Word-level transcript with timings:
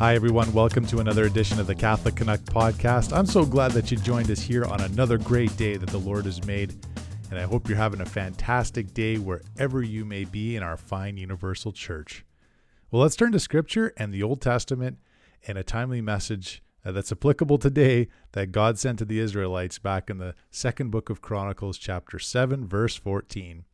Hi, 0.00 0.14
everyone. 0.14 0.50
Welcome 0.54 0.86
to 0.86 1.00
another 1.00 1.26
edition 1.26 1.60
of 1.60 1.66
the 1.66 1.74
Catholic 1.74 2.14
Canuck 2.14 2.40
podcast. 2.40 3.14
I'm 3.14 3.26
so 3.26 3.44
glad 3.44 3.72
that 3.72 3.90
you 3.90 3.98
joined 3.98 4.30
us 4.30 4.40
here 4.40 4.64
on 4.64 4.80
another 4.80 5.18
great 5.18 5.54
day 5.58 5.76
that 5.76 5.90
the 5.90 5.98
Lord 5.98 6.24
has 6.24 6.42
made. 6.46 6.74
And 7.30 7.38
I 7.38 7.42
hope 7.42 7.68
you're 7.68 7.76
having 7.76 8.00
a 8.00 8.06
fantastic 8.06 8.94
day 8.94 9.18
wherever 9.18 9.82
you 9.82 10.06
may 10.06 10.24
be 10.24 10.56
in 10.56 10.62
our 10.62 10.78
fine 10.78 11.18
universal 11.18 11.70
church. 11.70 12.24
Well, 12.90 13.02
let's 13.02 13.14
turn 13.14 13.32
to 13.32 13.38
Scripture 13.38 13.92
and 13.98 14.10
the 14.10 14.22
Old 14.22 14.40
Testament 14.40 14.96
and 15.46 15.58
a 15.58 15.62
timely 15.62 16.00
message 16.00 16.62
uh, 16.82 16.92
that's 16.92 17.12
applicable 17.12 17.58
today 17.58 18.08
that 18.32 18.52
God 18.52 18.78
sent 18.78 19.00
to 19.00 19.04
the 19.04 19.20
Israelites 19.20 19.78
back 19.78 20.08
in 20.08 20.16
the 20.16 20.34
second 20.50 20.90
book 20.90 21.10
of 21.10 21.20
Chronicles, 21.20 21.76
chapter 21.76 22.18
7, 22.18 22.66
verse 22.66 22.96
14. 22.96 23.66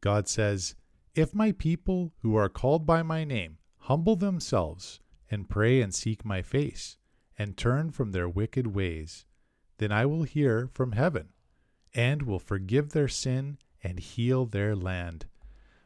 God 0.00 0.26
says, 0.26 0.74
If 1.14 1.34
my 1.34 1.52
people 1.52 2.14
who 2.22 2.34
are 2.34 2.48
called 2.48 2.86
by 2.86 3.02
my 3.02 3.24
name 3.24 3.58
humble 3.80 4.16
themselves, 4.16 5.00
and 5.34 5.50
pray 5.50 5.82
and 5.82 5.94
seek 5.94 6.24
my 6.24 6.40
face, 6.40 6.96
and 7.36 7.58
turn 7.58 7.90
from 7.90 8.12
their 8.12 8.28
wicked 8.28 8.68
ways, 8.68 9.26
then 9.76 9.92
I 9.92 10.06
will 10.06 10.22
hear 10.22 10.70
from 10.72 10.92
heaven, 10.92 11.30
and 11.92 12.22
will 12.22 12.38
forgive 12.38 12.90
their 12.90 13.08
sin 13.08 13.58
and 13.82 13.98
heal 13.98 14.46
their 14.46 14.74
land. 14.74 15.26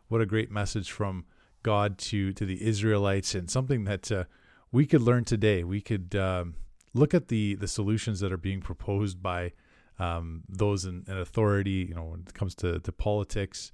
What 0.07 0.21
a 0.21 0.27
great 0.27 0.51
message 0.51 0.93
from 0.93 1.25
God 1.63 1.99
to 1.99 2.33
to 2.33 2.45
the 2.47 2.65
Israelites, 2.65 3.35
and 3.35 3.51
something 3.51 3.85
that 3.85 4.13
uh, 4.13 4.25
we 4.71 4.87
could 4.87 5.03
learn 5.03 5.25
today. 5.25 5.65
We 5.65 5.81
could 5.81 6.15
um, 6.15 6.55
look 6.95 7.15
at 7.15 7.29
the 7.29 7.55
the 7.57 7.69
solutions 7.69 8.21
that 8.21 8.33
are 8.33 8.39
being 8.39 8.61
proposed 8.61 9.23
by 9.23 9.53
um, 9.99 10.45
those 10.49 10.85
in, 10.85 11.05
in, 11.09 11.17
authority. 11.17 11.87
You 11.89 11.95
know, 11.95 12.05
when 12.05 12.25
it 12.27 12.35
comes 12.35 12.55
to 12.57 12.79
to 12.81 12.93
politics, 12.93 13.73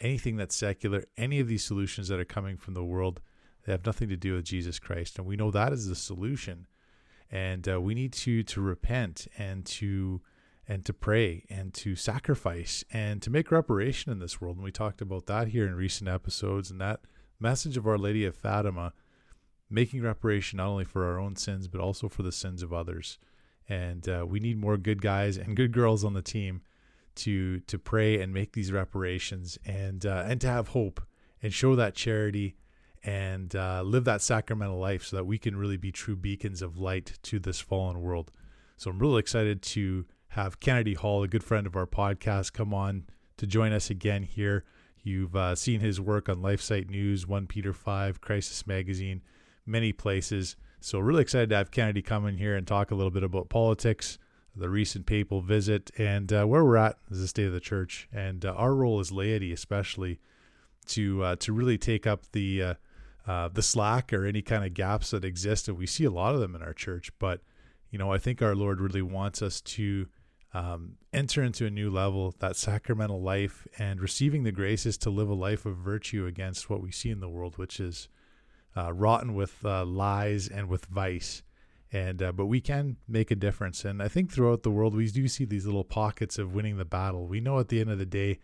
anything 0.00 0.36
that's 0.36 0.56
secular, 0.56 1.04
any 1.16 1.40
of 1.40 1.48
these 1.48 1.64
solutions 1.64 2.08
that 2.08 2.18
are 2.18 2.24
coming 2.24 2.56
from 2.56 2.74
the 2.74 2.84
world 2.84 3.20
they 3.66 3.72
have 3.72 3.84
nothing 3.84 4.08
to 4.08 4.16
do 4.16 4.34
with 4.34 4.44
Jesus 4.44 4.78
Christ, 4.78 5.18
and 5.18 5.26
we 5.26 5.36
know 5.36 5.50
that 5.50 5.72
is 5.72 5.88
the 5.88 5.96
solution. 5.96 6.68
And 7.28 7.68
uh, 7.68 7.80
we 7.80 7.94
need 7.94 8.12
to 8.12 8.44
to 8.44 8.60
repent 8.60 9.26
and 9.36 9.66
to 9.66 10.22
and 10.68 10.84
to 10.84 10.92
pray 10.92 11.44
and 11.50 11.74
to 11.74 11.96
sacrifice 11.96 12.84
and 12.92 13.20
to 13.22 13.30
make 13.30 13.50
reparation 13.50 14.12
in 14.12 14.20
this 14.20 14.40
world. 14.40 14.56
And 14.56 14.64
we 14.64 14.70
talked 14.70 15.00
about 15.00 15.26
that 15.26 15.48
here 15.48 15.66
in 15.66 15.74
recent 15.74 16.08
episodes. 16.08 16.70
And 16.70 16.80
that 16.80 17.00
message 17.40 17.76
of 17.76 17.86
Our 17.86 17.98
Lady 17.98 18.24
of 18.24 18.36
Fatima, 18.36 18.92
making 19.68 20.02
reparation 20.02 20.58
not 20.58 20.68
only 20.68 20.84
for 20.84 21.04
our 21.04 21.18
own 21.18 21.34
sins 21.34 21.66
but 21.66 21.80
also 21.80 22.08
for 22.08 22.22
the 22.22 22.32
sins 22.32 22.62
of 22.62 22.72
others. 22.72 23.18
And 23.68 24.08
uh, 24.08 24.24
we 24.28 24.38
need 24.38 24.58
more 24.58 24.76
good 24.76 25.02
guys 25.02 25.36
and 25.36 25.56
good 25.56 25.72
girls 25.72 26.04
on 26.04 26.14
the 26.14 26.22
team 26.22 26.62
to 27.16 27.58
to 27.60 27.78
pray 27.80 28.20
and 28.20 28.32
make 28.32 28.52
these 28.52 28.70
reparations 28.70 29.58
and 29.66 30.06
uh, 30.06 30.24
and 30.26 30.40
to 30.42 30.46
have 30.46 30.68
hope 30.68 31.00
and 31.42 31.52
show 31.52 31.74
that 31.74 31.96
charity 31.96 32.54
and 33.06 33.54
uh, 33.54 33.82
live 33.82 34.04
that 34.04 34.20
sacramental 34.20 34.78
life 34.78 35.04
so 35.04 35.16
that 35.16 35.24
we 35.24 35.38
can 35.38 35.56
really 35.56 35.76
be 35.76 35.92
true 35.92 36.16
beacons 36.16 36.60
of 36.60 36.76
light 36.76 37.18
to 37.22 37.38
this 37.38 37.60
fallen 37.60 38.02
world. 38.02 38.32
So 38.76 38.90
I'm 38.90 38.98
really 38.98 39.20
excited 39.20 39.62
to 39.62 40.04
have 40.30 40.58
Kennedy 40.58 40.94
Hall, 40.94 41.22
a 41.22 41.28
good 41.28 41.44
friend 41.44 41.68
of 41.68 41.76
our 41.76 41.86
podcast, 41.86 42.52
come 42.52 42.74
on 42.74 43.04
to 43.36 43.46
join 43.46 43.72
us 43.72 43.90
again 43.90 44.24
here. 44.24 44.64
You've 45.04 45.36
uh, 45.36 45.54
seen 45.54 45.78
his 45.78 46.00
work 46.00 46.28
on 46.28 46.42
LifeSite 46.42 46.90
News, 46.90 47.28
1 47.28 47.46
Peter 47.46 47.72
5, 47.72 48.20
Crisis 48.20 48.66
Magazine, 48.66 49.22
many 49.64 49.92
places. 49.92 50.56
So 50.80 50.98
really 50.98 51.22
excited 51.22 51.50
to 51.50 51.56
have 51.56 51.70
Kennedy 51.70 52.02
come 52.02 52.26
in 52.26 52.38
here 52.38 52.56
and 52.56 52.66
talk 52.66 52.90
a 52.90 52.96
little 52.96 53.12
bit 53.12 53.22
about 53.22 53.48
politics, 53.48 54.18
the 54.56 54.68
recent 54.68 55.06
papal 55.06 55.42
visit, 55.42 55.92
and 55.96 56.32
uh, 56.32 56.44
where 56.44 56.64
we're 56.64 56.76
at 56.76 56.98
as 57.08 57.20
the 57.20 57.28
state 57.28 57.46
of 57.46 57.52
the 57.52 57.60
church, 57.60 58.08
and 58.12 58.44
uh, 58.44 58.52
our 58.54 58.74
role 58.74 58.98
as 58.98 59.12
laity, 59.12 59.52
especially 59.52 60.18
to 60.86 61.22
uh, 61.22 61.36
to 61.36 61.52
really 61.52 61.78
take 61.78 62.06
up 62.06 62.22
the 62.32 62.76
uh, 63.26 63.48
the 63.48 63.62
slack 63.62 64.12
or 64.12 64.24
any 64.24 64.42
kind 64.42 64.64
of 64.64 64.74
gaps 64.74 65.10
that 65.10 65.24
exist. 65.24 65.68
And 65.68 65.76
we 65.76 65.86
see 65.86 66.04
a 66.04 66.10
lot 66.10 66.34
of 66.34 66.40
them 66.40 66.54
in 66.54 66.62
our 66.62 66.72
church. 66.72 67.10
But, 67.18 67.40
you 67.90 67.98
know, 67.98 68.12
I 68.12 68.18
think 68.18 68.40
our 68.40 68.54
Lord 68.54 68.80
really 68.80 69.02
wants 69.02 69.42
us 69.42 69.60
to 69.62 70.06
um, 70.54 70.96
enter 71.12 71.42
into 71.42 71.66
a 71.66 71.70
new 71.70 71.90
level, 71.90 72.34
that 72.38 72.56
sacramental 72.56 73.20
life, 73.20 73.66
and 73.78 74.00
receiving 74.00 74.44
the 74.44 74.52
graces 74.52 74.96
to 74.98 75.10
live 75.10 75.28
a 75.28 75.34
life 75.34 75.66
of 75.66 75.76
virtue 75.76 76.26
against 76.26 76.70
what 76.70 76.80
we 76.80 76.92
see 76.92 77.10
in 77.10 77.20
the 77.20 77.28
world, 77.28 77.58
which 77.58 77.80
is 77.80 78.08
uh, 78.76 78.92
rotten 78.92 79.34
with 79.34 79.64
uh, 79.64 79.84
lies 79.84 80.48
and 80.48 80.68
with 80.68 80.86
vice. 80.86 81.42
And 81.92 82.22
uh, 82.22 82.32
but 82.32 82.46
we 82.46 82.60
can 82.60 82.96
make 83.06 83.30
a 83.30 83.36
difference, 83.36 83.84
and 83.84 84.02
I 84.02 84.08
think 84.08 84.32
throughout 84.32 84.64
the 84.64 84.72
world 84.72 84.94
we 84.94 85.08
do 85.08 85.28
see 85.28 85.44
these 85.44 85.66
little 85.66 85.84
pockets 85.84 86.36
of 86.36 86.52
winning 86.52 86.78
the 86.78 86.84
battle. 86.84 87.28
We 87.28 87.40
know 87.40 87.60
at 87.60 87.68
the 87.68 87.80
end 87.80 87.90
of 87.90 87.98
the 87.98 88.04
day 88.04 88.40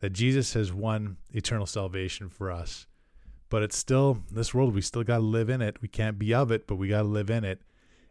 that 0.00 0.10
Jesus 0.10 0.52
has 0.52 0.72
won 0.72 1.16
eternal 1.32 1.66
salvation 1.66 2.28
for 2.28 2.50
us 2.50 2.86
but 3.48 3.62
it's 3.62 3.76
still 3.76 4.22
this 4.30 4.52
world 4.52 4.74
we 4.74 4.80
still 4.80 5.04
got 5.04 5.18
to 5.18 5.22
live 5.22 5.48
in 5.48 5.62
it. 5.62 5.80
We 5.80 5.88
can't 5.88 6.18
be 6.18 6.34
of 6.34 6.50
it 6.50 6.66
but 6.66 6.76
we 6.76 6.88
got 6.88 7.02
to 7.02 7.08
live 7.08 7.30
in 7.30 7.44
it. 7.44 7.62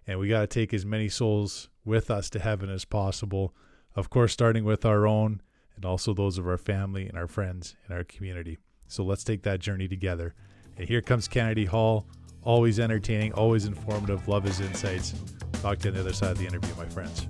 And 0.08 0.20
we 0.20 0.30
got 0.30 0.42
to 0.42 0.48
take 0.48 0.74
as 0.74 0.86
many 0.86 1.10
souls 1.10 1.70
with 1.84 2.12
us 2.12 2.30
to 2.32 2.40
heaven 2.40 2.70
as 2.70 2.86
possible. 2.86 3.54
Of 3.96 4.10
course 4.10 4.34
starting 4.34 4.64
with 4.64 4.86
our 4.86 5.08
own 5.08 5.42
and 5.76 5.86
also 5.86 6.14
those 6.14 6.38
of 6.38 6.48
our 6.48 6.58
family 6.58 7.08
and 7.08 7.18
our 7.18 7.28
friends 7.28 7.76
and 7.86 7.98
our 7.98 8.04
community. 8.04 8.58
So 8.88 9.04
let's 9.04 9.24
take 9.24 9.44
that 9.44 9.60
journey 9.60 9.88
together. 9.88 10.36
And 10.78 10.88
here 10.88 11.02
comes 11.02 11.28
kennedy 11.28 11.66
hall 11.66 12.06
always 12.44 12.80
entertaining 12.80 13.34
always 13.34 13.66
informative. 13.66 14.28
Love 14.28 14.44
his 14.44 14.60
insights. 14.60 15.16
Talk 15.62 15.80
to 15.80 15.86
you 15.86 15.92
on 15.92 15.96
the 15.96 16.02
other 16.02 16.14
side 16.14 16.32
of 16.32 16.38
the 16.38 16.46
interview 16.46 16.76
my 16.76 16.86
friends 16.86 17.28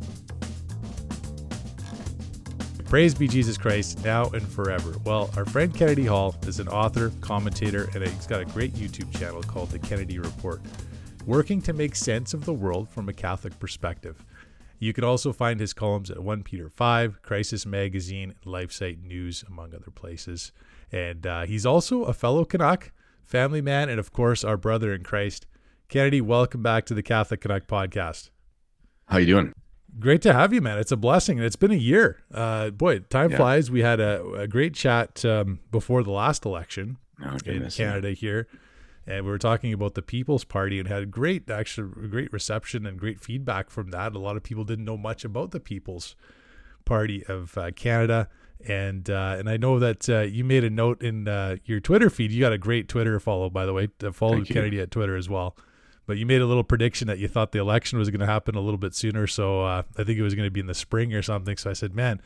Praise 2.85 3.15
be 3.15 3.27
Jesus 3.27 3.57
Christ, 3.57 4.05
now 4.05 4.29
and 4.29 4.47
forever. 4.47 4.95
Well, 5.03 5.31
our 5.35 5.45
friend 5.45 5.73
Kennedy 5.73 6.05
Hall 6.05 6.35
is 6.43 6.59
an 6.59 6.67
author, 6.67 7.11
commentator, 7.19 7.89
and 7.95 8.03
he's 8.03 8.27
got 8.27 8.41
a 8.41 8.45
great 8.45 8.73
YouTube 8.73 9.11
channel 9.17 9.41
called 9.41 9.71
The 9.71 9.79
Kennedy 9.79 10.19
Report, 10.19 10.61
working 11.25 11.63
to 11.63 11.73
make 11.73 11.95
sense 11.95 12.35
of 12.35 12.45
the 12.45 12.53
world 12.53 12.87
from 12.87 13.09
a 13.09 13.13
Catholic 13.13 13.57
perspective. 13.59 14.23
You 14.77 14.93
can 14.93 15.03
also 15.03 15.33
find 15.33 15.59
his 15.59 15.73
columns 15.73 16.11
at 16.11 16.21
1 16.21 16.43
Peter 16.43 16.69
5, 16.69 17.23
Crisis 17.23 17.65
Magazine, 17.65 18.35
LifeSite 18.45 19.03
News, 19.03 19.43
among 19.47 19.73
other 19.73 19.91
places. 19.91 20.51
And 20.91 21.25
uh, 21.25 21.45
he's 21.45 21.65
also 21.65 22.03
a 22.03 22.13
fellow 22.13 22.45
Canuck, 22.45 22.91
family 23.23 23.61
man, 23.61 23.89
and 23.89 23.99
of 23.99 24.11
course, 24.13 24.43
our 24.43 24.57
brother 24.57 24.93
in 24.93 25.03
Christ. 25.03 25.47
Kennedy, 25.89 26.21
welcome 26.21 26.61
back 26.61 26.85
to 26.85 26.93
the 26.93 27.03
Catholic 27.03 27.41
Canuck 27.41 27.65
podcast. 27.65 28.29
How 29.07 29.17
you 29.17 29.25
doing? 29.25 29.53
Great 29.99 30.21
to 30.23 30.33
have 30.33 30.53
you, 30.53 30.61
man. 30.61 30.77
It's 30.77 30.91
a 30.91 30.97
blessing. 30.97 31.39
It's 31.39 31.55
been 31.55 31.71
a 31.71 31.75
year. 31.75 32.21
Uh, 32.33 32.69
boy, 32.69 32.99
time 32.99 33.31
yeah. 33.31 33.37
flies. 33.37 33.71
We 33.71 33.81
had 33.81 33.99
a, 33.99 34.23
a 34.33 34.47
great 34.47 34.73
chat 34.73 35.23
um, 35.23 35.59
before 35.71 36.03
the 36.03 36.11
last 36.11 36.45
election 36.45 36.97
oh, 37.23 37.37
in 37.45 37.69
Canada 37.69 38.11
here, 38.11 38.47
and 39.07 39.23
we 39.23 39.31
were 39.31 39.37
talking 39.37 39.71
about 39.71 39.93
the 39.93 40.01
People's 40.01 40.43
Party 40.43 40.79
and 40.79 40.89
had 40.89 41.11
great, 41.11 41.49
actually, 41.49 42.09
great 42.09 42.33
reception 42.33 42.85
and 42.85 42.99
great 42.99 43.21
feedback 43.21 43.69
from 43.69 43.91
that. 43.91 44.13
A 44.15 44.19
lot 44.19 44.35
of 44.35 44.43
people 44.43 44.65
didn't 44.65 44.85
know 44.85 44.97
much 44.97 45.23
about 45.23 45.51
the 45.51 45.61
People's 45.61 46.15
Party 46.83 47.25
of 47.27 47.57
uh, 47.57 47.71
Canada, 47.71 48.27
and 48.67 49.09
uh, 49.09 49.37
and 49.39 49.49
I 49.49 49.55
know 49.55 49.79
that 49.79 50.09
uh, 50.09 50.21
you 50.21 50.43
made 50.43 50.65
a 50.65 50.69
note 50.69 51.01
in 51.01 51.29
uh, 51.29 51.55
your 51.63 51.79
Twitter 51.79 52.09
feed. 52.09 52.31
You 52.31 52.41
got 52.41 52.51
a 52.51 52.57
great 52.57 52.89
Twitter 52.89 53.17
follow, 53.21 53.49
by 53.49 53.65
the 53.65 53.71
way. 53.71 53.87
Follow 54.11 54.33
Thank 54.33 54.49
Kennedy 54.49 54.75
you. 54.75 54.83
at 54.83 54.91
Twitter 54.91 55.15
as 55.15 55.29
well 55.29 55.55
but 56.05 56.17
you 56.17 56.25
made 56.25 56.41
a 56.41 56.45
little 56.45 56.63
prediction 56.63 57.07
that 57.07 57.19
you 57.19 57.27
thought 57.27 57.51
the 57.51 57.59
election 57.59 57.99
was 57.99 58.09
going 58.09 58.19
to 58.19 58.25
happen 58.25 58.55
a 58.55 58.61
little 58.61 58.77
bit 58.77 58.93
sooner. 58.93 59.27
So 59.27 59.63
uh, 59.63 59.83
I 59.97 60.03
think 60.03 60.19
it 60.19 60.21
was 60.21 60.35
going 60.35 60.47
to 60.47 60.51
be 60.51 60.59
in 60.59 60.67
the 60.67 60.73
spring 60.73 61.13
or 61.13 61.21
something. 61.21 61.57
So 61.57 61.69
I 61.69 61.73
said, 61.73 61.95
man, 61.95 62.21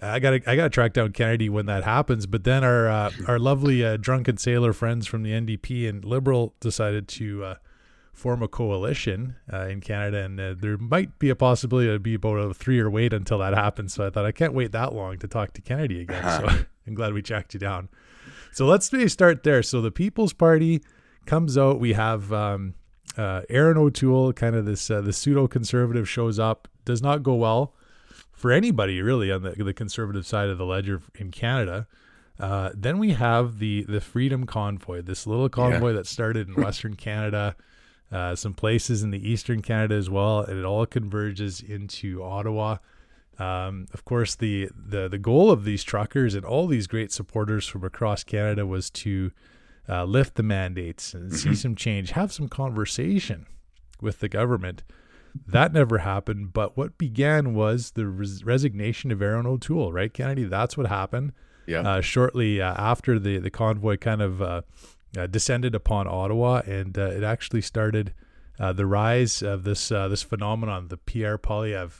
I 0.00 0.18
got 0.18 0.30
to 0.30 0.50
I 0.50 0.56
got 0.56 0.64
to 0.64 0.70
track 0.70 0.92
down 0.94 1.12
Kennedy 1.12 1.48
when 1.48 1.66
that 1.66 1.84
happens. 1.84 2.26
But 2.26 2.44
then 2.44 2.64
our 2.64 2.88
uh, 2.88 3.10
our 3.28 3.38
lovely 3.38 3.84
uh, 3.84 3.96
drunken 3.96 4.36
sailor 4.36 4.72
friends 4.72 5.06
from 5.06 5.22
the 5.22 5.30
NDP 5.30 5.88
and 5.88 6.04
Liberal 6.04 6.54
decided 6.60 7.06
to 7.08 7.44
uh, 7.44 7.54
form 8.12 8.42
a 8.42 8.48
coalition 8.48 9.36
uh, 9.52 9.66
in 9.66 9.80
Canada, 9.80 10.24
and 10.24 10.40
uh, 10.40 10.54
there 10.58 10.76
might 10.76 11.18
be 11.18 11.28
a 11.30 11.36
possibility 11.36 11.88
it'd 11.88 12.02
be 12.02 12.14
about 12.14 12.36
a 12.36 12.54
three 12.54 12.74
year 12.74 12.90
wait 12.90 13.12
until 13.12 13.38
that 13.38 13.54
happens. 13.54 13.94
So 13.94 14.06
I 14.06 14.10
thought 14.10 14.24
I 14.24 14.32
can't 14.32 14.54
wait 14.54 14.72
that 14.72 14.94
long 14.94 15.18
to 15.18 15.28
talk 15.28 15.52
to 15.54 15.60
Kennedy 15.60 16.00
again. 16.02 16.22
So 16.22 16.48
I'm 16.86 16.94
glad 16.94 17.12
we 17.12 17.22
tracked 17.22 17.54
you 17.54 17.60
down. 17.60 17.88
So 18.52 18.66
let's 18.66 18.92
maybe 18.92 19.08
start 19.08 19.44
there. 19.44 19.62
So 19.62 19.80
the 19.80 19.90
People's 19.90 20.32
Party 20.32 20.82
comes 21.26 21.56
out. 21.56 21.80
We 21.80 21.94
have 21.94 22.32
um, 22.32 22.74
uh, 23.16 23.42
Erin 23.48 23.76
O'Toole, 23.76 24.32
kind 24.32 24.56
of 24.56 24.64
this 24.64 24.90
uh, 24.90 25.00
the 25.00 25.12
pseudo 25.12 25.46
conservative, 25.46 26.08
shows 26.08 26.38
up. 26.38 26.68
Does 26.84 27.02
not 27.02 27.22
go 27.22 27.34
well 27.34 27.74
for 28.32 28.50
anybody 28.50 29.00
really 29.00 29.30
on 29.30 29.42
the, 29.42 29.50
the 29.50 29.72
conservative 29.72 30.26
side 30.26 30.48
of 30.48 30.58
the 30.58 30.64
ledger 30.64 31.00
in 31.14 31.30
Canada. 31.30 31.86
Uh, 32.40 32.70
then 32.74 32.98
we 32.98 33.12
have 33.12 33.58
the 33.58 33.84
the 33.84 34.00
Freedom 34.00 34.46
Convoy, 34.46 35.02
this 35.02 35.26
little 35.26 35.48
convoy 35.48 35.88
yeah. 35.90 35.96
that 35.96 36.06
started 36.06 36.48
in 36.48 36.54
Western 36.54 36.96
Canada, 36.96 37.54
uh, 38.10 38.34
some 38.34 38.54
places 38.54 39.02
in 39.02 39.10
the 39.10 39.30
Eastern 39.30 39.62
Canada 39.62 39.94
as 39.94 40.10
well, 40.10 40.40
and 40.40 40.58
it 40.58 40.64
all 40.64 40.86
converges 40.86 41.60
into 41.60 42.22
Ottawa. 42.22 42.78
Um, 43.38 43.86
of 43.94 44.04
course, 44.04 44.34
the, 44.34 44.70
the 44.74 45.08
the 45.08 45.18
goal 45.18 45.50
of 45.50 45.64
these 45.64 45.84
truckers 45.84 46.34
and 46.34 46.44
all 46.44 46.66
these 46.66 46.86
great 46.86 47.12
supporters 47.12 47.66
from 47.66 47.84
across 47.84 48.24
Canada 48.24 48.66
was 48.66 48.90
to 48.90 49.30
uh, 49.88 50.04
lift 50.04 50.34
the 50.34 50.42
mandates 50.42 51.14
and 51.14 51.32
see 51.32 51.50
mm-hmm. 51.50 51.54
some 51.54 51.74
change, 51.74 52.12
have 52.12 52.32
some 52.32 52.48
conversation 52.48 53.46
with 54.00 54.20
the 54.20 54.28
government. 54.28 54.82
That 55.46 55.72
never 55.72 55.98
happened. 55.98 56.52
But 56.52 56.76
what 56.76 56.98
began 56.98 57.54
was 57.54 57.92
the 57.92 58.06
res- 58.06 58.44
resignation 58.44 59.10
of 59.10 59.22
Erin 59.22 59.46
O'Toole, 59.46 59.92
right, 59.92 60.12
Kennedy? 60.12 60.44
That's 60.44 60.76
what 60.76 60.86
happened. 60.86 61.32
Yeah. 61.66 61.80
Uh, 61.80 62.00
shortly 62.00 62.60
uh, 62.60 62.74
after 62.76 63.18
the 63.18 63.38
the 63.38 63.50
convoy 63.50 63.96
kind 63.96 64.20
of 64.20 64.42
uh, 64.42 64.62
uh, 65.16 65.26
descended 65.26 65.74
upon 65.74 66.06
Ottawa, 66.08 66.62
and 66.66 66.98
uh, 66.98 67.02
it 67.02 67.22
actually 67.22 67.62
started 67.62 68.12
uh, 68.58 68.72
the 68.72 68.86
rise 68.86 69.42
of 69.42 69.64
this 69.64 69.90
uh, 69.90 70.08
this 70.08 70.22
phenomenon, 70.22 70.88
the 70.88 70.96
Pierre 70.96 71.38
Poilievre 71.38 71.92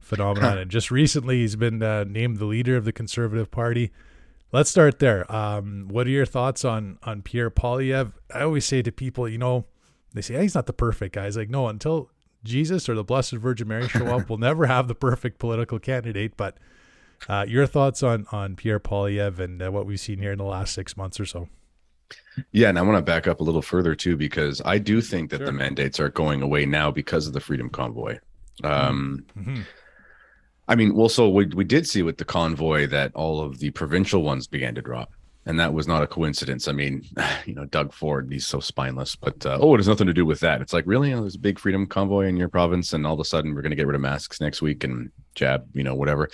phenomenon. 0.00 0.58
and 0.58 0.70
just 0.70 0.90
recently, 0.90 1.40
he's 1.40 1.56
been 1.56 1.82
uh, 1.82 2.04
named 2.04 2.38
the 2.38 2.44
leader 2.44 2.76
of 2.76 2.84
the 2.84 2.92
Conservative 2.92 3.50
Party. 3.50 3.90
Let's 4.52 4.70
start 4.70 5.00
there. 5.00 5.30
Um, 5.34 5.88
what 5.88 6.06
are 6.06 6.10
your 6.10 6.26
thoughts 6.26 6.64
on 6.64 6.98
on 7.02 7.22
Pierre 7.22 7.50
Poilievre? 7.50 8.12
I 8.32 8.42
always 8.42 8.64
say 8.64 8.82
to 8.82 8.92
people, 8.92 9.28
you 9.28 9.38
know, 9.38 9.66
they 10.14 10.22
say 10.22 10.34
hey, 10.34 10.42
he's 10.42 10.54
not 10.54 10.66
the 10.66 10.72
perfect 10.72 11.14
guy. 11.14 11.24
He's 11.26 11.36
like, 11.36 11.50
no, 11.50 11.68
until 11.68 12.10
Jesus 12.44 12.88
or 12.88 12.94
the 12.94 13.04
Blessed 13.04 13.32
Virgin 13.32 13.68
Mary 13.68 13.88
show 13.88 14.06
up, 14.06 14.28
we'll 14.28 14.38
never 14.38 14.66
have 14.66 14.88
the 14.88 14.94
perfect 14.94 15.38
political 15.38 15.78
candidate. 15.78 16.36
But 16.36 16.58
uh, 17.28 17.44
your 17.48 17.66
thoughts 17.66 18.02
on 18.02 18.26
on 18.30 18.56
Pierre 18.56 18.80
Poilievre 18.80 19.40
and 19.40 19.62
uh, 19.62 19.70
what 19.72 19.86
we've 19.86 20.00
seen 20.00 20.18
here 20.18 20.32
in 20.32 20.38
the 20.38 20.44
last 20.44 20.74
six 20.74 20.96
months 20.96 21.18
or 21.18 21.26
so? 21.26 21.48
Yeah, 22.52 22.68
and 22.68 22.78
I 22.78 22.82
want 22.82 22.98
to 22.98 23.02
back 23.02 23.26
up 23.26 23.40
a 23.40 23.44
little 23.44 23.62
further 23.62 23.94
too, 23.94 24.16
because 24.16 24.62
I 24.64 24.78
do 24.78 25.00
think 25.00 25.30
that 25.30 25.38
sure. 25.38 25.46
the 25.46 25.52
mandates 25.52 25.98
are 25.98 26.08
going 26.08 26.42
away 26.42 26.66
now 26.66 26.90
because 26.90 27.26
of 27.26 27.32
the 27.32 27.40
Freedom 27.40 27.68
Convoy. 27.68 28.18
Um, 28.62 29.26
mm-hmm. 29.36 29.62
I 30.68 30.74
mean, 30.74 30.94
well, 30.94 31.08
so 31.08 31.28
we 31.28 31.46
we 31.46 31.64
did 31.64 31.86
see 31.86 32.02
with 32.02 32.18
the 32.18 32.24
convoy 32.24 32.86
that 32.88 33.14
all 33.14 33.40
of 33.40 33.58
the 33.58 33.70
provincial 33.70 34.22
ones 34.22 34.46
began 34.46 34.74
to 34.74 34.82
drop, 34.82 35.12
and 35.44 35.60
that 35.60 35.72
was 35.72 35.86
not 35.86 36.02
a 36.02 36.06
coincidence. 36.06 36.66
I 36.68 36.72
mean, 36.72 37.04
you 37.46 37.54
know, 37.54 37.66
Doug 37.66 37.92
Ford, 37.92 38.28
he's 38.30 38.46
so 38.46 38.60
spineless, 38.60 39.14
but 39.16 39.44
uh, 39.46 39.58
oh, 39.60 39.74
it 39.74 39.78
has 39.78 39.88
nothing 39.88 40.08
to 40.08 40.14
do 40.14 40.26
with 40.26 40.40
that. 40.40 40.60
It's 40.60 40.72
like 40.72 40.86
really, 40.86 41.10
you 41.10 41.14
know, 41.16 41.22
there's 41.22 41.36
a 41.36 41.40
big 41.40 41.58
Freedom 41.58 41.86
Convoy 41.86 42.26
in 42.26 42.36
your 42.36 42.48
province, 42.48 42.92
and 42.92 43.06
all 43.06 43.14
of 43.14 43.20
a 43.20 43.24
sudden 43.24 43.54
we're 43.54 43.62
going 43.62 43.70
to 43.70 43.76
get 43.76 43.86
rid 43.86 43.94
of 43.94 44.00
masks 44.00 44.40
next 44.40 44.60
week 44.60 44.82
and 44.84 45.10
jab, 45.34 45.66
you 45.72 45.84
know, 45.84 45.94
whatever 45.94 46.28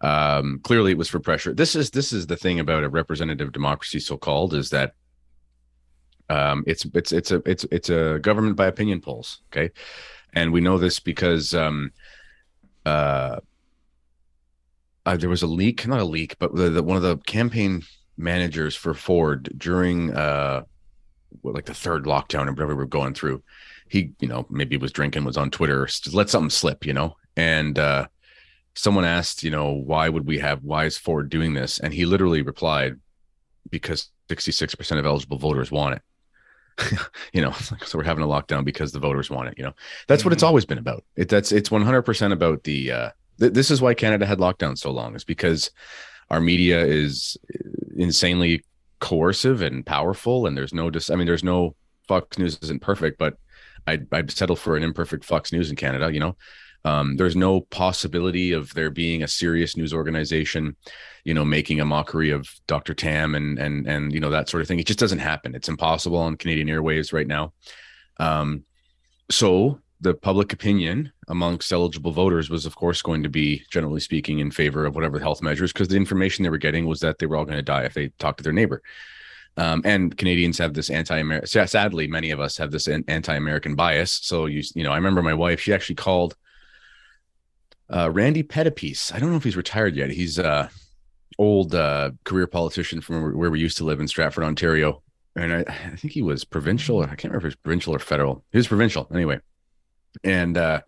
um, 0.00 0.60
clearly 0.62 0.92
it 0.92 0.98
was 0.98 1.08
for 1.08 1.18
pressure 1.18 1.52
this 1.52 1.74
is 1.74 1.90
this 1.90 2.12
is 2.12 2.26
the 2.26 2.36
thing 2.36 2.60
about 2.60 2.84
a 2.84 2.88
representative 2.88 3.52
democracy 3.52 3.98
so 3.98 4.16
called 4.16 4.54
is 4.54 4.70
that 4.70 4.94
um, 6.30 6.62
it's 6.66 6.84
it's 6.94 7.12
it's 7.12 7.30
a 7.30 7.42
it's 7.46 7.64
it's 7.70 7.90
a 7.90 8.18
government 8.22 8.56
by 8.56 8.66
opinion 8.66 9.00
polls 9.00 9.40
okay 9.50 9.70
and 10.34 10.52
we 10.52 10.60
know 10.60 10.78
this 10.78 11.00
because 11.00 11.54
um, 11.54 11.90
uh, 12.86 13.40
uh, 15.08 15.16
there 15.16 15.28
was 15.28 15.42
a 15.42 15.46
leak 15.46 15.86
not 15.86 16.00
a 16.00 16.04
leak 16.04 16.36
but 16.38 16.54
the, 16.54 16.70
the, 16.70 16.82
one 16.82 16.96
of 16.96 17.02
the 17.02 17.16
campaign 17.18 17.82
managers 18.16 18.74
for 18.74 18.94
ford 18.94 19.52
during 19.56 20.14
uh, 20.14 20.62
like 21.42 21.66
the 21.66 21.74
third 21.74 22.04
lockdown 22.04 22.46
or 22.46 22.52
whatever 22.52 22.74
we 22.74 22.74
were 22.74 22.86
going 22.86 23.14
through 23.14 23.42
he 23.88 24.12
you 24.20 24.28
know 24.28 24.46
maybe 24.50 24.76
was 24.76 24.92
drinking 24.92 25.24
was 25.24 25.36
on 25.36 25.50
twitter 25.50 25.88
let 26.12 26.30
something 26.30 26.50
slip 26.50 26.84
you 26.84 26.92
know 26.92 27.16
and 27.36 27.78
uh 27.78 28.06
someone 28.78 29.04
asked, 29.04 29.42
you 29.42 29.50
know, 29.50 29.72
why 29.72 30.08
would 30.08 30.24
we 30.24 30.38
have, 30.38 30.62
why 30.62 30.84
is 30.84 30.96
Ford 30.96 31.28
doing 31.28 31.52
this? 31.52 31.80
And 31.80 31.92
he 31.92 32.06
literally 32.06 32.42
replied, 32.42 32.94
because 33.70 34.08
66% 34.28 34.98
of 34.98 35.04
eligible 35.04 35.36
voters 35.36 35.72
want 35.72 35.96
it. 35.96 36.02
you 37.32 37.42
know, 37.42 37.50
so 37.84 37.98
we're 37.98 38.04
having 38.04 38.22
a 38.22 38.28
lockdown 38.28 38.64
because 38.64 38.92
the 38.92 39.00
voters 39.00 39.30
want 39.30 39.48
it. 39.48 39.54
You 39.58 39.64
know, 39.64 39.72
that's 40.06 40.20
mm-hmm. 40.20 40.28
what 40.28 40.32
it's 40.32 40.42
mm-hmm. 40.42 40.48
always 40.48 40.64
been 40.64 40.78
about. 40.78 41.04
It, 41.16 41.28
that's 41.28 41.50
it's 41.50 41.70
100% 41.70 42.32
about 42.32 42.62
the. 42.62 42.92
Uh, 42.92 43.10
th- 43.40 43.52
this 43.52 43.70
is 43.70 43.80
why 43.80 43.94
Canada 43.94 44.26
had 44.26 44.38
lockdown 44.38 44.76
so 44.76 44.90
long, 44.90 45.14
is 45.14 45.24
because 45.24 45.70
our 46.30 46.40
media 46.40 46.84
is 46.84 47.36
insanely 47.96 48.64
coercive 49.00 49.62
and 49.62 49.84
powerful, 49.84 50.46
and 50.46 50.56
there's 50.56 50.74
no. 50.74 50.90
Dis- 50.90 51.10
I 51.10 51.16
mean, 51.16 51.26
there's 51.26 51.44
no 51.44 51.74
Fox 52.06 52.38
News 52.38 52.58
isn't 52.62 52.82
perfect, 52.82 53.18
but 53.18 53.36
I'd, 53.86 54.06
I'd 54.12 54.30
settle 54.30 54.56
for 54.56 54.76
an 54.76 54.82
imperfect 54.82 55.24
Fox 55.24 55.52
News 55.52 55.70
in 55.70 55.76
Canada. 55.76 56.12
You 56.12 56.20
know, 56.20 56.36
um, 56.84 57.16
there's 57.16 57.36
no 57.36 57.60
possibility 57.60 58.52
of 58.52 58.72
there 58.74 58.90
being 58.90 59.22
a 59.22 59.28
serious 59.28 59.76
news 59.76 59.92
organization, 59.92 60.76
you 61.24 61.34
know, 61.34 61.44
making 61.44 61.80
a 61.80 61.84
mockery 61.84 62.30
of 62.30 62.48
Dr. 62.66 62.94
Tam 62.94 63.34
and 63.34 63.58
and 63.58 63.86
and 63.86 64.12
you 64.12 64.20
know 64.20 64.30
that 64.30 64.48
sort 64.48 64.60
of 64.60 64.68
thing. 64.68 64.78
It 64.78 64.86
just 64.86 64.98
doesn't 64.98 65.18
happen. 65.18 65.54
It's 65.54 65.68
impossible 65.68 66.18
on 66.18 66.36
Canadian 66.36 66.68
Airwaves 66.68 67.12
right 67.12 67.26
now. 67.26 67.52
Um, 68.18 68.64
so 69.30 69.80
the 70.00 70.14
public 70.14 70.52
opinion 70.52 71.12
amongst 71.28 71.72
eligible 71.72 72.12
voters 72.12 72.48
was, 72.48 72.66
of 72.66 72.76
course, 72.76 73.02
going 73.02 73.22
to 73.22 73.28
be 73.28 73.64
generally 73.70 74.00
speaking 74.00 74.38
in 74.38 74.50
favor 74.50 74.86
of 74.86 74.94
whatever 74.94 75.18
health 75.18 75.42
measures 75.42 75.72
because 75.72 75.88
the 75.88 75.96
information 75.96 76.42
they 76.42 76.50
were 76.50 76.58
getting 76.58 76.86
was 76.86 77.00
that 77.00 77.18
they 77.18 77.26
were 77.26 77.36
all 77.36 77.44
going 77.44 77.56
to 77.56 77.62
die 77.62 77.82
if 77.82 77.94
they 77.94 78.08
talked 78.18 78.38
to 78.38 78.44
their 78.44 78.52
neighbor. 78.52 78.82
Um, 79.56 79.82
and 79.84 80.16
Canadians 80.16 80.58
have 80.58 80.74
this 80.74 80.88
anti-American. 80.88 81.66
Sadly, 81.66 82.06
many 82.06 82.30
of 82.30 82.38
us 82.38 82.56
have 82.58 82.70
this 82.70 82.86
anti-American 82.86 83.74
bias. 83.74 84.12
So 84.22 84.46
you, 84.46 84.62
you 84.74 84.84
know, 84.84 84.92
I 84.92 84.96
remember 84.96 85.22
my 85.22 85.34
wife. 85.34 85.60
She 85.60 85.74
actually 85.74 85.96
called 85.96 86.36
uh, 87.92 88.08
Randy 88.10 88.44
Pettapiece. 88.44 89.12
I 89.12 89.18
don't 89.18 89.30
know 89.30 89.36
if 89.36 89.44
he's 89.44 89.56
retired 89.56 89.96
yet. 89.96 90.10
He's 90.10 90.38
uh 90.38 90.68
old 91.38 91.74
uh, 91.74 92.10
career 92.24 92.46
politician 92.46 93.00
from 93.00 93.36
where 93.36 93.50
we 93.50 93.60
used 93.60 93.76
to 93.78 93.84
live 93.84 94.00
in 94.00 94.08
Stratford, 94.08 94.44
Ontario. 94.44 95.02
And 95.36 95.52
I, 95.52 95.60
I 95.68 95.96
think 95.96 96.12
he 96.12 96.22
was 96.22 96.44
provincial. 96.44 97.02
I 97.02 97.06
can't 97.06 97.24
remember 97.24 97.46
if 97.46 97.52
it's 97.52 97.62
provincial 97.62 97.94
or 97.94 98.00
federal. 98.00 98.44
He 98.50 98.58
was 98.58 98.66
provincial 98.66 99.08
anyway. 99.14 99.38
And 100.24 100.56
uh, 100.56 100.80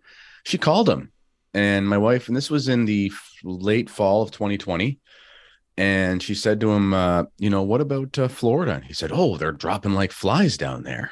she 0.43 0.57
called 0.57 0.89
him, 0.89 1.11
and 1.53 1.87
my 1.87 1.97
wife, 1.97 2.27
and 2.27 2.35
this 2.35 2.49
was 2.49 2.67
in 2.67 2.85
the 2.85 3.11
late 3.43 3.89
fall 3.89 4.21
of 4.21 4.31
2020. 4.31 4.99
And 5.77 6.21
she 6.21 6.35
said 6.35 6.59
to 6.59 6.71
him, 6.71 6.93
uh, 6.93 7.23
you 7.37 7.49
know, 7.49 7.63
what 7.63 7.81
about 7.81 8.19
uh, 8.19 8.27
Florida? 8.27 8.73
And 8.73 8.83
he 8.83 8.93
said, 8.93 9.11
oh, 9.13 9.37
they're 9.37 9.51
dropping 9.51 9.93
like 9.93 10.11
flies 10.11 10.57
down 10.57 10.83
there. 10.83 11.11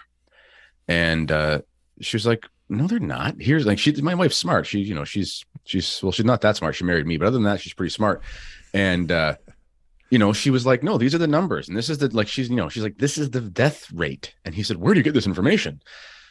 And 0.87 1.31
uh, 1.31 1.61
she 2.01 2.17
was 2.17 2.25
like, 2.25 2.45
no, 2.69 2.85
they're 2.85 2.99
not. 2.99 3.35
Here's 3.39 3.65
like 3.65 3.79
she, 3.79 3.91
my 4.01 4.13
wife's 4.13 4.37
smart. 4.37 4.67
She, 4.67 4.79
you 4.79 4.93
know, 4.93 5.05
she's 5.05 5.43
she's 5.63 6.01
well, 6.03 6.11
she's 6.11 6.25
not 6.25 6.41
that 6.41 6.55
smart. 6.55 6.75
She 6.75 6.83
married 6.83 7.07
me, 7.07 7.17
but 7.17 7.27
other 7.27 7.35
than 7.35 7.43
that, 7.43 7.61
she's 7.61 7.73
pretty 7.73 7.91
smart. 7.91 8.21
And 8.73 9.11
uh, 9.11 9.35
you 10.11 10.19
know, 10.19 10.33
she 10.33 10.51
was 10.51 10.65
like, 10.65 10.83
no, 10.83 10.97
these 10.97 11.15
are 11.15 11.19
the 11.19 11.27
numbers, 11.27 11.67
and 11.67 11.75
this 11.75 11.89
is 11.89 11.97
the 11.97 12.15
like 12.15 12.27
she's 12.27 12.49
you 12.49 12.55
know 12.55 12.69
she's 12.69 12.83
like 12.83 12.99
this 12.99 13.17
is 13.17 13.31
the 13.31 13.41
death 13.41 13.91
rate, 13.91 14.35
and 14.45 14.53
he 14.53 14.61
said, 14.63 14.77
where 14.77 14.93
do 14.93 14.99
you 14.99 15.03
get 15.03 15.15
this 15.15 15.27
information? 15.27 15.81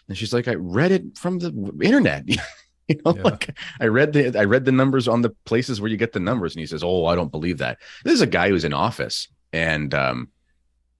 And 0.08 0.16
she's 0.16 0.32
like, 0.32 0.49
I 0.49 0.55
read 0.55 0.93
it 0.93 1.19
from 1.19 1.38
the 1.38 1.50
internet. 1.82 2.25
you 2.88 3.00
know, 3.05 3.14
yeah. 3.14 3.22
like 3.22 3.58
I 3.81 3.87
read 3.87 4.12
the 4.12 4.38
I 4.38 4.44
read 4.44 4.64
the 4.64 4.72
numbers 4.72 5.08
on 5.08 5.22
the 5.22 5.31
places 5.44 5.81
where 5.81 5.90
you 5.90 5.96
get 5.96 6.12
the 6.12 6.20
numbers, 6.20 6.55
and 6.55 6.60
he 6.60 6.66
says, 6.66 6.82
oh, 6.82 7.06
I 7.06 7.14
don't 7.14 7.31
believe 7.31 7.58
that. 7.58 7.78
This 8.05 8.14
is 8.14 8.22
a 8.22 8.26
guy 8.26 8.49
who's 8.49 8.64
in 8.64 8.72
office, 8.72 9.28
and 9.52 9.93
um, 9.94 10.28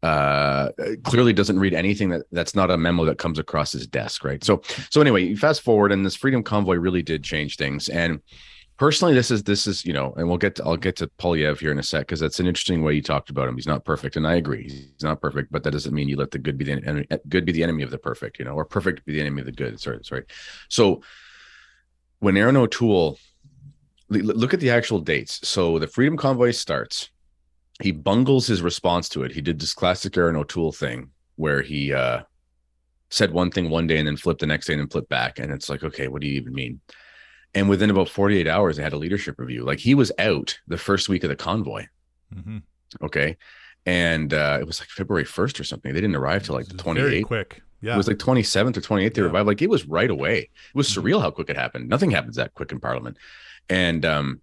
uh 0.03 0.71
clearly 1.03 1.33
doesn't 1.33 1.59
read 1.59 1.75
anything 1.75 2.09
that 2.11 2.23
that's 2.31 2.55
not 2.55 2.71
a 2.71 2.77
memo 2.77 3.05
that 3.05 3.19
comes 3.19 3.37
across 3.37 3.73
his 3.73 3.85
desk 3.85 4.23
right 4.23 4.45
so 4.45 4.63
so 4.91 5.01
anyway 5.01 5.35
fast 5.35 5.61
forward 5.61 5.91
and 5.91 6.07
this 6.07 6.15
freedom 6.15 6.41
convoy 6.41 6.77
really 6.77 7.03
did 7.03 7.25
change 7.25 7.57
things 7.57 7.89
and 7.89 8.21
personally 8.79 9.13
this 9.13 9.31
is 9.31 9.43
this 9.43 9.67
is 9.67 9.85
you 9.85 9.93
know 9.93 10.15
and 10.17 10.27
we'll 10.29 10.39
get 10.39 10.55
to 10.55 10.65
i'll 10.65 10.77
get 10.77 10.97
to 10.97 11.07
Poilievre 11.19 11.59
here 11.59 11.73
in 11.73 11.79
a 11.79 11.83
sec 11.83 12.07
because 12.07 12.21
that's 12.21 12.41
an 12.41 12.47
interesting 12.47 12.83
way 12.83 12.95
you 12.95 13.03
talked 13.03 13.29
about 13.29 13.49
him 13.49 13.57
he's 13.57 13.67
not 13.67 13.85
perfect 13.85 14.17
and 14.17 14.27
i 14.27 14.37
agree 14.37 14.63
he's 14.63 15.03
not 15.03 15.21
perfect 15.21 15.53
but 15.53 15.63
that 15.63 15.73
doesn't 15.73 15.95
mean 15.95 16.09
you 16.09 16.17
let 16.17 16.31
the 16.31 16.39
good 16.39 16.57
be 16.57 16.65
the 16.65 16.73
enemy 16.73 17.07
good 17.29 17.45
be 17.45 17.53
the 17.53 17.63
enemy 17.63 17.83
of 17.83 17.91
the 17.91 17.99
perfect 17.99 18.39
you 18.39 18.45
know 18.45 18.53
or 18.53 18.65
perfect 18.65 19.05
be 19.05 19.13
the 19.13 19.21
enemy 19.21 19.41
of 19.41 19.47
the 19.47 19.53
good 19.53 19.79
sorry 19.79 19.99
sorry 20.03 20.25
so 20.69 21.03
when 22.21 22.37
erin 22.37 22.57
o'toole 22.57 23.19
look 24.09 24.55
at 24.55 24.61
the 24.61 24.71
actual 24.71 25.01
dates 25.01 25.47
so 25.47 25.79
the 25.79 25.87
freedom 25.87 26.17
convoy 26.17 26.51
starts 26.51 27.11
he 27.81 27.93
bungles 27.93 28.47
his 28.47 28.63
response 28.63 29.09
to 29.11 29.23
it. 29.23 29.33
He 29.33 29.41
did 29.41 29.61
this 29.61 29.75
classic 29.75 30.17
Erin 30.17 30.37
O'Toole 30.37 30.73
thing 30.73 31.11
where 31.37 31.63
he 31.63 31.93
uh, 31.93 32.23
said 33.11 33.33
one 33.33 33.51
thing 33.51 33.71
one 33.71 33.87
day 33.87 33.99
and 33.99 34.07
then 34.07 34.17
flipped 34.17 34.41
the 34.41 34.47
next 34.47 34.67
day 34.67 34.73
and 34.73 34.81
then 34.81 34.89
flipped 34.89 35.09
back. 35.09 35.39
And 35.39 35.53
it's 35.53 35.69
like, 35.69 35.85
okay, 35.85 36.09
what 36.09 36.21
do 36.21 36.27
you 36.27 36.35
even 36.35 36.53
mean? 36.53 36.81
And 37.55 37.69
within 37.69 37.91
about 37.91 38.09
48 38.09 38.47
hours, 38.47 38.77
they 38.77 38.83
had 38.83 38.93
a 38.93 38.99
leadership 38.99 39.39
review. 39.39 39.65
Like 39.65 39.79
he 39.79 39.95
was 39.95 40.13
out 40.19 40.59
the 40.67 40.79
first 40.79 41.09
week 41.09 41.25
of 41.25 41.31
the 41.31 41.37
convoy. 41.37 41.87
Mm-hmm. 42.35 42.59
Okay. 43.03 43.37
And 43.87 44.35
uh, 44.35 44.59
it 44.61 44.67
was 44.67 44.81
like 44.81 44.89
February 44.91 45.25
1st 45.25 45.61
or 45.61 45.65
something. 45.65 45.93
They 45.93 46.01
didn't 46.01 46.17
arrive 46.17 46.45
till 46.45 46.55
like 46.55 46.67
the 46.67 46.75
28th. 46.75 46.95
Very 46.97 47.23
quick. 47.23 47.63
Yeah. 47.81 47.95
It 47.95 47.97
was 47.97 48.09
like 48.09 48.19
27th 48.19 48.77
or 48.77 48.81
28th. 48.81 49.15
They 49.15 49.21
yeah. 49.21 49.27
revived. 49.27 49.47
Like 49.47 49.63
it 49.63 49.71
was 49.71 49.87
right 49.87 50.11
away. 50.11 50.39
It 50.39 50.51
was 50.75 50.89
mm-hmm. 50.91 51.07
surreal 51.07 51.23
how 51.23 51.31
quick 51.31 51.49
it 51.49 51.57
happened. 51.57 51.89
Nothing 51.89 52.11
happens 52.11 52.37
that 52.37 52.55
quick 52.55 52.73
in 52.73 52.81
Parliament. 52.81 53.17
And 53.71 54.05
um, 54.05 54.41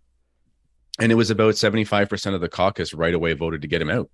and 0.99 1.11
it 1.11 1.15
was 1.15 1.29
about 1.29 1.55
75% 1.55 2.33
of 2.33 2.41
the 2.41 2.49
caucus 2.49 2.93
right 2.93 3.13
away 3.13 3.33
voted 3.33 3.61
to 3.61 3.67
get 3.67 3.81
him 3.81 3.89
out. 3.89 4.09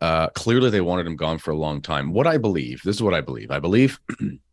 Uh, 0.00 0.28
clearly, 0.30 0.70
they 0.70 0.80
wanted 0.80 1.06
him 1.06 1.16
gone 1.16 1.38
for 1.38 1.52
a 1.52 1.56
long 1.56 1.80
time. 1.80 2.12
What 2.12 2.26
I 2.26 2.36
believe, 2.36 2.82
this 2.84 2.96
is 2.96 3.02
what 3.02 3.14
I 3.14 3.20
believe. 3.20 3.50
I 3.50 3.60
believe, 3.60 4.00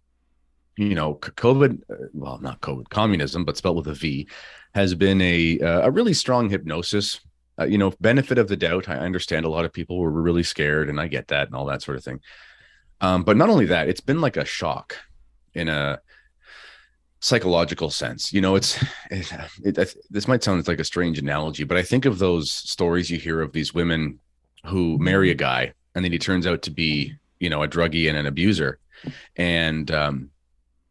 you 0.78 0.96
know, 0.96 1.16
COVID, 1.16 1.82
uh, 1.90 2.08
well, 2.13 2.40
not 2.40 2.62
COVID, 2.62 2.90
communism, 2.90 3.46
but 3.46 3.58
spelled 3.58 3.78
with 3.78 3.88
a 3.88 3.94
V, 3.94 4.28
has 4.74 4.96
been 4.96 5.22
a 5.22 5.60
uh, 5.60 5.88
a 5.88 5.92
really 5.92 6.13
strong 6.13 6.50
hypnosis. 6.50 7.20
Uh, 7.60 7.66
you 7.66 7.78
know, 7.78 7.94
benefit 8.00 8.38
of 8.38 8.48
the 8.48 8.56
doubt. 8.56 8.88
I 8.88 8.96
understand 8.96 9.46
a 9.46 9.50
lot 9.50 9.66
of 9.66 9.74
people 9.74 10.00
were 10.00 10.10
really 10.10 10.44
scared, 10.44 10.90
and 10.90 11.00
I 11.00 11.08
get 11.08 11.28
that 11.28 11.48
and 11.48 11.56
all 11.56 11.66
that 11.66 11.82
sort 11.82 11.98
of 11.98 12.04
thing. 12.04 12.22
Um, 13.01 13.24
but 13.24 13.36
not 13.36 13.50
only 13.50 13.66
that, 13.66 13.90
it's 13.90 14.01
been 14.01 14.22
like 14.22 14.38
a 14.38 14.46
shock 14.46 14.96
in 15.54 15.68
a 15.68 16.00
psychological 17.20 17.90
sense. 17.90 18.32
You 18.32 18.42
know, 18.42 18.56
it's 18.56 18.82
it, 19.12 19.78
it, 19.78 19.96
this 20.10 20.28
might 20.28 20.44
sound 20.44 20.68
like 20.68 20.80
a 20.80 20.86
strange 20.86 21.20
analogy, 21.20 21.63
but 21.63 21.78
I 21.78 21.84
think 21.84 22.06
of 22.06 22.20
those 22.20 22.51
stories 22.51 23.10
you 23.10 23.18
hear 23.18 23.42
of 23.42 23.54
these 23.54 23.74
women 23.74 24.20
who 24.66 24.98
marry 24.98 25.32
a 25.32 25.36
guy 25.36 25.74
and 25.96 26.04
then 26.06 26.12
he 26.12 26.20
turns 26.20 26.48
out 26.48 26.62
to 26.63 26.72
be, 26.72 27.16
you 27.40 27.50
know, 27.50 27.63
a 27.63 27.68
druggie 27.68 28.08
and 28.08 28.18
an 28.18 28.25
abuser, 28.25 28.80
and 29.36 29.92
um, 29.92 30.31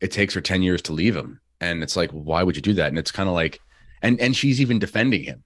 it 0.00 0.10
takes 0.10 0.34
her 0.34 0.40
ten 0.40 0.62
years 0.62 0.82
to 0.82 0.92
leave 0.92 1.16
him, 1.16 1.40
and 1.60 1.82
it's 1.82 1.96
like, 1.96 2.10
why 2.10 2.42
would 2.42 2.56
you 2.56 2.62
do 2.62 2.74
that? 2.74 2.88
And 2.88 2.98
it's 2.98 3.10
kind 3.10 3.28
of 3.28 3.34
like, 3.34 3.60
and 4.02 4.20
and 4.20 4.34
she's 4.34 4.60
even 4.60 4.78
defending 4.78 5.22
him 5.22 5.44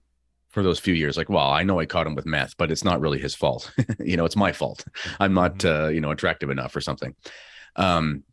for 0.49 0.63
those 0.63 0.79
few 0.79 0.95
years. 0.95 1.17
Like 1.17 1.29
well 1.29 1.51
i 1.51 1.63
know 1.65 1.81
i 1.81 1.87
caught 1.87 2.07
him 2.07 2.15
with 2.15 2.27
meth 2.27 2.57
but 2.57 2.71
it's 2.71 2.85
not 2.85 3.01
really 3.01 3.19
his 3.19 3.35
fault. 3.35 3.73
You 3.99 4.17
know 4.17 4.25
it's 4.25 4.37
my 4.37 4.53
fault. 4.53 4.85
I'm 5.19 5.35
not 5.35 5.59
mm-hmm. 5.59 5.85
uh, 5.85 5.89
you 5.89 6.01
know 6.01 6.11
attractive 6.11 6.51
enough 6.51 6.75
or 6.77 6.81
something. 6.81 7.15
Um 7.77 8.25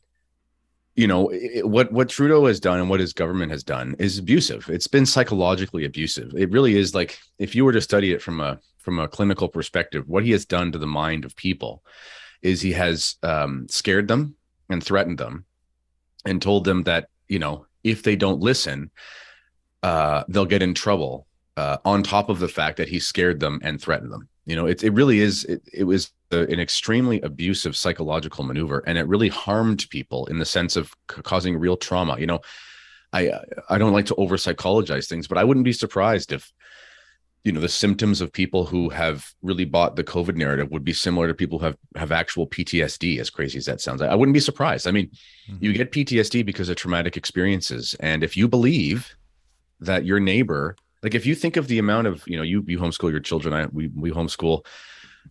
you 0.96 1.08
know 1.08 1.30
it, 1.30 1.68
what 1.68 1.92
what 1.92 2.10
trudeau 2.10 2.46
has 2.46 2.60
done 2.60 2.80
and 2.80 2.90
what 2.90 3.00
his 3.00 3.14
government 3.14 3.52
has 3.52 3.64
done 3.64 3.96
is 3.98 4.20
abusive. 4.20 4.70
It's 4.70 4.88
been 4.88 5.06
psychologically 5.06 5.86
abusive. 5.86 6.34
It 6.36 6.52
really 6.52 6.78
is 6.78 6.94
like 6.94 7.18
if 7.40 7.56
you 7.56 7.66
were 7.66 7.74
to 7.74 7.82
study 7.82 8.12
it 8.14 8.22
from 8.22 8.40
a 8.40 8.60
from 8.78 9.00
a 9.00 9.08
clinical 9.08 9.48
perspective 9.48 10.08
what 10.08 10.24
he 10.24 10.32
has 10.32 10.46
done 10.46 10.72
to 10.72 10.78
the 10.78 10.88
mind 10.88 11.26
of 11.26 11.36
people 11.36 11.84
is 12.42 12.62
he 12.62 12.72
has 12.72 13.16
um, 13.24 13.68
scared 13.70 14.08
them 14.08 14.36
and 14.70 14.84
threatened 14.84 15.18
them 15.18 15.46
and 16.26 16.42
told 16.42 16.66
them 16.66 16.84
that 16.84 17.08
you 17.28 17.40
know 17.40 17.66
if 17.84 18.04
they 18.04 18.16
don't 18.16 18.40
listen 18.40 18.92
uh, 19.84 20.24
they'll 20.30 20.46
get 20.46 20.62
in 20.62 20.74
trouble 20.74 21.26
uh, 21.58 21.78
on 21.86 22.04
top 22.04 22.30
of 22.30 22.40
the 22.40 22.48
fact 22.48 22.78
that 22.78 22.88
he 22.88 23.00
scared 23.00 23.40
them 23.40 23.60
and 23.64 23.82
threatened 23.82 24.12
them. 24.12 24.28
You 24.46 24.56
know 24.56 24.66
it, 24.66 24.84
it 24.84 24.94
really 24.94 25.20
is 25.20 25.46
it, 25.46 25.62
it 25.74 25.84
was 25.84 26.12
a, 26.32 26.42
an 26.42 26.60
extremely 26.60 27.22
abusive 27.22 27.76
psychological 27.76 28.44
maneuver 28.44 28.84
and 28.88 28.98
it 28.98 29.08
really 29.08 29.30
harmed 29.30 29.88
people 29.90 30.26
in 30.28 30.40
the 30.40 30.46
sense 30.46 30.76
of 30.76 30.94
c- 31.10 31.22
causing 31.22 31.58
real 31.58 31.78
trauma. 31.78 32.20
You 32.20 32.28
know 32.28 32.42
i 33.14 33.32
i 33.70 33.78
don't 33.78 33.92
like 33.92 34.06
to 34.06 34.16
over 34.16 34.38
psychologize 34.38 35.08
things 35.08 35.28
but 35.28 35.38
i 35.38 35.44
wouldn't 35.44 35.66
be 35.66 35.74
surprised 35.74 36.32
if 36.32 36.52
you 37.44 37.52
know 37.52 37.60
the 37.60 37.70
symptoms 37.70 38.22
of 38.22 38.32
people 38.32 38.66
who 38.66 38.90
have 38.90 39.34
really 39.42 39.66
bought 39.66 39.96
the 39.96 40.04
covid 40.04 40.36
narrative 40.36 40.70
would 40.72 40.84
be 40.84 40.94
similar 40.94 41.28
to 41.28 41.34
people 41.34 41.60
who 41.60 41.66
have 41.66 41.78
have 41.96 42.12
actual 42.12 42.48
ptsd 42.48 43.20
as 43.20 43.30
crazy 43.30 43.58
as 43.58 43.66
that 43.66 43.82
sounds. 43.82 44.02
I 44.02 44.16
wouldn't 44.16 44.34
be 44.34 44.40
surprised. 44.40 44.88
I 44.88 44.92
mean 44.92 45.10
mm-hmm. 45.50 45.64
you 45.64 45.74
get 45.74 45.92
ptsd 45.92 46.46
because 46.46 46.70
of 46.70 46.76
traumatic 46.76 47.18
experiences. 47.18 47.96
And 48.00 48.24
if 48.24 48.38
you 48.38 48.48
believe 48.48 49.16
that 49.80 50.06
your 50.06 50.20
neighbor 50.20 50.76
like 51.04 51.16
if 51.16 51.26
you 51.26 51.34
think 51.34 51.58
of 51.58 51.68
the 51.68 51.80
amount 51.80 52.08
of 52.08 52.24
you 52.28 52.38
know 52.38 52.44
you 52.44 52.64
you 52.68 52.80
homeschool 52.80 53.12
your 53.12 53.20
children. 53.20 53.54
I 53.54 53.66
we 53.68 53.88
we 53.88 54.12
homeschool 54.12 54.66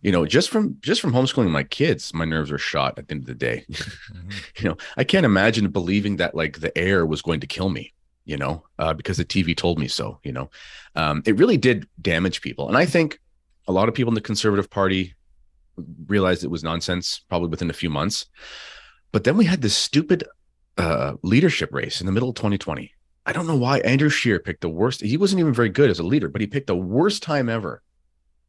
you 0.01 0.11
know 0.11 0.25
just 0.25 0.49
from 0.49 0.77
just 0.81 1.01
from 1.01 1.13
homeschooling 1.13 1.49
my 1.49 1.63
kids 1.63 2.13
my 2.13 2.25
nerves 2.25 2.51
are 2.51 2.57
shot 2.57 2.97
at 2.97 3.07
the 3.07 3.13
end 3.13 3.23
of 3.23 3.27
the 3.27 3.35
day. 3.35 3.65
Mm-hmm. 4.11 4.29
you 4.57 4.69
know 4.69 4.77
i 4.97 5.03
can't 5.03 5.25
imagine 5.25 5.69
believing 5.69 6.17
that 6.17 6.35
like 6.35 6.59
the 6.59 6.77
air 6.77 7.05
was 7.05 7.21
going 7.21 7.39
to 7.39 7.47
kill 7.47 7.69
me 7.69 7.93
you 8.31 8.37
know, 8.37 8.63
uh, 8.79 8.93
because 8.93 9.17
the 9.17 9.25
TV 9.25 9.55
told 9.55 9.77
me 9.77 9.89
so, 9.89 10.17
you 10.23 10.31
know. 10.31 10.49
Um, 10.95 11.21
it 11.25 11.37
really 11.37 11.57
did 11.57 11.85
damage 12.01 12.41
people. 12.41 12.69
And 12.69 12.77
I 12.77 12.85
think 12.85 13.19
a 13.67 13.73
lot 13.73 13.89
of 13.89 13.93
people 13.93 14.09
in 14.09 14.15
the 14.15 14.21
Conservative 14.21 14.69
Party 14.69 15.13
realized 16.07 16.45
it 16.45 16.49
was 16.49 16.63
nonsense 16.63 17.25
probably 17.27 17.49
within 17.49 17.69
a 17.69 17.73
few 17.73 17.89
months. 17.89 18.27
But 19.11 19.25
then 19.25 19.35
we 19.35 19.43
had 19.43 19.61
this 19.61 19.75
stupid 19.75 20.23
uh, 20.77 21.15
leadership 21.23 21.73
race 21.73 21.99
in 21.99 22.05
the 22.05 22.13
middle 22.13 22.29
of 22.29 22.35
2020. 22.35 22.93
I 23.25 23.33
don't 23.33 23.47
know 23.47 23.57
why 23.57 23.79
Andrew 23.79 24.09
Scheer 24.09 24.39
picked 24.39 24.61
the 24.61 24.69
worst. 24.69 25.01
He 25.01 25.17
wasn't 25.17 25.41
even 25.41 25.53
very 25.53 25.69
good 25.69 25.89
as 25.89 25.99
a 25.99 26.03
leader, 26.03 26.29
but 26.29 26.39
he 26.39 26.47
picked 26.47 26.67
the 26.67 26.75
worst 26.75 27.21
time 27.21 27.49
ever 27.49 27.83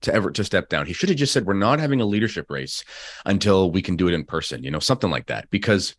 to 0.03 0.15
ever 0.15 0.31
to 0.31 0.45
step 0.45 0.69
down. 0.69 0.87
He 0.87 0.93
should 0.93 1.09
have 1.09 1.19
just 1.19 1.33
said, 1.33 1.45
"We're 1.45 1.55
not 1.55 1.81
having 1.81 2.01
a 2.01 2.07
leadership 2.07 2.49
race 2.51 2.85
until 3.27 3.71
we 3.71 3.83
can 3.83 3.97
do 3.97 4.09
it 4.09 4.15
in 4.15 4.25
person," 4.25 4.63
you 4.63 4.71
know, 4.71 4.79
something 4.79 5.11
like 5.11 5.27
that. 5.27 5.51
Because 5.51 5.95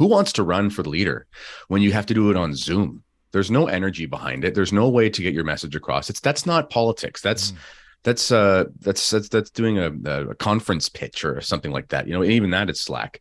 who 0.00 0.06
wants 0.06 0.32
to 0.32 0.42
run 0.42 0.70
for 0.70 0.82
the 0.82 0.88
leader 0.88 1.26
when 1.68 1.82
you 1.82 1.92
have 1.92 2.06
to 2.06 2.14
do 2.14 2.30
it 2.30 2.36
on 2.36 2.54
Zoom? 2.54 3.04
There's 3.32 3.50
no 3.50 3.66
energy 3.66 4.06
behind 4.06 4.46
it. 4.46 4.54
There's 4.54 4.72
no 4.72 4.88
way 4.88 5.10
to 5.10 5.22
get 5.22 5.34
your 5.34 5.44
message 5.44 5.76
across. 5.76 6.08
It's 6.08 6.20
that's 6.20 6.46
not 6.46 6.70
politics. 6.70 7.20
That's 7.20 7.52
mm. 7.52 7.58
that's 8.02 8.32
uh 8.32 8.64
that's 8.80 9.10
that's 9.10 9.28
that's 9.28 9.50
doing 9.50 9.78
a, 9.78 9.90
a 10.30 10.34
conference 10.36 10.88
pitch 10.88 11.22
or 11.22 11.42
something 11.42 11.70
like 11.70 11.88
that. 11.88 12.06
You 12.08 12.14
know, 12.14 12.24
even 12.24 12.48
that 12.48 12.70
is 12.70 12.80
slack. 12.80 13.20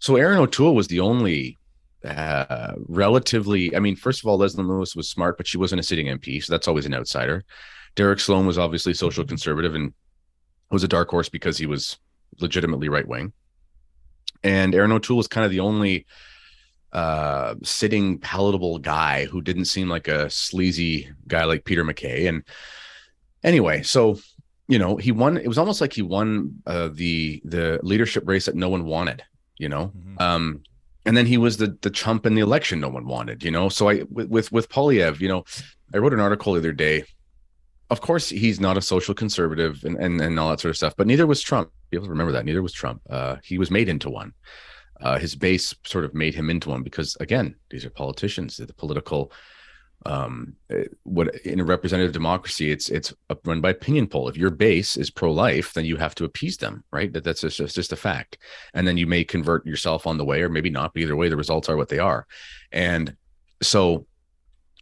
So 0.00 0.16
Erin 0.16 0.36
O'Toole 0.36 0.74
was 0.74 0.88
the 0.88 1.00
only 1.00 1.56
uh, 2.04 2.74
relatively. 2.86 3.74
I 3.74 3.78
mean, 3.78 3.96
first 3.96 4.20
of 4.20 4.26
all, 4.26 4.38
Leslyn 4.38 4.68
Lewis 4.68 4.94
was 4.94 5.08
smart, 5.08 5.38
but 5.38 5.46
she 5.46 5.56
wasn't 5.56 5.80
a 5.80 5.82
sitting 5.82 6.08
MP, 6.08 6.44
so 6.44 6.52
that's 6.52 6.68
always 6.68 6.84
an 6.84 6.94
outsider. 6.94 7.42
Derek 7.94 8.20
Sloan 8.20 8.46
was 8.46 8.58
obviously 8.58 8.92
social 8.92 9.24
mm-hmm. 9.24 9.30
conservative 9.30 9.74
and 9.74 9.94
was 10.70 10.84
a 10.84 10.88
dark 10.88 11.08
horse 11.08 11.30
because 11.30 11.56
he 11.56 11.64
was 11.64 11.98
legitimately 12.38 12.90
right 12.90 13.08
wing 13.08 13.32
and 14.42 14.74
Erin 14.74 14.92
O'Toole 14.92 15.16
was 15.16 15.28
kind 15.28 15.44
of 15.44 15.50
the 15.50 15.60
only 15.60 16.06
uh, 16.92 17.54
sitting 17.62 18.18
palatable 18.18 18.78
guy 18.78 19.26
who 19.26 19.42
didn't 19.42 19.66
seem 19.66 19.88
like 19.88 20.08
a 20.08 20.30
sleazy 20.30 21.10
guy 21.26 21.44
like 21.44 21.64
Peter 21.64 21.84
MacKay. 21.84 22.26
And 22.26 22.42
anyway, 23.44 23.82
so 23.82 24.18
you 24.68 24.78
know, 24.78 24.96
he 24.96 25.12
won. 25.12 25.38
It 25.38 25.48
was 25.48 25.58
almost 25.58 25.80
like 25.80 25.94
he 25.94 26.02
won 26.02 26.62
uh, 26.66 26.90
the 26.92 27.40
the 27.44 27.80
leadership 27.82 28.28
race 28.28 28.46
that 28.46 28.54
no 28.54 28.68
one 28.68 28.84
wanted. 28.84 29.22
You 29.56 29.68
know, 29.68 29.86
mm-hmm. 29.86 30.22
um, 30.22 30.62
and 31.04 31.16
then 31.16 31.26
he 31.26 31.38
was 31.38 31.56
the 31.56 31.76
the 31.80 31.90
chump 31.90 32.26
in 32.26 32.34
the 32.34 32.42
election 32.42 32.78
no 32.78 32.90
one 32.90 33.06
wanted. 33.06 33.42
You 33.42 33.50
know, 33.50 33.70
so 33.70 33.88
I 33.88 34.04
with 34.10 34.28
with, 34.28 34.52
with 34.52 34.68
Poilievre, 34.68 35.20
you 35.20 35.28
know, 35.28 35.44
I 35.94 35.98
wrote 35.98 36.12
an 36.12 36.20
article 36.20 36.52
the 36.52 36.60
other 36.60 36.72
day. 36.72 37.04
Of 37.90 38.00
course, 38.00 38.28
he's 38.28 38.60
not 38.60 38.76
a 38.76 38.82
social 38.82 39.14
conservative 39.14 39.82
and, 39.84 39.96
and 39.96 40.20
and 40.20 40.38
all 40.38 40.50
that 40.50 40.60
sort 40.60 40.70
of 40.70 40.76
stuff, 40.76 40.94
but 40.96 41.06
neither 41.06 41.26
was 41.26 41.40
Trump 41.40 41.70
people 41.90 42.08
remember 42.08 42.32
that. 42.32 42.44
Neither 42.44 42.62
was 42.62 42.72
Trump. 42.72 43.02
Uh, 43.08 43.36
he 43.42 43.58
was 43.58 43.70
made 43.70 43.88
into 43.88 44.10
one. 44.10 44.32
Uh, 45.00 45.18
his 45.18 45.34
base 45.34 45.74
sort 45.84 46.04
of 46.04 46.14
made 46.14 46.34
him 46.34 46.50
into 46.50 46.70
one 46.70 46.82
because, 46.82 47.16
again, 47.20 47.54
these 47.70 47.84
are 47.84 47.90
politicians. 47.90 48.56
The 48.56 48.72
political. 48.74 49.32
Um, 50.06 50.54
eh, 50.70 50.84
what 51.02 51.34
in 51.44 51.58
a 51.58 51.64
representative 51.64 52.12
democracy, 52.12 52.70
it's 52.70 52.88
it's 52.88 53.12
run 53.44 53.60
by 53.60 53.70
opinion 53.70 54.06
poll. 54.06 54.28
If 54.28 54.36
your 54.36 54.50
base 54.50 54.96
is 54.96 55.10
pro-life, 55.10 55.72
then 55.74 55.84
you 55.84 55.96
have 55.96 56.14
to 56.16 56.24
appease 56.24 56.56
them, 56.56 56.84
right? 56.92 57.12
That 57.12 57.24
that's 57.24 57.40
just, 57.40 57.74
just 57.74 57.92
a 57.92 57.96
fact. 57.96 58.38
And 58.74 58.86
then 58.86 58.96
you 58.96 59.08
may 59.08 59.24
convert 59.24 59.66
yourself 59.66 60.06
on 60.06 60.16
the 60.16 60.24
way, 60.24 60.42
or 60.42 60.48
maybe 60.48 60.70
not. 60.70 60.94
But 60.94 61.02
either 61.02 61.16
way, 61.16 61.28
the 61.28 61.36
results 61.36 61.68
are 61.68 61.76
what 61.76 61.88
they 61.88 61.98
are. 61.98 62.26
And 62.70 63.16
so, 63.60 64.06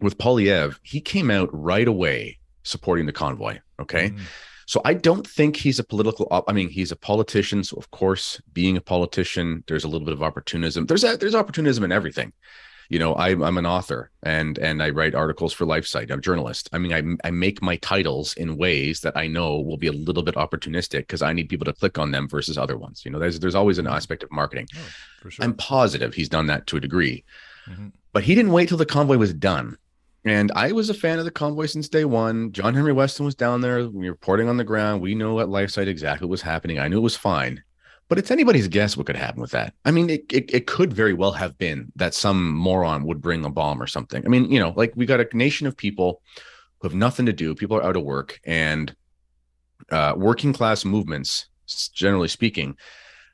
with 0.02 0.18
Poilievre, 0.18 0.78
he 0.82 1.00
came 1.00 1.30
out 1.30 1.48
right 1.50 1.88
away 1.88 2.38
supporting 2.66 3.06
the 3.06 3.12
convoy. 3.12 3.58
Okay. 3.80 4.11
Mm-hmm 4.11 4.25
so 4.66 4.80
I 4.85 4.94
don't 4.94 5.26
think 5.26 5.56
he's 5.56 5.78
a 5.78 5.85
political. 5.85 6.26
Op- 6.30 6.49
I 6.49 6.52
mean, 6.52 6.68
he's 6.68 6.90
a 6.90 6.96
politician. 6.96 7.62
So 7.62 7.76
of 7.76 7.90
course, 7.92 8.40
being 8.52 8.76
a 8.76 8.80
politician, 8.80 9.62
there's 9.68 9.85
a 9.85 9.88
little 9.88 10.04
bit 10.04 10.14
of 10.14 10.23
opportunism. 10.23 10.87
There's 10.87 11.04
a, 11.04 11.16
there's 11.16 11.37
opportunism 11.37 11.85
in 11.85 11.92
everything. 11.92 12.32
You 12.88 13.00
know, 13.00 13.14
I, 13.14 13.30
I'm 13.30 13.58
an 13.58 13.66
author 13.66 14.11
and 14.23 14.58
and 14.58 14.82
I 14.82 14.90
write 14.90 15.14
articles 15.14 15.52
for 15.52 15.66
LifeSite. 15.66 16.11
I'm 16.11 16.18
a 16.18 16.23
journalist. 16.23 16.68
I 16.73 16.78
mean, 16.78 16.92
I 16.92 17.26
I 17.26 17.30
make 17.30 17.62
my 17.62 17.76
titles 17.76 18.35
in 18.35 18.56
ways 18.56 19.00
that 19.00 19.16
I 19.16 19.28
know 19.28 19.61
will 19.61 19.76
be 19.76 19.88
a 19.88 19.92
little 19.92 20.23
bit 20.23 20.35
opportunistic 20.35 21.00
because 21.00 21.23
I 21.23 21.32
need 21.32 21.49
people 21.49 21.64
to 21.64 21.73
click 21.73 21.99
on 21.99 22.11
them 22.11 22.28
versus 22.28 22.58
other 22.58 22.76
ones. 22.76 23.04
You 23.04 23.12
know, 23.12 23.18
there's 23.20 23.38
there's 23.38 23.56
always 23.56 23.78
an 23.78 23.87
aspect 23.87 24.25
of 24.25 24.32
marketing. 24.32 24.68
Oh, 25.25 25.28
sure. 25.28 25.44
I'm 25.44 25.54
positive 25.54 26.14
he's 26.14 26.28
done 26.28 26.46
that 26.46 26.66
to 26.68 26.76
a 26.76 26.80
degree, 26.80 27.25
mm-hmm. 27.68 27.88
but 28.12 28.25
he 28.25 28.35
didn't 28.35 28.52
wait 28.52 28.68
till 28.68 28.78
the 28.78 28.87
convoy 28.87 29.16
was 29.16 29.35
done 29.35 29.78
and 30.26 30.50
I 30.56 30.73
was 30.73 30.90
a 30.90 30.95
fan 30.95 31.21
of 31.21 31.25
the 31.25 31.30
convoy 31.30 31.66
since 31.66 31.88
day 31.88 32.04
one. 32.04 32.50
John 32.50 32.75
Henry 32.75 32.92
Weston 32.92 33.25
was 33.25 33.37
down 33.37 33.61
there. 33.61 33.88
Reporting 33.88 34.49
on 34.49 34.56
the 34.56 34.64
ground. 34.64 35.00
We 35.00 35.14
know 35.14 35.38
at 35.38 35.47
LifeSite 35.47 35.87
exactly 35.87 36.26
what 36.26 36.33
was 36.33 36.42
happening. 36.42 36.80
I 36.80 36.88
knew 36.88 36.99
it 36.99 37.00
was 37.00 37.16
fine. 37.16 37.62
But 38.09 38.18
it's 38.18 38.33
anybody's 38.33 38.66
guess 38.66 38.97
what 38.97 39.06
could 39.06 39.16
happen 39.16 39.40
with 39.40 39.52
that. 39.52 39.75
I 39.85 39.92
mean, 39.92 40.11
it, 40.11 40.25
it, 40.33 40.52
it 40.52 40.66
could 40.66 40.92
very 40.92 41.12
well 41.12 41.33
have 41.33 41.56
been 41.59 41.92
that 41.95 42.12
some 42.12 42.52
moron 42.52 43.04
would 43.04 43.21
bring 43.21 43.45
a 43.45 43.50
bomb 43.50 43.80
or 43.80 43.87
something. 43.87 44.25
I 44.25 44.28
mean, 44.28 44.50
you 44.50 44.59
know, 44.59 44.73
like 44.76 44.92
we 44.97 45.06
got 45.06 45.21
a 45.21 45.28
nation 45.33 45.66
of 45.68 45.76
people 45.76 46.23
who 46.78 46.88
have 46.88 46.95
nothing 46.95 47.26
to 47.26 47.33
do. 47.33 47.54
People 47.54 47.76
are 47.76 47.85
out 47.85 47.97
of 47.97 48.02
work 48.02 48.40
and 48.45 48.95
uh, 49.90 50.14
working 50.16 50.52
class 50.52 50.85
movements, 50.85 51.47
generally 51.95 52.28
speaking, 52.28 52.76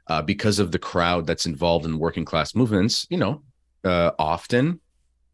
uh, 0.08 0.20
because 0.20 0.58
of 0.58 0.72
the 0.72 0.78
crowd 0.78 1.26
that's 1.26 1.46
involved 1.46 1.86
in 1.86 1.98
working 1.98 2.24
class 2.24 2.54
movements, 2.54 3.06
you 3.08 3.16
know, 3.16 3.42
uh, 3.84 4.10
often 4.18 4.80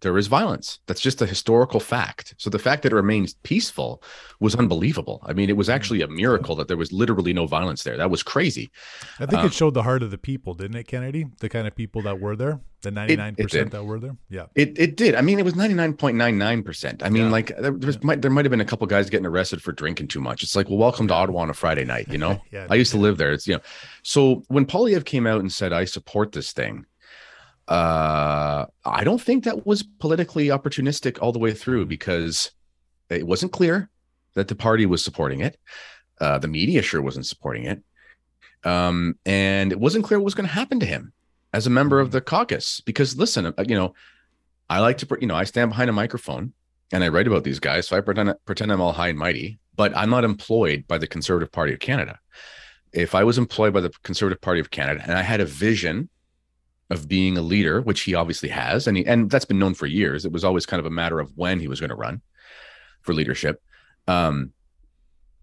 there 0.00 0.16
is 0.16 0.28
violence. 0.28 0.78
That's 0.86 1.00
just 1.00 1.20
a 1.20 1.26
historical 1.26 1.80
fact. 1.80 2.34
So 2.38 2.50
the 2.50 2.58
fact 2.58 2.82
that 2.82 2.92
it 2.92 2.96
remains 2.96 3.34
peaceful 3.42 4.02
was 4.38 4.54
unbelievable. 4.54 5.20
I 5.26 5.32
mean, 5.32 5.50
it 5.50 5.56
was 5.56 5.68
mm. 5.68 5.74
actually 5.74 6.02
a 6.02 6.08
miracle 6.08 6.54
that 6.56 6.68
there 6.68 6.76
was 6.76 6.92
literally 6.92 7.32
no 7.32 7.46
violence 7.46 7.82
there. 7.82 7.96
That 7.96 8.10
was 8.10 8.22
crazy. 8.22 8.70
I 9.18 9.26
think 9.26 9.40
um, 9.40 9.46
it 9.46 9.52
showed 9.52 9.74
the 9.74 9.82
heart 9.82 10.02
of 10.02 10.10
the 10.10 10.18
people, 10.18 10.54
didn't 10.54 10.76
it, 10.76 10.86
Kennedy? 10.86 11.26
The 11.40 11.48
kind 11.48 11.66
of 11.66 11.74
people 11.74 12.02
that 12.02 12.20
were 12.20 12.36
there, 12.36 12.60
the 12.82 12.90
99% 12.90 13.70
that 13.70 13.84
were 13.84 13.98
there. 13.98 14.16
Yeah. 14.28 14.46
It 14.54 14.78
it 14.78 14.96
did. 14.96 15.16
I 15.16 15.20
mean, 15.20 15.40
it 15.40 15.44
was 15.44 15.54
99.99%. 15.54 17.02
I 17.02 17.08
mean, 17.08 17.24
yeah. 17.24 17.30
like 17.30 17.56
there, 17.58 17.76
yeah. 17.76 17.92
might, 18.02 18.22
there 18.22 18.30
might 18.30 18.44
have 18.44 18.50
been 18.50 18.60
a 18.60 18.64
couple 18.64 18.86
guys 18.86 19.10
getting 19.10 19.26
arrested 19.26 19.60
for 19.60 19.72
drinking 19.72 20.08
too 20.08 20.20
much. 20.20 20.44
It's 20.44 20.54
like, 20.54 20.68
well, 20.68 20.78
welcome 20.78 21.08
to 21.08 21.14
Ottawa 21.14 21.40
on 21.40 21.50
a 21.50 21.54
Friday 21.54 21.84
night, 21.84 22.06
you 22.08 22.18
know? 22.18 22.40
yeah, 22.52 22.68
I 22.70 22.76
used 22.76 22.92
to 22.92 22.98
live 22.98 23.18
there. 23.18 23.32
It's, 23.32 23.48
you 23.48 23.54
know, 23.54 23.60
so 24.04 24.44
when 24.46 24.64
Poilievre 24.64 25.04
came 25.04 25.26
out 25.26 25.40
and 25.40 25.52
said, 25.52 25.72
I 25.72 25.84
support 25.84 26.30
this 26.30 26.52
thing, 26.52 26.86
uh, 27.68 28.64
I 28.84 29.04
don't 29.04 29.20
think 29.20 29.44
that 29.44 29.66
was 29.66 29.82
politically 29.82 30.46
opportunistic 30.46 31.18
all 31.20 31.32
the 31.32 31.38
way 31.38 31.52
through 31.52 31.86
because 31.86 32.50
it 33.10 33.26
wasn't 33.26 33.52
clear 33.52 33.90
that 34.34 34.48
the 34.48 34.54
party 34.54 34.86
was 34.86 35.04
supporting 35.04 35.40
it. 35.40 35.58
Uh, 36.20 36.38
the 36.38 36.48
media 36.48 36.82
sure 36.82 37.02
wasn't 37.02 37.26
supporting 37.26 37.64
it. 37.64 37.82
Um, 38.64 39.18
and 39.24 39.70
it 39.70 39.78
wasn't 39.78 40.04
clear 40.04 40.18
what 40.18 40.24
was 40.24 40.34
going 40.34 40.48
to 40.48 40.54
happen 40.54 40.80
to 40.80 40.86
him 40.86 41.12
as 41.52 41.66
a 41.66 41.70
member 41.70 42.00
of 42.00 42.10
the 42.10 42.20
caucus. 42.20 42.80
Because 42.80 43.16
listen, 43.16 43.46
uh, 43.46 43.52
you 43.68 43.76
know, 43.76 43.94
I 44.70 44.80
like 44.80 44.98
to, 44.98 45.18
you 45.20 45.26
know, 45.26 45.36
I 45.36 45.44
stand 45.44 45.70
behind 45.70 45.90
a 45.90 45.92
microphone 45.94 46.54
and 46.90 47.04
I 47.04 47.08
write 47.08 47.26
about 47.26 47.44
these 47.44 47.60
guys. 47.60 47.86
So 47.86 47.96
I 47.96 48.00
pretend, 48.00 48.34
pretend 48.46 48.72
I'm 48.72 48.80
all 48.80 48.92
high 48.92 49.08
and 49.08 49.18
mighty, 49.18 49.60
but 49.76 49.94
I'm 49.96 50.10
not 50.10 50.24
employed 50.24 50.86
by 50.88 50.98
the 50.98 51.06
Conservative 51.06 51.52
Party 51.52 51.74
of 51.74 51.80
Canada. 51.80 52.18
If 52.92 53.14
I 53.14 53.24
was 53.24 53.36
employed 53.36 53.74
by 53.74 53.82
the 53.82 53.92
Conservative 54.02 54.40
Party 54.40 54.60
of 54.60 54.70
Canada 54.70 55.02
and 55.04 55.12
I 55.12 55.22
had 55.22 55.40
a 55.40 55.46
vision 55.46 56.08
of 56.90 57.08
being 57.08 57.36
a 57.36 57.42
leader, 57.42 57.80
which 57.82 58.02
he 58.02 58.14
obviously 58.14 58.48
has, 58.48 58.86
and 58.86 58.96
he, 58.96 59.06
and 59.06 59.30
that's 59.30 59.44
been 59.44 59.58
known 59.58 59.74
for 59.74 59.86
years. 59.86 60.24
It 60.24 60.32
was 60.32 60.44
always 60.44 60.66
kind 60.66 60.80
of 60.80 60.86
a 60.86 60.90
matter 60.90 61.20
of 61.20 61.36
when 61.36 61.60
he 61.60 61.68
was 61.68 61.80
going 61.80 61.90
to 61.90 61.96
run 61.96 62.22
for 63.02 63.14
leadership. 63.14 63.62
Um, 64.06 64.52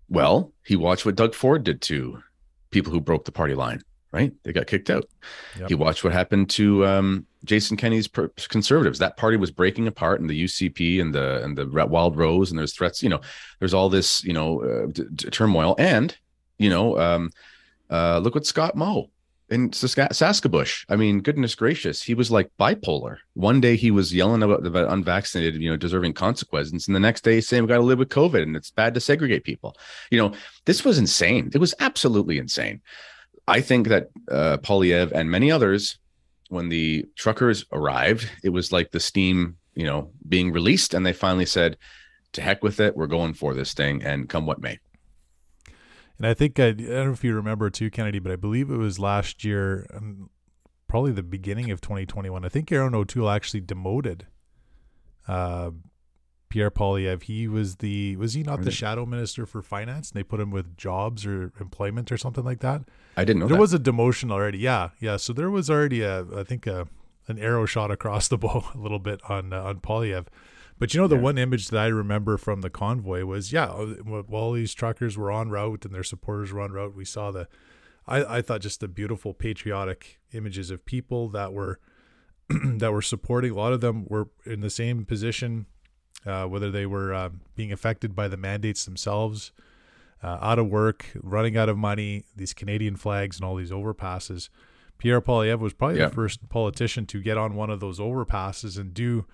well, 0.10 0.54
he 0.64 0.76
watched 0.76 1.06
what 1.06 1.16
Doug 1.16 1.34
Ford 1.34 1.64
did 1.64 1.82
to 1.84 2.22
people 2.72 2.92
who 2.92 3.00
broke 3.00 3.26
the 3.26 3.32
party 3.32 3.56
line. 3.56 3.82
Right, 4.12 4.32
they 4.44 4.54
got 4.54 4.68
kicked 4.68 4.90
out. 4.90 5.04
Yep. 5.60 5.68
He 5.68 5.76
watched 5.76 6.06
what 6.06 6.14
happened 6.14 6.50
to 6.52 6.86
um, 6.86 7.26
Jason 7.44 7.76
Kenney's 7.76 8.08
conservatives. 8.48 8.98
That 9.00 9.18
party 9.18 9.36
was 9.36 9.52
breaking 9.52 9.88
apart, 9.88 10.22
and 10.22 10.30
the 10.30 10.46
UCP 10.46 11.02
and 11.02 11.14
the 11.14 11.44
and 11.44 11.58
the 11.58 11.68
Wild 11.86 12.16
Rose, 12.16 12.50
and 12.50 12.58
there's 12.58 12.74
threats. 12.74 13.04
You 13.04 13.10
know, 13.10 13.20
there's 13.60 13.74
all 13.74 13.90
this 13.90 14.24
you 14.24 14.32
know 14.32 14.62
uh, 14.62 14.86
d- 14.86 15.04
d- 15.14 15.30
turmoil, 15.32 15.76
and 15.78 16.16
you 16.58 16.70
know, 16.70 16.98
um, 16.98 17.30
uh, 17.90 18.20
look 18.20 18.36
what 18.36 18.46
Scott 18.46 18.78
Moe 18.78 19.10
in 19.50 19.70
Saskabush. 19.70 20.86
I 20.90 20.96
mean, 20.96 21.22
goodness 21.22 21.56
gracious, 21.56 22.02
he 22.02 22.14
was 22.14 22.32
like 22.32 22.50
bipolar. 22.60 23.18
One 23.34 23.62
day 23.62 23.76
he 23.76 23.92
was 23.92 24.14
yelling 24.14 24.42
about, 24.42 24.66
about 24.66 24.92
unvaccinated, 24.92 25.62
you 25.62 25.70
know, 25.70 25.78
deserving 25.78 26.14
consequences, 26.14 26.88
and 26.88 26.96
the 26.96 27.00
next 27.00 27.24
day 27.24 27.42
saying 27.42 27.64
we 27.64 27.68
got 27.68 27.78
to 27.78 27.84
live 27.84 28.00
with 28.00 28.10
COVID 28.10 28.42
and 28.42 28.56
it's 28.56 28.72
bad 28.72 28.94
to 28.96 29.00
segregate 29.00 29.44
people. 29.44 29.78
You 30.10 30.20
know, 30.20 30.34
this 30.66 30.84
was 30.84 30.98
insane. 30.98 31.52
It 31.54 31.60
was 31.60 31.76
absolutely 31.80 32.38
insane. 32.38 32.82
I 33.48 33.62
think 33.62 33.88
that 33.90 34.10
uh, 34.32 34.58
Poilievre 34.58 35.12
and 35.12 35.30
many 35.30 35.52
others, 35.52 36.00
when 36.50 36.70
the 36.70 37.06
truckers 37.16 37.66
arrived, 37.72 38.30
it 38.44 38.50
was 38.50 38.72
like 38.72 38.92
the 38.92 39.00
steam, 39.00 39.58
you 39.76 39.86
know, 39.86 40.12
being 40.28 40.52
released, 40.52 40.94
and 40.94 41.06
they 41.06 41.14
finally 41.14 41.46
said, 41.46 41.78
"To 42.34 42.42
heck 42.42 42.64
with 42.64 42.80
it, 42.80 42.96
we're 42.96 43.08
going 43.08 43.34
for 43.34 43.54
this 43.54 43.74
thing, 43.74 44.04
and 44.04 44.28
come 44.28 44.48
what 44.48 44.62
may." 44.62 44.80
And 46.18 46.28
I 46.28 46.34
think 46.34 46.60
I, 46.60 46.68
I 46.68 46.72
don't 46.72 46.88
know 46.88 47.12
if 47.12 47.24
you 47.24 47.36
remember 47.36 47.70
too, 47.70 47.90
Kennedy, 47.90 48.20
but 48.20 48.32
I 48.32 48.36
believe 48.36 48.70
it 48.70 48.78
was 48.78 49.00
last 49.00 49.44
year, 49.44 49.86
um, 49.94 50.30
probably 50.88 51.12
the 51.12 51.24
beginning 51.24 51.72
of 51.72 51.82
2021. 51.82 52.46
I 52.46 52.50
think 52.50 52.72
Erin 52.72 52.96
O'Toole 52.96 53.30
actually 53.30 53.62
demoted 53.62 54.28
uh, 55.28 55.72
Pierre 56.50 56.72
Poilievre. 56.72 57.22
He 57.24 57.48
was 57.48 57.78
the 57.78 58.16
was 58.16 58.34
he 58.34 58.44
not 58.44 58.62
the 58.62 58.72
shadow 58.72 59.06
minister 59.06 59.46
for 59.46 59.62
finance? 59.62 60.12
And 60.12 60.20
they 60.20 60.24
put 60.24 60.40
him 60.40 60.52
with 60.52 60.78
jobs 60.78 61.26
or 61.26 61.52
employment 61.60 62.12
or 62.12 62.18
something 62.18 62.46
like 62.46 62.60
that. 62.60 62.84
I 63.18 63.26
didn't 63.26 63.42
know 63.42 63.48
there 63.48 63.58
that. 63.58 63.62
was 63.62 63.74
a 63.74 63.80
demotion 63.80 64.32
already. 64.32 64.60
Yeah, 64.60 64.90
yeah. 65.00 65.18
So 65.18 65.34
there 65.34 65.52
was 65.52 65.70
already 65.70 66.02
a 66.02 66.26
I 66.36 66.44
think 66.44 66.66
a 66.66 66.88
an 67.28 67.40
arrow 67.40 67.66
shot 67.66 67.92
across 67.92 68.28
the 68.28 68.38
bow 68.46 68.64
a 68.74 68.78
little 68.78 69.00
bit 69.00 69.20
on 69.28 69.52
uh, 69.52 69.64
on 69.64 69.80
Poilievre. 69.80 70.28
But 70.78 70.94
you 70.94 71.00
know, 71.00 71.08
the 71.08 71.16
yeah. 71.16 71.22
one 71.22 71.38
image 71.38 71.70
that 71.70 71.80
I 71.80 71.88
remember 71.88 72.38
from 72.38 72.62
the 72.62 72.70
convoy 72.70 73.24
was, 73.24 73.54
yeah, 73.54 73.66
uh, 73.66 73.86
while 74.28 74.52
these 74.52 74.74
truckers 74.74 75.18
were 75.18 75.32
en 75.32 75.50
route 75.50 75.86
and 75.86 75.94
their 75.94 76.04
supporters 76.04 76.52
were 76.52 76.62
en 76.62 76.72
route, 76.72 76.96
we 76.96 77.06
saw 77.06 77.32
the, 77.32 77.48
I, 78.08 78.38
I 78.38 78.42
thought 78.42 78.62
just 78.62 78.82
the 78.82 78.88
beautiful 78.88 79.34
patriotic 79.34 80.20
images 80.34 80.72
of 80.72 80.86
people 80.86 81.30
that 81.30 81.54
were, 81.54 81.80
that 82.50 82.92
were 82.92 83.02
supporting. 83.02 83.52
A 83.52 83.56
lot 83.56 83.74
of 83.74 83.82
them 83.82 84.06
were 84.10 84.28
in 84.46 84.60
the 84.60 84.70
same 84.70 85.06
position, 85.06 85.66
uh, 86.26 86.46
whether 86.46 86.70
they 86.70 86.86
were 86.86 87.14
uh, 87.14 87.30
being 87.56 87.72
affected 87.72 88.14
by 88.14 88.28
the 88.28 88.38
mandates 88.38 88.84
themselves, 88.84 89.54
uh, 90.22 90.40
out 90.42 90.60
of 90.60 90.68
work, 90.68 91.06
running 91.16 91.56
out 91.56 91.70
of 91.70 91.78
money, 91.78 92.26
these 92.36 92.54
Canadian 92.54 92.98
flags 92.98 93.38
and 93.38 93.46
all 93.46 93.56
these 93.56 93.72
overpasses. 93.72 94.50
Pierre 94.98 95.22
Poilievre 95.22 95.60
was 95.60 95.74
probably 95.74 96.00
yeah. 96.00 96.08
the 96.08 96.16
first 96.16 96.50
politician 96.50 97.06
to 97.06 97.22
get 97.22 97.38
on 97.38 97.56
one 97.56 97.70
of 97.70 97.80
those 97.80 98.00
overpasses 98.00 98.78
and 98.78 98.94
do 98.94 99.26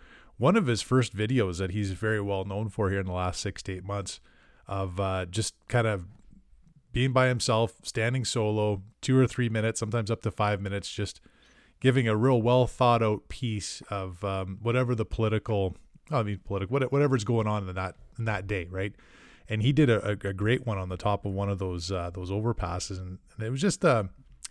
one 0.42 0.56
of 0.56 0.66
his 0.66 0.82
first 0.82 1.16
videos 1.16 1.60
that 1.60 1.70
he's 1.70 1.92
very 1.92 2.20
well 2.20 2.46
known 2.46 2.68
for 2.68 2.90
here 2.90 3.00
in 3.00 3.06
the 3.06 3.12
last 3.12 3.40
six 3.40 3.62
to 3.62 3.74
eight 3.74 3.84
months 3.84 4.20
of 4.68 5.00
uh, 5.00 5.24
just 5.28 5.54
kind 5.68 5.86
of 5.86 6.08
being 6.92 7.14
by 7.14 7.28
himself, 7.28 7.76
standing 7.84 8.26
solo, 8.26 8.82
two 9.02 9.16
or 9.16 9.28
three 9.28 9.50
minutes, 9.50 9.80
sometimes 9.80 10.10
up 10.10 10.24
to 10.24 10.32
five 10.32 10.60
minutes, 10.60 10.92
just 10.92 11.22
giving 11.80 12.08
a 12.08 12.16
real 12.16 12.42
well 12.42 12.66
thought 12.66 13.04
out 13.04 13.30
piece 13.30 13.84
of 13.92 14.24
um, 14.24 14.58
whatever 14.64 14.96
the 14.96 15.06
political, 15.06 15.78
I 16.10 16.24
mean, 16.24 16.40
political, 16.44 16.76
whatever's 16.88 17.24
going 17.24 17.46
on 17.46 17.70
in 17.70 17.76
that 17.76 17.98
in 18.18 18.26
that 18.26 18.48
day, 18.48 18.66
right? 18.72 18.96
And 19.48 19.62
he 19.62 19.72
did 19.72 19.92
a, 19.92 20.10
a 20.10 20.34
great 20.34 20.66
one 20.66 20.80
on 20.80 20.90
the 20.90 20.98
top 20.98 21.24
of 21.24 21.34
one 21.34 21.50
of 21.50 21.60
those 21.60 21.92
uh, 21.92 22.10
those 22.12 22.32
overpasses, 22.32 23.00
and, 23.00 23.20
it 23.40 23.52
was 23.52 23.62
just 23.62 23.86
uh, 23.86 24.06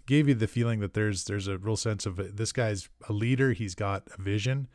gave 0.06 0.28
you 0.28 0.34
the 0.34 0.46
feeling 0.46 0.78
that 0.80 0.94
there's 0.94 1.24
there's 1.24 1.48
a 1.48 1.58
real 1.58 1.76
sense 1.76 2.06
of 2.06 2.36
this 2.36 2.52
guy's 2.52 2.88
a 3.08 3.12
leader. 3.12 3.54
He's 3.54 3.74
got 3.74 4.04
a 4.16 4.22
vision 4.22 4.68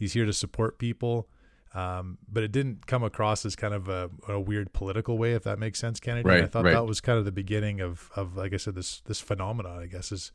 He's 0.00 0.14
here 0.14 0.24
to 0.24 0.32
support 0.32 0.78
people. 0.78 1.28
Um, 1.74 2.18
but 2.26 2.42
it 2.42 2.50
didn't 2.50 2.86
come 2.86 3.04
across 3.04 3.46
as 3.46 3.54
kind 3.54 3.74
of 3.74 3.88
a, 3.88 4.10
a 4.26 4.40
weird 4.40 4.72
political 4.72 5.18
way, 5.18 5.34
if 5.34 5.44
that 5.44 5.58
makes 5.58 5.78
sense, 5.78 6.00
Kennedy. 6.00 6.28
Right, 6.28 6.42
I 6.42 6.46
thought 6.46 6.64
right. 6.64 6.72
that 6.72 6.86
was 6.86 7.00
kind 7.00 7.18
of 7.18 7.24
the 7.24 7.30
beginning 7.30 7.80
of, 7.80 8.10
of, 8.16 8.36
like 8.36 8.52
I 8.52 8.56
said, 8.56 8.74
this 8.74 9.02
this 9.02 9.20
phenomenon. 9.20 9.78
I 9.78 9.86
guess 9.86 10.10
is 10.10 10.32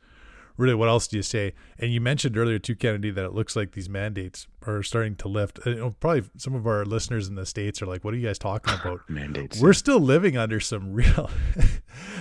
really 0.56 0.74
what 0.74 0.88
else 0.88 1.06
do 1.06 1.16
you 1.16 1.22
say? 1.22 1.52
And 1.78 1.92
you 1.92 2.00
mentioned 2.00 2.38
earlier 2.38 2.58
too, 2.58 2.74
Kennedy, 2.74 3.10
that 3.10 3.24
it 3.24 3.34
looks 3.34 3.54
like 3.54 3.72
these 3.72 3.88
mandates 3.88 4.46
are 4.66 4.82
starting 4.82 5.14
to 5.16 5.28
lift. 5.28 5.60
Probably 6.00 6.22
some 6.38 6.54
of 6.54 6.66
our 6.66 6.84
listeners 6.86 7.28
in 7.28 7.34
the 7.34 7.44
states 7.44 7.82
are 7.82 7.86
like, 7.86 8.02
"What 8.04 8.14
are 8.14 8.16
you 8.16 8.26
guys 8.26 8.38
talking 8.38 8.72
about?" 8.80 9.00
mandates. 9.10 9.60
We're 9.60 9.74
still 9.74 10.00
living 10.00 10.38
under 10.38 10.60
some 10.60 10.92
real, 10.94 11.30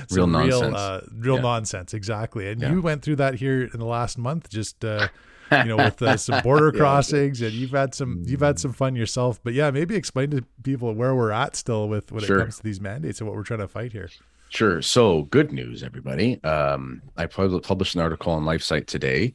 some 0.09 0.17
real 0.17 0.27
nonsense. 0.27 0.61
Real, 0.61 0.75
uh, 0.75 1.01
real 1.13 1.35
yeah. 1.35 1.41
nonsense, 1.41 1.93
exactly. 1.93 2.49
And 2.49 2.61
yeah. 2.61 2.71
you 2.71 2.81
went 2.81 3.01
through 3.01 3.17
that 3.17 3.35
here 3.35 3.63
in 3.63 3.79
the 3.79 3.85
last 3.85 4.17
month, 4.17 4.49
just. 4.49 4.83
Uh, 4.83 5.07
you 5.51 5.65
know, 5.65 5.77
with 5.77 6.01
uh, 6.01 6.17
some 6.17 6.41
border 6.43 6.71
yeah, 6.73 6.79
crossings, 6.79 7.41
and 7.41 7.51
you've 7.53 7.71
had 7.71 7.93
some 7.93 8.23
you've 8.25 8.41
had 8.41 8.59
some 8.59 8.73
fun 8.73 8.95
yourself. 8.95 9.39
But 9.43 9.53
yeah, 9.53 9.71
maybe 9.71 9.95
explain 9.95 10.31
to 10.31 10.43
people 10.63 10.93
where 10.93 11.15
we're 11.15 11.31
at 11.31 11.55
still 11.55 11.87
with 11.87 12.11
when 12.11 12.23
sure. 12.23 12.37
it 12.37 12.41
comes 12.41 12.57
to 12.57 12.63
these 12.63 12.81
mandates 12.81 13.19
and 13.19 13.27
what 13.27 13.35
we're 13.35 13.43
trying 13.43 13.59
to 13.59 13.67
fight 13.67 13.91
here. 13.91 14.09
Sure. 14.49 14.81
So 14.81 15.23
good 15.23 15.51
news, 15.51 15.83
everybody. 15.83 16.41
Um, 16.43 17.01
I 17.17 17.25
published 17.25 17.95
an 17.95 18.01
article 18.01 18.31
on 18.31 18.43
LifeSite 18.43 18.87
today. 18.87 19.33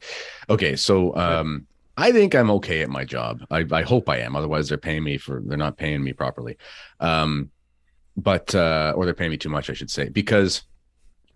Okay, 0.49 0.75
so 0.75 1.15
um, 1.15 1.67
I 1.97 2.11
think 2.11 2.33
I'm 2.33 2.49
okay 2.51 2.81
at 2.81 2.89
my 2.89 3.03
job. 3.03 3.45
I, 3.51 3.65
I 3.71 3.83
hope 3.83 4.09
I 4.09 4.17
am. 4.17 4.35
Otherwise, 4.35 4.69
they're 4.69 4.77
paying 4.77 5.03
me 5.03 5.17
for 5.17 5.41
they're 5.45 5.57
not 5.57 5.77
paying 5.77 6.03
me 6.03 6.13
properly. 6.13 6.57
Um, 6.99 7.51
but 8.17 8.53
uh, 8.55 8.93
or 8.95 9.05
they're 9.05 9.13
paying 9.13 9.31
me 9.31 9.37
too 9.37 9.49
much, 9.49 9.69
I 9.69 9.73
should 9.73 9.91
say, 9.91 10.09
because 10.09 10.63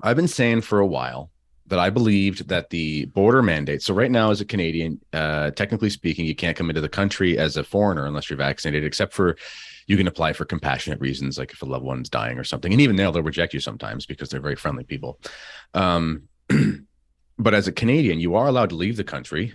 I've 0.02 0.16
been 0.16 0.28
saying 0.28 0.62
for 0.62 0.80
a 0.80 0.88
while 0.88 1.30
that 1.67 1.80
I 1.80 1.89
believed 1.89 2.47
that 2.49 2.69
the 2.69 3.06
border 3.06 3.41
mandate. 3.41 3.82
So 3.82 3.93
right 3.93 4.12
now, 4.12 4.30
as 4.30 4.39
a 4.39 4.45
Canadian, 4.45 5.01
uh, 5.13 5.51
technically 5.51 5.89
speaking, 5.89 6.25
you 6.25 6.36
can't 6.36 6.56
come 6.56 6.69
into 6.69 6.82
the 6.82 6.89
country 6.89 7.38
as 7.38 7.58
a 7.58 7.63
foreigner 7.63 8.06
unless 8.06 8.30
you're 8.30 8.38
vaccinated, 8.38 8.84
except 8.84 9.13
for 9.13 9.36
you 9.88 9.97
can 9.97 10.08
apply 10.08 10.34
for 10.34 10.45
compassionate 10.45 10.99
reasons, 10.99 11.38
like 11.38 11.51
if 11.51 11.62
a 11.62 11.65
loved 11.65 11.86
one's 11.86 12.10
dying 12.10 12.38
or 12.38 12.43
something. 12.43 12.71
And 12.71 12.82
even 12.82 12.95
they'll 12.95 13.12
they'll 13.12 13.23
reject 13.23 13.54
you 13.54 13.60
sometimes 13.60 14.06
because 14.06 14.30
they're 14.30 14.39
very 14.39 14.56
friendly 14.56 14.84
people. 14.84 15.19
Um, 15.73 16.23
but 17.39 17.54
as 17.54 17.67
a 17.67 17.71
Canadian, 17.71 18.19
you 18.19 18.36
are 18.36 18.47
allowed 18.47 18.69
to 18.69 18.75
leave 18.75 18.97
the 18.97 19.04
country. 19.04 19.54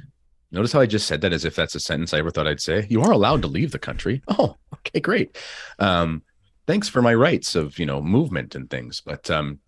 Notice 0.53 0.73
how 0.73 0.81
I 0.81 0.87
just 0.87 1.07
said 1.07 1.20
that 1.20 1.33
as 1.33 1.44
if 1.44 1.55
that's 1.55 1.77
a 1.77 1.81
sentence 1.81 2.12
I 2.12 2.18
ever 2.18 2.31
thought 2.31 2.49
I'd 2.49 2.61
say. 2.61 2.87
You 2.90 3.03
are 3.03 3.12
allowed 3.12 3.42
to 3.42 3.49
leave 3.49 3.70
the 3.70 3.79
country. 3.79 4.20
Oh, 4.27 4.57
okay, 4.75 4.99
great. 4.99 5.38
Um, 5.79 6.23
thanks 6.66 6.88
for 6.88 7.03
my 7.03 7.14
rights 7.14 7.55
of 7.55 7.79
you 7.79 7.87
know 7.87 8.03
movement 8.03 8.57
and 8.57 8.68
things, 8.68 9.01
but 9.01 9.31
um, 9.31 9.61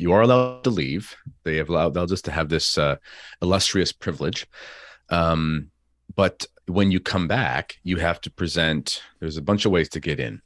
you 0.00 0.12
are 0.12 0.22
allowed 0.22 0.64
to 0.64 0.70
leave. 0.70 1.14
They 1.44 1.56
have 1.56 1.68
allowed 1.68 1.94
they'll 1.94 2.06
just 2.06 2.24
to 2.24 2.32
have 2.32 2.48
this 2.48 2.78
uh, 2.78 2.96
illustrious 3.42 3.92
privilege. 3.92 4.46
Um, 5.10 5.70
but 6.14 6.46
when 6.66 6.90
you 6.90 7.00
come 7.00 7.28
back, 7.28 7.78
you 7.82 7.96
have 7.96 8.20
to 8.22 8.30
present. 8.30 9.02
There's 9.20 9.36
a 9.36 9.42
bunch 9.42 9.66
of 9.66 9.72
ways 9.72 9.88
to 9.90 10.00
get 10.00 10.18
in. 10.18 10.40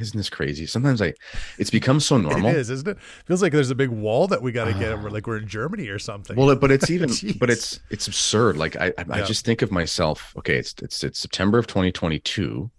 Isn't 0.00 0.16
this 0.16 0.30
crazy? 0.30 0.66
Sometimes 0.66 1.02
I, 1.02 1.14
it's 1.58 1.70
become 1.70 1.98
so 1.98 2.18
normal. 2.18 2.50
It 2.50 2.56
is, 2.56 2.70
isn't 2.70 2.88
it? 2.88 3.00
Feels 3.26 3.42
like 3.42 3.52
there's 3.52 3.70
a 3.70 3.74
big 3.74 3.90
wall 3.90 4.28
that 4.28 4.42
we 4.42 4.52
got 4.52 4.66
to 4.66 4.72
get 4.74 4.92
over, 4.92 5.10
like 5.10 5.26
we're 5.26 5.38
in 5.38 5.48
Germany 5.48 5.88
or 5.88 5.98
something. 5.98 6.36
Well, 6.36 6.54
but 6.54 6.70
it's 6.70 6.90
even, 6.90 7.10
but 7.38 7.50
it's 7.50 7.80
it's 7.90 8.06
absurd. 8.06 8.56
Like 8.56 8.76
I, 8.76 8.86
I, 8.86 8.92
yeah. 8.98 9.14
I 9.14 9.22
just 9.22 9.44
think 9.44 9.62
of 9.62 9.72
myself. 9.72 10.34
Okay, 10.38 10.56
it's 10.56 10.74
it's 10.82 11.02
it's 11.02 11.18
September 11.18 11.58
of 11.58 11.66
2022. 11.66 12.70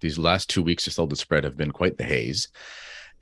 These 0.00 0.18
last 0.18 0.48
two 0.48 0.62
weeks 0.62 0.86
or 0.86 0.92
so, 0.92 1.06
the 1.06 1.16
spread 1.16 1.44
have 1.44 1.56
been 1.56 1.72
quite 1.72 1.98
the 1.98 2.04
haze, 2.04 2.48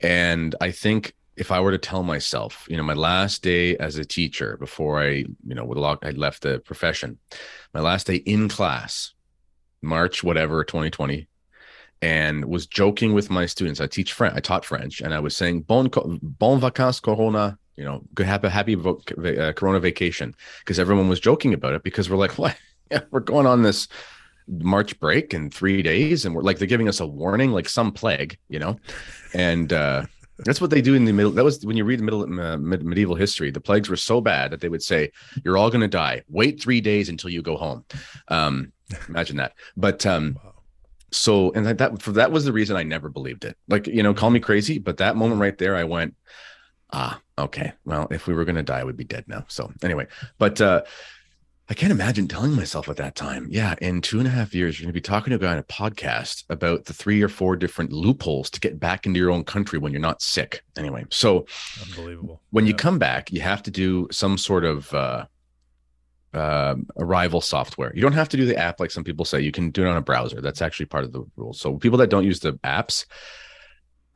and 0.01 0.55
I 0.61 0.71
think 0.71 1.13
if 1.39 1.51
I 1.51 1.61
were 1.61 1.71
to 1.71 1.77
tell 1.77 2.03
myself, 2.03 2.67
you 2.69 2.75
know, 2.75 2.83
my 2.83 2.93
last 2.93 3.41
day 3.41 3.77
as 3.77 3.95
a 3.95 4.03
teacher 4.03 4.57
before 4.57 5.01
I, 5.01 5.09
you 5.09 5.55
know, 5.55 5.63
would 5.63 5.77
lock, 5.77 5.99
I 6.03 6.09
left 6.11 6.43
the 6.43 6.59
profession, 6.59 7.17
my 7.73 7.79
last 7.79 8.07
day 8.07 8.15
in 8.15 8.49
class, 8.49 9.13
March, 9.81 10.21
whatever, 10.21 10.65
2020, 10.65 11.27
and 12.01 12.43
was 12.43 12.67
joking 12.67 13.13
with 13.13 13.29
my 13.29 13.45
students. 13.45 13.79
I 13.79 13.87
teach 13.87 14.11
French, 14.11 14.35
I 14.35 14.41
taught 14.41 14.65
French, 14.65 14.99
and 14.99 15.13
I 15.13 15.21
was 15.21 15.35
saying, 15.35 15.61
bon, 15.61 15.89
bon 16.21 16.59
vacances, 16.59 16.99
Corona, 16.99 17.57
you 17.77 17.85
know, 17.85 18.03
good, 18.13 18.25
happy, 18.25 18.49
happy 18.49 18.75
uh, 18.75 19.53
Corona 19.53 19.79
vacation, 19.79 20.35
because 20.59 20.77
everyone 20.77 21.07
was 21.07 21.21
joking 21.21 21.53
about 21.53 21.73
it 21.73 21.83
because 21.83 22.09
we're 22.09 22.17
like, 22.17 22.31
what? 22.37 22.57
Yeah, 22.91 23.01
we're 23.11 23.21
going 23.21 23.45
on 23.45 23.61
this 23.61 23.87
March 24.47 24.99
break 24.99 25.33
in 25.33 25.51
three 25.51 25.83
days, 25.83 26.25
and 26.25 26.35
we're 26.35 26.41
like, 26.41 26.57
they're 26.57 26.67
giving 26.67 26.89
us 26.89 26.99
a 26.99 27.07
warning, 27.07 27.51
like 27.51 27.69
some 27.69 27.93
plague, 27.93 28.37
you 28.49 28.59
know, 28.59 28.77
and, 29.33 29.71
uh, 29.71 30.05
that's 30.45 30.61
what 30.61 30.69
they 30.69 30.81
do 30.81 30.93
in 30.95 31.05
the 31.05 31.13
middle. 31.13 31.31
That 31.31 31.43
was 31.43 31.65
when 31.65 31.77
you 31.77 31.83
read 31.83 31.99
the 31.99 32.03
middle 32.03 32.21
uh, 32.21 32.57
medieval 32.57 33.15
history. 33.15 33.51
The 33.51 33.61
plagues 33.61 33.89
were 33.89 33.95
so 33.95 34.21
bad 34.21 34.51
that 34.51 34.61
they 34.61 34.69
would 34.69 34.83
say, 34.83 35.11
"You're 35.43 35.57
all 35.57 35.69
going 35.69 35.81
to 35.81 35.87
die. 35.87 36.23
Wait 36.29 36.61
three 36.61 36.81
days 36.81 37.09
until 37.09 37.29
you 37.29 37.41
go 37.41 37.57
home." 37.57 37.85
Um, 38.27 38.71
imagine 39.07 39.37
that. 39.37 39.53
But 39.75 40.05
um, 40.05 40.37
so 41.11 41.51
and 41.53 41.65
that, 41.65 41.77
that 41.79 42.01
for 42.01 42.13
that 42.13 42.31
was 42.31 42.45
the 42.45 42.53
reason 42.53 42.75
I 42.75 42.83
never 42.83 43.09
believed 43.09 43.45
it. 43.45 43.57
Like 43.67 43.87
you 43.87 44.03
know, 44.03 44.13
call 44.13 44.29
me 44.29 44.39
crazy, 44.39 44.79
but 44.79 44.97
that 44.97 45.15
moment 45.15 45.41
right 45.41 45.57
there, 45.57 45.75
I 45.75 45.83
went, 45.83 46.15
"Ah, 46.91 47.21
okay. 47.37 47.73
Well, 47.85 48.07
if 48.11 48.27
we 48.27 48.33
were 48.33 48.45
going 48.45 48.55
to 48.55 48.63
die, 48.63 48.83
we'd 48.83 48.97
be 48.97 49.03
dead 49.03 49.25
now." 49.27 49.45
So 49.47 49.71
anyway, 49.83 50.07
but 50.37 50.61
uh, 50.61 50.83
I 51.71 51.75
can't 51.75 51.91
imagine 51.91 52.27
telling 52.27 52.53
myself 52.53 52.89
at 52.89 52.95
that 52.95 53.15
time, 53.15 53.47
yeah, 53.51 53.75
in 53.79 54.01
two 54.01 54.17
and 54.17 54.27
a 54.27 54.31
half 54.31 54.55
years, 54.55 54.79
you're 54.79 54.85
going 54.85 54.93
to 54.93 54.97
be 54.97 55.01
talking 55.01 55.29
to 55.29 55.35
a 55.35 55.39
guy 55.39 55.51
on 55.51 55.59
a 55.59 55.63
podcast 55.63 56.43
about 56.49 56.85
the 56.85 56.93
three 56.93 57.21
or 57.21 57.29
four 57.29 57.55
different 57.55 57.91
loopholes 57.91 58.49
to 58.49 58.59
get 58.59 58.79
back 58.79 59.05
into 59.05 59.19
your 59.19 59.29
own 59.29 59.43
country 59.43 59.77
when 59.77 59.91
you're 59.91 60.01
not 60.01 60.19
sick. 60.19 60.63
Anyway, 60.79 61.05
so 61.11 61.45
unbelievable. 61.85 62.41
When 62.49 62.65
yeah. 62.65 62.69
you 62.69 62.75
come 62.75 62.97
back, 62.97 63.31
you 63.31 63.41
have 63.41 63.61
to 63.63 63.71
do 63.71 64.07
some 64.09 64.35
sort 64.35 64.65
of 64.65 64.91
uh, 64.95 65.25
uh, 66.33 66.75
arrival 66.97 67.39
software. 67.39 67.91
You 67.93 68.01
don't 68.01 68.13
have 68.13 68.29
to 68.29 68.37
do 68.37 68.47
the 68.47 68.57
app 68.57 68.79
like 68.79 68.89
some 68.89 69.03
people 69.03 69.23
say. 69.23 69.39
You 69.39 69.51
can 69.51 69.69
do 69.69 69.85
it 69.85 69.89
on 69.89 69.97
a 69.97 70.01
browser. 70.01 70.41
That's 70.41 70.63
actually 70.63 70.87
part 70.87 71.03
of 71.03 71.13
the 71.13 71.23
rules. 71.35 71.61
So 71.61 71.77
people 71.77 71.99
that 71.99 72.09
don't 72.09 72.25
use 72.25 72.39
the 72.39 72.53
apps, 72.63 73.05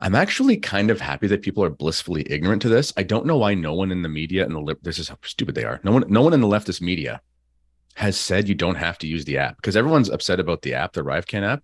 I'm 0.00 0.16
actually 0.16 0.56
kind 0.56 0.90
of 0.90 1.00
happy 1.00 1.28
that 1.28 1.42
people 1.42 1.62
are 1.62 1.70
blissfully 1.70 2.26
ignorant 2.28 2.62
to 2.62 2.68
this. 2.68 2.92
I 2.96 3.04
don't 3.04 3.26
know 3.26 3.36
why 3.36 3.54
no 3.54 3.74
one 3.74 3.92
in 3.92 4.02
the 4.02 4.08
media 4.08 4.44
and 4.44 4.56
the 4.56 4.60
lip 4.60 4.80
this 4.82 4.98
is 4.98 5.08
how 5.08 5.18
stupid 5.22 5.54
they 5.54 5.64
are. 5.64 5.78
No 5.84 5.92
one, 5.92 6.04
no 6.08 6.20
one 6.20 6.32
in 6.32 6.40
the 6.40 6.48
leftist 6.48 6.80
media 6.80 7.20
has 7.94 8.18
said 8.18 8.48
you 8.48 8.54
don't 8.54 8.74
have 8.74 8.98
to 8.98 9.06
use 9.06 9.24
the 9.24 9.38
app 9.38 9.56
because 9.56 9.76
everyone's 9.76 10.10
upset 10.10 10.40
about 10.40 10.62
the 10.62 10.74
app, 10.74 10.92
the 10.92 11.02
ArriveCan 11.02 11.42
app. 11.42 11.62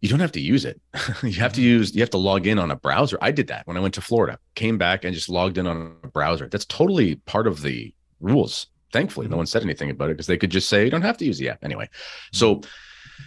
You 0.00 0.08
don't 0.08 0.20
have 0.20 0.32
to 0.32 0.40
use 0.40 0.64
it. 0.64 0.80
you 1.22 1.32
have 1.32 1.52
to 1.54 1.60
mm-hmm. 1.60 1.68
use, 1.68 1.94
you 1.94 2.00
have 2.00 2.10
to 2.10 2.18
log 2.18 2.46
in 2.46 2.58
on 2.58 2.70
a 2.70 2.76
browser. 2.76 3.18
I 3.20 3.30
did 3.30 3.48
that 3.48 3.66
when 3.66 3.76
I 3.76 3.80
went 3.80 3.94
to 3.94 4.00
Florida, 4.00 4.38
came 4.54 4.78
back 4.78 5.04
and 5.04 5.14
just 5.14 5.28
logged 5.28 5.58
in 5.58 5.66
on 5.66 5.96
a 6.02 6.08
browser. 6.08 6.48
That's 6.48 6.64
totally 6.64 7.16
part 7.16 7.46
of 7.46 7.62
the 7.62 7.94
rules. 8.20 8.66
Thankfully, 8.92 9.26
mm-hmm. 9.26 9.32
no 9.32 9.38
one 9.38 9.46
said 9.46 9.62
anything 9.62 9.90
about 9.90 10.10
it 10.10 10.14
because 10.14 10.26
they 10.26 10.38
could 10.38 10.50
just 10.50 10.68
say 10.68 10.84
you 10.84 10.90
don't 10.90 11.02
have 11.02 11.18
to 11.18 11.24
use 11.24 11.38
the 11.38 11.50
app 11.50 11.64
anyway. 11.64 11.84
Mm-hmm. 11.84 12.36
So 12.36 12.60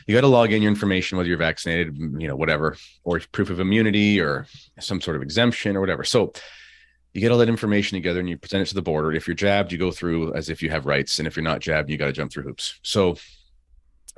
you 0.08 0.16
got 0.16 0.22
to 0.22 0.28
log 0.28 0.52
in 0.52 0.62
your 0.62 0.72
information, 0.72 1.18
whether 1.18 1.30
you're 1.30 1.38
vaccinated, 1.38 1.98
you 1.98 2.28
know, 2.28 2.36
whatever, 2.36 2.76
or 3.04 3.22
proof 3.32 3.50
of 3.50 3.60
immunity 3.60 4.20
or 4.20 4.48
some 4.80 5.00
sort 5.00 5.16
of 5.16 5.22
exemption 5.22 5.76
or 5.76 5.80
whatever. 5.80 6.04
So 6.04 6.34
you 7.14 7.22
get 7.22 7.32
all 7.32 7.38
that 7.38 7.50
information 7.50 7.96
together 7.96 8.20
and 8.20 8.30
you 8.30 8.38
present 8.38 8.64
it 8.64 8.70
to 8.70 8.76
the 8.76 8.82
border. 8.82 9.12
If 9.12 9.28
you're 9.28 9.36
jabbed, 9.36 9.72
you 9.72 9.78
go 9.78 9.92
through 9.92 10.34
as 10.34 10.50
if 10.50 10.64
you 10.64 10.70
have 10.72 10.86
rights, 10.86 11.20
and 11.20 11.28
if 11.28 11.36
you're 11.36 11.44
not 11.44 11.60
jabbed, 11.60 11.90
you 11.90 11.98
got 11.98 12.08
to 12.08 12.12
jump 12.12 12.32
through 12.32 12.44
hoops. 12.44 12.80
So, 12.82 13.18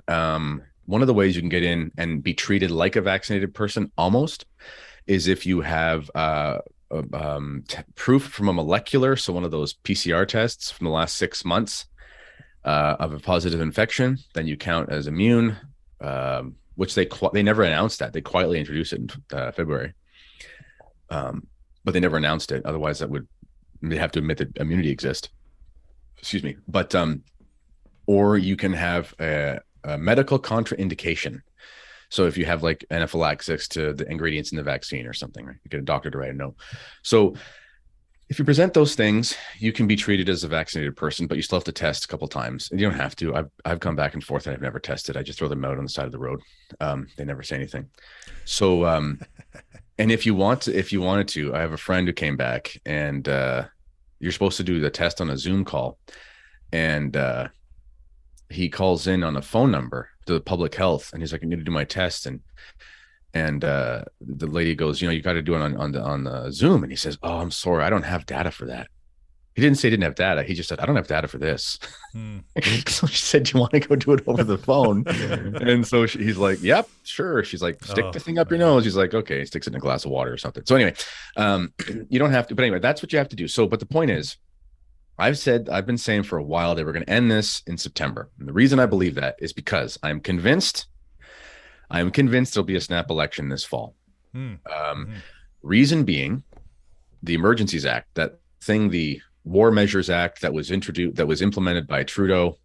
um, 0.07 0.61
one 0.85 1.01
of 1.01 1.07
the 1.07 1.13
ways 1.13 1.35
you 1.35 1.41
can 1.41 1.49
get 1.49 1.63
in 1.63 1.91
and 1.97 2.23
be 2.23 2.33
treated 2.33 2.71
like 2.71 2.95
a 2.95 3.01
vaccinated 3.01 3.53
person 3.53 3.91
almost 3.97 4.45
is 5.07 5.27
if 5.27 5.45
you 5.45 5.61
have 5.61 6.09
uh, 6.15 6.59
um, 7.13 7.63
t- 7.67 7.79
proof 7.95 8.23
from 8.23 8.49
a 8.49 8.53
molecular, 8.53 9.15
so 9.15 9.33
one 9.33 9.43
of 9.43 9.51
those 9.51 9.73
PCR 9.73 10.27
tests 10.27 10.71
from 10.71 10.85
the 10.85 10.91
last 10.91 11.17
six 11.17 11.43
months 11.43 11.87
uh, 12.63 12.95
of 12.99 13.13
a 13.13 13.19
positive 13.19 13.61
infection, 13.61 14.19
then 14.35 14.47
you 14.47 14.57
count 14.57 14.89
as 14.89 15.07
immune. 15.07 15.57
Um, 16.01 16.55
which 16.75 16.93
they 16.93 17.07
they 17.33 17.41
never 17.41 17.63
announced 17.63 17.99
that 17.99 18.13
they 18.13 18.21
quietly 18.21 18.59
introduced 18.59 18.93
it 18.93 18.99
in 18.99 19.09
uh, 19.37 19.51
February. 19.51 19.93
Um, 21.09 21.47
but 21.85 21.93
they 21.93 22.01
never 22.01 22.17
announced 22.17 22.51
it. 22.51 22.65
Otherwise, 22.65 22.99
that 22.99 23.09
would 23.09 23.27
they 23.81 23.97
have 23.97 24.11
to 24.11 24.19
admit 24.19 24.39
that 24.39 24.57
immunity 24.57 24.89
exists. 24.89 25.29
Excuse 26.17 26.43
me. 26.43 26.57
But 26.67 26.93
um, 26.95 27.23
or 28.07 28.37
you 28.37 28.55
can 28.55 28.73
have 28.73 29.13
a, 29.19 29.59
a 29.83 29.97
medical 29.97 30.39
contraindication. 30.39 31.41
So 32.09 32.25
if 32.25 32.37
you 32.37 32.45
have 32.45 32.63
like 32.63 32.85
anaphylaxis 32.91 33.67
to 33.69 33.93
the 33.93 34.09
ingredients 34.09 34.51
in 34.51 34.57
the 34.57 34.63
vaccine 34.63 35.05
or 35.05 35.13
something, 35.13 35.45
right? 35.45 35.55
You 35.63 35.69
get 35.69 35.79
a 35.79 35.83
doctor 35.83 36.11
to 36.11 36.17
write 36.17 36.31
a 36.31 36.33
note. 36.33 36.55
So 37.03 37.35
if 38.29 38.39
you 38.39 38.45
present 38.45 38.73
those 38.73 38.95
things, 38.95 39.35
you 39.59 39.71
can 39.71 39.85
be 39.85 39.95
treated 39.95 40.29
as 40.29 40.43
a 40.43 40.47
vaccinated 40.47 40.95
person, 40.95 41.27
but 41.27 41.37
you 41.37 41.43
still 41.43 41.57
have 41.57 41.63
to 41.65 41.71
test 41.71 42.05
a 42.05 42.07
couple 42.07 42.27
times. 42.27 42.71
And 42.71 42.79
you 42.79 42.87
don't 42.87 42.97
have 42.97 43.15
to. 43.17 43.35
I've 43.35 43.49
I've 43.65 43.79
come 43.79 43.95
back 43.95 44.13
and 44.13 44.23
forth 44.23 44.47
and 44.47 44.55
I've 44.55 44.61
never 44.61 44.79
tested. 44.79 45.17
I 45.17 45.23
just 45.23 45.37
throw 45.37 45.47
them 45.47 45.65
out 45.65 45.77
on 45.77 45.83
the 45.83 45.89
side 45.89 46.05
of 46.05 46.11
the 46.11 46.19
road. 46.19 46.41
Um, 46.79 47.07
they 47.17 47.25
never 47.25 47.43
say 47.43 47.55
anything. 47.55 47.89
So 48.45 48.85
um, 48.85 49.19
and 49.97 50.11
if 50.11 50.25
you 50.25 50.35
want 50.35 50.61
to, 50.61 50.77
if 50.77 50.91
you 50.91 51.01
wanted 51.01 51.27
to, 51.29 51.55
I 51.55 51.61
have 51.61 51.73
a 51.73 51.77
friend 51.77 52.07
who 52.07 52.13
came 52.13 52.35
back 52.35 52.79
and 52.85 53.27
uh, 53.27 53.65
you're 54.19 54.31
supposed 54.31 54.57
to 54.57 54.63
do 54.63 54.79
the 54.79 54.89
test 54.89 55.21
on 55.21 55.29
a 55.29 55.37
Zoom 55.37 55.63
call. 55.63 55.97
And 56.71 57.15
uh, 57.15 57.47
he 58.49 58.69
calls 58.69 59.07
in 59.07 59.23
on 59.23 59.37
a 59.37 59.41
phone 59.41 59.71
number 59.71 60.09
to 60.25 60.33
the 60.33 60.41
public 60.41 60.75
health 60.75 61.11
and 61.13 61.21
he's 61.21 61.31
like, 61.31 61.43
I 61.43 61.47
need 61.47 61.59
to 61.59 61.63
do 61.63 61.71
my 61.71 61.85
test. 61.85 62.25
And 62.25 62.41
and 63.33 63.63
uh, 63.65 64.05
the 64.21 64.47
lady 64.47 64.75
goes, 64.75 65.01
you 65.01 65.07
know, 65.07 65.13
you 65.13 65.21
got 65.21 65.33
to 65.33 65.41
do 65.41 65.55
it 65.55 65.61
on 65.61 65.77
on 65.77 65.91
the 65.91 66.01
on 66.01 66.23
the 66.23 66.51
Zoom. 66.51 66.83
And 66.83 66.91
he 66.91 66.97
says, 66.97 67.17
Oh, 67.23 67.37
I'm 67.39 67.51
sorry, 67.51 67.83
I 67.83 67.89
don't 67.89 68.03
have 68.03 68.25
data 68.25 68.51
for 68.51 68.65
that 68.65 68.87
he 69.55 69.61
didn't 69.61 69.77
say 69.77 69.87
he 69.87 69.91
didn't 69.91 70.03
have 70.03 70.15
data. 70.15 70.43
He 70.43 70.53
just 70.53 70.67
said, 70.67 70.81
I 70.81 70.85
don't 70.85 70.97
have 70.97 71.07
data 71.07 71.29
for 71.29 71.37
this. 71.37 71.79
Hmm. 72.11 72.39
so 72.87 73.07
she 73.07 73.17
said, 73.17 73.51
You 73.51 73.61
want 73.61 73.71
to 73.71 73.79
go 73.79 73.95
do 73.95 74.11
it 74.11 74.21
over 74.27 74.43
the 74.43 74.57
phone? 74.57 75.05
and 75.07 75.87
so 75.87 76.05
she, 76.05 76.19
he's 76.19 76.37
like, 76.37 76.61
Yep, 76.61 76.89
sure. 77.03 77.41
She's 77.45 77.61
like, 77.61 77.81
Stick 77.83 78.03
oh, 78.03 78.11
the 78.11 78.19
thing 78.19 78.37
up 78.37 78.49
your 78.49 78.59
nose. 78.59 78.83
He's 78.83 78.97
like, 78.97 79.13
Okay, 79.13 79.39
he 79.39 79.45
sticks 79.45 79.65
it 79.65 79.71
in 79.71 79.77
a 79.77 79.79
glass 79.79 80.03
of 80.03 80.11
water 80.11 80.33
or 80.33 80.37
something. 80.37 80.63
So 80.65 80.75
anyway, 80.75 80.93
um, 81.37 81.73
you 82.09 82.19
don't 82.19 82.31
have 82.31 82.47
to, 82.47 82.55
but 82.55 82.63
anyway, 82.63 82.79
that's 82.79 83.01
what 83.01 83.13
you 83.13 83.17
have 83.17 83.29
to 83.29 83.35
do. 83.37 83.47
So, 83.47 83.65
but 83.65 83.79
the 83.79 83.85
point 83.85 84.11
is, 84.11 84.35
I've 85.17 85.37
said, 85.37 85.69
I've 85.69 85.85
been 85.85 85.97
saying 85.97 86.23
for 86.23 86.37
a 86.37 86.43
while 86.43 86.75
that 86.75 86.85
we're 86.85 86.91
going 86.91 87.05
to 87.05 87.11
end 87.11 87.31
this 87.31 87.63
in 87.65 87.77
September. 87.77 88.29
And 88.37 88.49
the 88.49 88.53
reason 88.53 88.79
I 88.79 88.85
believe 88.85 89.15
that 89.15 89.37
is 89.39 89.53
because 89.53 89.97
I'm 90.03 90.19
convinced, 90.19 90.87
I'm 91.89 92.11
convinced 92.11 92.53
there'll 92.53 92.65
be 92.65 92.75
a 92.75 92.81
snap 92.81 93.09
election 93.09 93.47
this 93.47 93.63
fall. 93.63 93.95
Hmm. 94.33 94.55
Um, 94.69 95.05
hmm. 95.05 95.13
Reason 95.61 96.03
being, 96.03 96.43
the 97.23 97.35
Emergencies 97.35 97.85
Act, 97.85 98.15
that 98.15 98.39
thing 98.61 98.89
the 98.89 99.21
War 99.45 99.71
Measures 99.71 100.09
Act 100.09 100.41
that 100.41 100.53
was 100.53 100.71
introduced 100.71 101.15
that 101.15 101.27
was 101.27 101.41
implemented 101.41 101.87
by 101.87 102.03
Trudeau 102.03 102.57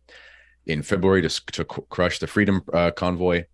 in 0.66 0.82
February 0.82 1.22
to, 1.22 1.46
to 1.52 1.64
crush 1.64 2.18
the 2.18 2.26
Freedom 2.26 2.62
uh, 2.72 2.90
Convoy. 2.90 3.44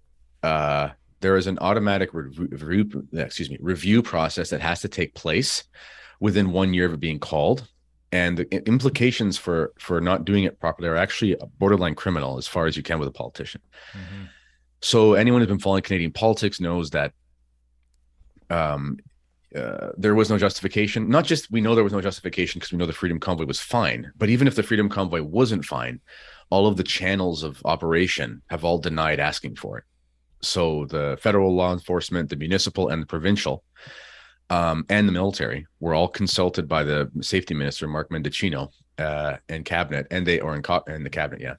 Uh, 0.43 0.91
there 1.21 1.37
is 1.37 1.47
an 1.47 1.59
automatic 1.61 2.15
review, 2.15 3.09
excuse 3.13 3.51
me, 3.51 3.59
review 3.61 4.03
process 4.03 4.51
that 4.51 4.61
has 4.61 4.81
to 4.81 4.89
take 4.89 5.15
place 5.15 5.65
within 6.21 6.53
one 6.53 6.73
year 6.73 6.87
of 6.87 6.95
it 6.95 7.01
being 7.01 7.19
called, 7.19 7.69
and 8.13 8.37
the 8.39 8.69
implications 8.69 9.37
for 9.37 9.73
for 9.79 10.01
not 10.01 10.25
doing 10.25 10.45
it 10.45 10.61
properly 10.61 10.89
are 10.89 10.97
actually 10.97 11.33
a 11.33 11.47
borderline 11.59 11.95
criminal 11.95 12.39
as 12.39 12.47
far 12.47 12.67
as 12.67 12.77
you 12.77 12.83
can 12.83 12.99
with 12.99 13.09
a 13.09 13.13
politician. 13.13 13.61
Mm-hmm. 13.93 14.25
So 14.83 15.15
anyone 15.15 15.41
who's 15.41 15.49
been 15.49 15.59
following 15.59 15.83
Canadian 15.83 16.13
politics 16.13 16.61
knows 16.61 16.91
that 16.91 17.13
um, 18.51 18.99
uh, 19.55 19.91
there 19.97 20.15
was 20.15 20.29
no 20.29 20.39
justification. 20.39 21.09
Not 21.09 21.25
just 21.25 21.51
we 21.51 21.61
know 21.61 21.75
there 21.75 21.85
was 21.85 21.93
no 21.93 22.01
justification 22.01 22.59
because 22.59 22.73
we 22.73 22.79
know 22.79 22.87
the 22.87 22.93
Freedom 22.93 23.21
Convoy 23.21 23.47
was 23.47 23.61
fine, 23.61 24.11
but 24.17 24.29
even 24.29 24.49
if 24.49 24.57
the 24.57 24.63
Freedom 24.63 24.89
Convoy 24.89 25.23
wasn't 25.23 25.65
fine, 25.65 26.01
all 26.51 26.67
of 26.67 26.77
the 26.77 26.83
channels 26.83 27.43
of 27.43 27.63
operation 27.65 28.43
have 28.51 28.65
all 28.65 28.79
denied 28.79 29.21
asking 29.21 29.57
for 29.57 29.79
it. 29.79 29.85
So 30.43 30.87
the 30.87 31.19
federal 31.21 31.55
law 31.55 31.73
enforcement, 31.73 32.29
the 32.29 32.37
municipal, 32.37 32.89
and 32.89 33.03
the 33.03 33.07
provincial, 33.07 33.63
um, 34.51 34.85
and 34.89 35.09
the 35.09 35.13
military 35.13 35.67
were 35.81 35.95
all 35.95 36.09
consulted 36.09 36.69
by 36.69 36.85
the 36.85 37.11
safety 37.21 37.55
minister 37.55 37.87
Mark 37.87 38.11
Mendicino 38.11 38.71
uh, 38.99 39.37
and 39.49 39.65
cabinet, 39.65 40.07
and 40.11 40.27
they 40.27 40.41
or 40.41 40.55
in, 40.55 40.63
co- 40.63 40.85
in 40.87 41.03
the 41.03 41.11
cabinet, 41.11 41.41
yeah, 41.41 41.55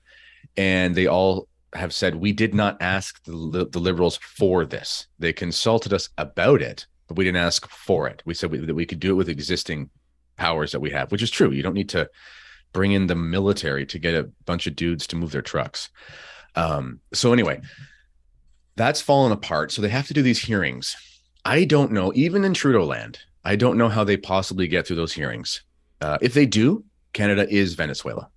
and 0.56 0.94
they 0.94 1.08
all 1.08 1.48
have 1.74 1.94
said 1.94 2.16
we 2.16 2.32
did 2.32 2.54
not 2.54 2.78
ask 2.82 3.22
the, 3.26 3.68
the 3.72 3.80
liberals 3.80 4.18
for 4.18 4.66
this. 4.66 5.08
They 5.20 5.34
consulted 5.34 5.94
us 5.94 6.10
about 6.18 6.62
it 6.62 6.86
but 7.08 7.18
we 7.18 7.24
didn't 7.24 7.44
ask 7.44 7.68
for 7.70 8.08
it. 8.08 8.22
We 8.26 8.34
said 8.34 8.52
we, 8.52 8.60
that 8.60 8.74
we 8.74 8.86
could 8.86 9.00
do 9.00 9.12
it 9.12 9.16
with 9.16 9.30
existing 9.30 9.90
powers 10.36 10.72
that 10.72 10.80
we 10.80 10.92
have, 10.92 11.12
which 11.12 11.24
is 11.24 11.32
true. 11.32 11.52
You 11.52 11.64
don't 11.64 11.74
need 11.74 11.90
to 11.90 12.10
bring 12.74 12.92
in 12.92 13.08
the 13.08 13.16
military 13.16 13.86
to 13.88 14.00
get 14.00 14.16
a 14.16 14.30
bunch 14.46 14.68
of 14.68 14.76
dudes 14.76 15.08
to 15.08 15.16
move 15.16 15.32
their 15.32 15.42
trucks. 15.42 15.90
Um, 16.56 17.00
so 17.14 17.34
anyway, 17.34 17.62
that's 18.76 19.02
fallen 19.02 19.32
apart. 19.32 19.72
So 19.72 19.82
they 19.82 19.90
have 19.90 20.08
to 20.08 20.14
do 20.14 20.22
these 20.22 20.40
hearings. 20.40 20.96
I 21.46 21.64
don't 21.64 21.92
know, 21.92 22.12
even 22.14 22.44
in 22.44 22.54
Trudeau 22.54 22.84
land, 22.86 23.20
I 23.46 23.56
don't 23.56 23.78
know 23.78 23.90
how 23.90 24.04
they 24.04 24.18
possibly 24.18 24.68
get 24.68 24.86
through 24.86 24.98
those 24.98 25.14
hearings. 25.14 25.64
Uh, 26.02 26.18
if 26.22 26.34
they 26.34 26.46
do, 26.46 26.84
Canada 27.14 27.48
is 27.50 27.76
Venezuela. 27.76 28.30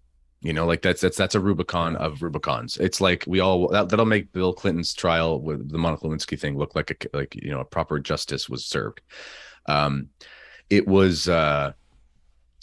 You 0.42 0.54
know, 0.54 0.64
like 0.64 0.80
that's 0.80 1.02
that's 1.02 1.18
that's 1.18 1.34
a 1.34 1.40
Rubicon 1.40 1.96
of 1.96 2.22
Rubicons. 2.22 2.78
It's 2.78 3.00
like 3.00 3.24
we 3.26 3.40
all 3.40 3.68
that, 3.68 3.90
that'll 3.90 4.06
make 4.06 4.32
Bill 4.32 4.54
Clinton's 4.54 4.94
trial 4.94 5.40
with 5.40 5.70
the 5.70 5.76
Monica 5.76 6.06
Lewinsky 6.06 6.40
thing 6.40 6.56
look 6.56 6.74
like 6.74 6.90
a 6.90 7.16
like 7.16 7.34
you 7.34 7.50
know 7.50 7.60
a 7.60 7.64
proper 7.64 7.98
justice 7.98 8.48
was 8.48 8.64
served. 8.64 9.02
Um, 9.66 10.08
it 10.70 10.88
was 10.88 11.28
uh, 11.28 11.72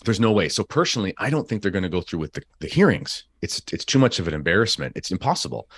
there's 0.05 0.19
no 0.19 0.31
way. 0.31 0.49
So 0.49 0.63
personally, 0.63 1.13
I 1.19 1.29
don't 1.29 1.47
think 1.47 1.61
they're 1.61 1.71
going 1.71 1.83
to 1.83 1.89
go 1.89 2.01
through 2.01 2.19
with 2.19 2.33
the, 2.33 2.41
the 2.59 2.67
hearings. 2.67 3.25
It's 3.43 3.61
it's 3.71 3.85
too 3.85 3.99
much 3.99 4.17
of 4.19 4.27
an 4.27 4.33
embarrassment. 4.33 4.97
It's 4.97 5.11
impossible. 5.11 5.69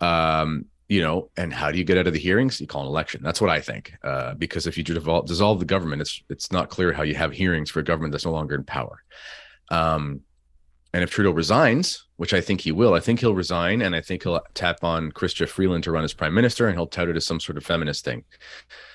Um, 0.00 0.66
you 0.88 1.02
know, 1.02 1.30
and 1.36 1.52
how 1.52 1.72
do 1.72 1.78
you 1.78 1.84
get 1.84 1.98
out 1.98 2.06
of 2.06 2.12
the 2.12 2.18
hearings? 2.18 2.60
You 2.60 2.66
call 2.66 2.82
an 2.82 2.88
election. 2.88 3.20
That's 3.22 3.40
what 3.40 3.50
I 3.50 3.60
think. 3.60 3.94
Uh, 4.04 4.34
because 4.34 4.66
if 4.66 4.78
you 4.78 4.84
dissolve, 4.84 5.26
dissolve 5.26 5.58
the 5.58 5.64
government, 5.64 6.02
it's 6.02 6.22
it's 6.28 6.50
not 6.50 6.70
clear 6.70 6.92
how 6.92 7.02
you 7.02 7.14
have 7.14 7.32
hearings 7.32 7.70
for 7.70 7.80
a 7.80 7.84
government 7.84 8.12
that's 8.12 8.24
no 8.24 8.32
longer 8.32 8.54
in 8.54 8.64
power. 8.64 9.02
Um, 9.70 10.22
and 10.96 11.02
if 11.02 11.10
Trudeau 11.10 11.30
resigns, 11.30 12.06
which 12.16 12.32
I 12.32 12.40
think 12.40 12.62
he 12.62 12.72
will, 12.72 12.94
I 12.94 13.00
think 13.00 13.20
he'll 13.20 13.34
resign 13.34 13.82
and 13.82 13.94
I 13.94 14.00
think 14.00 14.22
he'll 14.22 14.40
tap 14.54 14.82
on 14.82 15.12
Chrystia 15.12 15.46
Freeland 15.46 15.84
to 15.84 15.90
run 15.90 16.04
as 16.04 16.14
prime 16.14 16.32
minister 16.32 16.68
and 16.68 16.74
he'll 16.74 16.86
tout 16.86 17.10
it 17.10 17.16
as 17.18 17.26
some 17.26 17.38
sort 17.38 17.58
of 17.58 17.66
feminist 17.66 18.02
thing. 18.02 18.24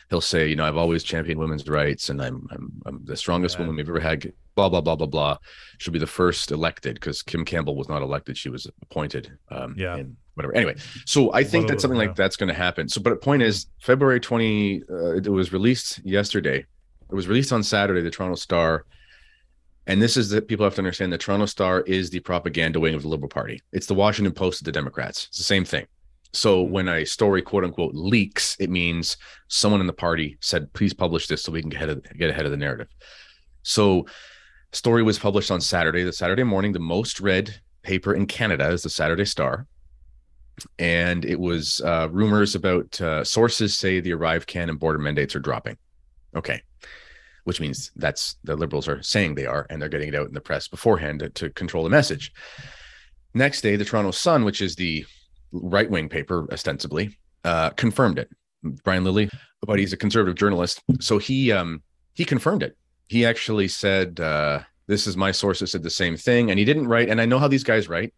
He'll 0.09 0.19
say, 0.19 0.47
you 0.47 0.55
know, 0.55 0.65
I've 0.65 0.77
always 0.77 1.03
championed 1.03 1.39
women's 1.39 1.69
rights 1.69 2.09
and 2.09 2.19
I'm 2.19 2.47
I'm, 2.49 2.81
I'm 2.87 3.05
the 3.05 3.15
strongest 3.15 3.53
yeah. 3.53 3.61
woman 3.61 3.75
we've 3.75 3.87
ever 3.87 3.99
had, 3.99 4.33
blah, 4.55 4.67
blah, 4.67 4.81
blah, 4.81 4.95
blah, 4.95 5.05
blah. 5.05 5.37
She'll 5.77 5.93
be 5.93 5.99
the 5.99 6.07
first 6.07 6.49
elected 6.49 6.95
because 6.95 7.21
Kim 7.21 7.45
Campbell 7.45 7.75
was 7.75 7.87
not 7.87 8.01
elected. 8.01 8.35
She 8.35 8.49
was 8.49 8.65
appointed. 8.81 9.37
Um, 9.51 9.75
yeah. 9.77 10.01
whatever. 10.33 10.55
Anyway, 10.55 10.77
so 11.05 11.31
I 11.35 11.43
think 11.43 11.67
that 11.67 11.81
something 11.81 11.99
yeah. 11.99 12.07
like 12.07 12.15
that's 12.15 12.35
going 12.35 12.49
to 12.49 12.55
happen. 12.55 12.89
So, 12.89 12.99
but 12.99 13.11
the 13.11 13.17
point 13.17 13.43
is, 13.43 13.67
February 13.79 14.19
20, 14.19 14.85
uh, 14.89 15.17
it 15.17 15.29
was 15.29 15.53
released 15.53 16.03
yesterday. 16.03 16.65
It 17.11 17.15
was 17.15 17.27
released 17.27 17.53
on 17.53 17.61
Saturday, 17.61 18.01
the 18.01 18.09
Toronto 18.09 18.37
Star 18.37 18.85
And 19.87 20.01
this 20.01 20.15
is 20.15 20.29
that 20.29 20.47
people 20.47 20.63
have 20.63 20.75
to 20.75 20.81
understand 20.81 21.11
the 21.11 21.17
Toronto 21.17 21.45
Star 21.47 21.81
is 21.81 22.09
the 22.09 22.19
propaganda 22.19 22.79
wing 22.79 22.93
of 22.93 23.01
the 23.01 23.07
Liberal 23.07 23.29
Party. 23.29 23.61
It's 23.71 23.87
the 23.87 23.95
Washington 23.95 24.33
Post 24.33 24.61
of 24.61 24.65
the 24.65 24.71
Democrats. 24.71 25.25
It's 25.27 25.37
the 25.37 25.43
same 25.43 25.65
thing. 25.65 25.87
So 26.33 26.61
when 26.61 26.87
a 26.87 27.05
story 27.05 27.41
quote 27.41 27.63
unquote 27.63 27.93
leaks, 27.93 28.55
it 28.59 28.69
means 28.69 29.17
someone 29.47 29.81
in 29.81 29.87
the 29.87 29.93
party 29.93 30.37
said, 30.39 30.71
please 30.73 30.93
publish 30.93 31.27
this 31.27 31.43
so 31.43 31.51
we 31.51 31.61
can 31.61 31.69
get 31.69 31.77
ahead 31.77 31.89
of, 31.89 32.17
get 32.17 32.29
ahead 32.29 32.45
of 32.45 32.51
the 32.51 32.57
narrative. 32.57 32.87
So 33.63 34.05
story 34.71 35.03
was 35.03 35.19
published 35.19 35.51
on 35.51 35.59
Saturday, 35.61 36.03
the 36.03 36.13
Saturday 36.13 36.43
morning, 36.43 36.71
the 36.71 36.79
most 36.79 37.19
read 37.19 37.59
paper 37.81 38.13
in 38.13 38.27
Canada 38.27 38.69
is 38.69 38.83
the 38.83 38.89
Saturday 38.89 39.25
Star. 39.25 39.67
And 40.77 41.25
it 41.25 41.39
was 41.39 41.81
uh, 41.83 42.07
rumors 42.11 42.55
about 42.55 43.01
uh, 43.01 43.23
sources 43.23 43.75
say 43.75 43.99
the 43.99 44.11
ArriveCan 44.11 44.69
and 44.69 44.79
border 44.79 44.99
mandates 44.99 45.35
are 45.35 45.39
dropping. 45.39 45.77
Okay. 46.35 46.61
Which 47.43 47.59
means 47.59 47.91
that's 47.95 48.35
the 48.43 48.55
liberals 48.55 48.87
are 48.87 49.01
saying 49.01 49.35
they 49.35 49.45
are, 49.45 49.65
and 49.69 49.81
they're 49.81 49.89
getting 49.89 50.09
it 50.09 50.15
out 50.15 50.27
in 50.27 50.33
the 50.33 50.41
press 50.41 50.67
beforehand 50.67 51.19
to, 51.21 51.29
to 51.29 51.49
control 51.49 51.83
the 51.83 51.89
message. 51.89 52.31
Next 53.33 53.61
day, 53.61 53.75
the 53.75 53.85
Toronto 53.85 54.11
Sun, 54.11 54.43
which 54.43 54.61
is 54.61 54.75
the 54.75 55.05
right 55.51 55.89
wing 55.89 56.09
paper, 56.09 56.47
ostensibly, 56.51 57.17
uh, 57.43 57.71
confirmed 57.71 58.19
it. 58.19 58.29
Brian 58.83 59.03
Lilley, 59.03 59.29
but 59.65 59.79
he's 59.79 59.93
a 59.93 59.97
conservative 59.97 60.35
journalist, 60.35 60.81
so 60.99 61.17
he 61.17 61.51
um, 61.51 61.81
he 62.13 62.25
confirmed 62.25 62.63
it. 62.63 62.77
He 63.07 63.25
actually 63.25 63.67
said, 63.67 64.19
uh, 64.19 64.59
"This 64.87 65.07
is 65.07 65.17
my 65.17 65.31
sources 65.31 65.71
said 65.71 65.83
the 65.83 65.89
same 65.89 66.15
thing," 66.15 66.49
and 66.49 66.59
he 66.59 66.65
didn't 66.65 66.87
write. 66.87 67.09
And 67.09 67.19
I 67.19 67.25
know 67.25 67.39
how 67.39 67.47
these 67.47 67.63
guys 67.63 67.89
write. 67.89 68.13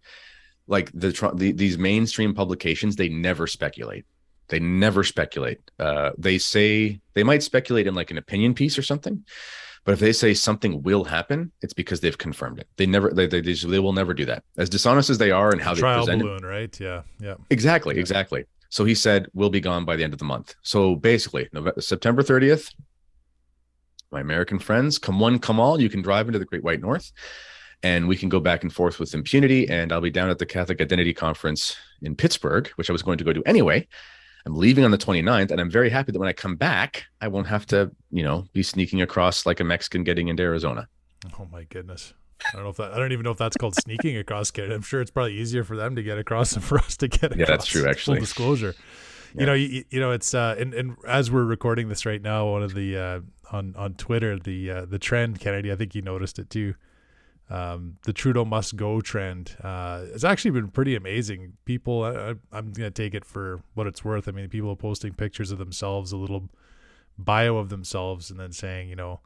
Like 0.67 0.91
the, 0.93 1.11
the 1.35 1.51
these 1.51 1.77
mainstream 1.77 2.33
publications, 2.33 2.95
they 2.95 3.09
never 3.09 3.47
speculate. 3.47 4.05
They 4.49 4.59
never 4.59 5.03
speculate. 5.03 5.59
Uh, 5.79 6.11
they 6.17 6.37
say 6.37 6.99
they 7.13 7.23
might 7.23 7.43
speculate 7.43 7.87
in 7.87 7.95
like 7.95 8.11
an 8.11 8.17
opinion 8.17 8.53
piece 8.53 8.77
or 8.77 8.81
something, 8.81 9.23
but 9.85 9.93
if 9.93 9.99
they 9.99 10.13
say 10.13 10.33
something 10.33 10.81
will 10.81 11.03
happen, 11.03 11.51
it's 11.61 11.73
because 11.73 11.99
they've 11.99 12.17
confirmed 12.17 12.59
it. 12.59 12.67
They 12.77 12.85
never, 12.85 13.11
they, 13.11 13.27
they, 13.27 13.41
they, 13.41 13.53
they 13.53 13.79
will 13.79 13.93
never 13.93 14.13
do 14.13 14.25
that. 14.25 14.43
As 14.57 14.69
dishonest 14.69 15.09
as 15.09 15.17
they 15.17 15.31
are 15.31 15.51
and 15.51 15.61
how 15.61 15.73
Trial 15.73 16.05
they 16.05 16.11
present 16.11 16.21
balloon, 16.21 16.43
it. 16.43 16.47
right? 16.47 16.79
Yeah, 16.79 17.01
yeah. 17.19 17.35
Exactly, 17.49 17.95
yeah. 17.95 18.01
exactly. 18.01 18.45
So 18.69 18.85
he 18.85 18.95
said 18.95 19.27
we'll 19.33 19.49
be 19.49 19.59
gone 19.59 19.85
by 19.85 19.95
the 19.95 20.03
end 20.03 20.13
of 20.13 20.19
the 20.19 20.25
month. 20.25 20.55
So 20.63 20.95
basically, 20.95 21.49
November, 21.53 21.81
September 21.81 22.23
30th, 22.23 22.73
my 24.11 24.21
American 24.21 24.59
friends, 24.59 24.97
come 24.97 25.19
one, 25.19 25.39
come 25.39 25.59
all, 25.59 25.81
you 25.81 25.89
can 25.89 26.01
drive 26.01 26.27
into 26.27 26.39
the 26.39 26.45
Great 26.45 26.63
White 26.63 26.81
North 26.81 27.11
and 27.83 28.07
we 28.07 28.15
can 28.15 28.29
go 28.29 28.39
back 28.39 28.63
and 28.63 28.73
forth 28.73 28.99
with 28.99 29.13
impunity. 29.13 29.67
And 29.67 29.91
I'll 29.91 30.01
be 30.01 30.09
down 30.09 30.29
at 30.29 30.39
the 30.39 30.45
Catholic 30.45 30.79
Identity 30.79 31.13
Conference 31.13 31.75
in 32.01 32.15
Pittsburgh, 32.15 32.67
which 32.75 32.89
I 32.89 32.93
was 32.93 33.03
going 33.03 33.17
to 33.17 33.23
go 33.23 33.33
to 33.33 33.43
anyway. 33.45 33.87
I'm 34.45 34.55
leaving 34.57 34.83
on 34.83 34.91
the 34.91 34.97
29th, 34.97 35.51
and 35.51 35.61
I'm 35.61 35.71
very 35.71 35.89
happy 35.89 36.11
that 36.11 36.19
when 36.19 36.27
I 36.27 36.33
come 36.33 36.55
back, 36.55 37.05
I 37.21 37.29
won't 37.29 37.47
have 37.47 37.65
to, 37.67 37.91
you 38.11 38.23
know, 38.23 38.45
be 38.53 38.61
sneaking 38.61 39.01
across 39.01 39.45
like 39.45 39.59
a 39.59 39.63
Mexican 39.63 40.03
getting 40.03 40.27
into 40.27 40.43
Arizona. 40.43 40.87
Oh 41.39 41.47
my 41.51 41.63
goodness. 41.63 42.13
I 42.49 42.55
don't 42.55 42.63
know 42.63 42.69
if 42.69 42.77
that 42.77 42.91
I 42.91 42.97
don't 42.97 43.11
even 43.13 43.23
know 43.23 43.31
if 43.31 43.37
that's 43.37 43.55
called 43.55 43.75
sneaking 43.75 44.17
across 44.17 44.51
Canada. 44.51 44.75
I'm 44.75 44.81
sure 44.81 45.01
it's 45.01 45.11
probably 45.11 45.35
easier 45.35 45.63
for 45.63 45.77
them 45.77 45.95
to 45.95 46.03
get 46.03 46.17
across 46.17 46.51
than 46.51 46.61
for 46.61 46.77
us 46.79 46.97
to 46.97 47.07
get 47.07 47.31
across. 47.31 47.39
Yeah, 47.39 47.45
that's 47.45 47.65
true 47.65 47.87
actually. 47.87 48.17
Full 48.17 48.25
disclosure. 48.25 48.75
Yeah. 49.33 49.39
You 49.39 49.45
know, 49.45 49.53
you, 49.53 49.83
you 49.89 49.99
know, 49.99 50.11
it's 50.11 50.33
uh 50.33 50.55
and, 50.59 50.73
and 50.73 50.97
as 51.07 51.31
we're 51.31 51.45
recording 51.45 51.87
this 51.87 52.05
right 52.05 52.21
now, 52.21 52.47
one 52.51 52.63
of 52.63 52.73
the 52.73 52.97
uh 52.97 53.19
on 53.51 53.75
on 53.77 53.93
Twitter, 53.93 54.37
the 54.37 54.69
uh 54.69 54.85
the 54.85 54.99
trend, 54.99 55.39
Kennedy, 55.39 55.71
I 55.71 55.75
think 55.75 55.95
you 55.95 56.01
noticed 56.01 56.37
it 56.37 56.49
too 56.49 56.75
um, 57.49 57.97
the 58.03 58.13
Trudeau 58.13 58.45
must 58.45 58.75
go 58.75 59.01
trend 59.01 59.57
uh, 59.63 60.05
has 60.05 60.23
actually 60.23 60.51
been 60.51 60.69
pretty 60.69 60.95
amazing. 60.95 61.53
People, 61.65 62.03
I, 62.03 62.35
am 62.57 62.71
going 62.71 62.73
to 62.73 62.91
take 62.91 63.13
it 63.13 63.25
for 63.25 63.61
what 63.73 63.85
it's 63.85 64.03
worth. 64.03 64.27
I 64.27 64.31
mean, 64.31 64.49
people 64.49 64.71
are 64.71 64.75
posting 64.75 65.13
pictures 65.13 65.51
of 65.51 65.57
themselves, 65.57 66.11
a 66.11 66.17
little 66.17 66.49
bio 67.17 67.57
of 67.57 67.69
themselves, 67.69 68.31
and 68.31 68.39
then 68.39 68.53
saying, 68.53 68.89
you 68.89 68.95
know, 68.95 69.19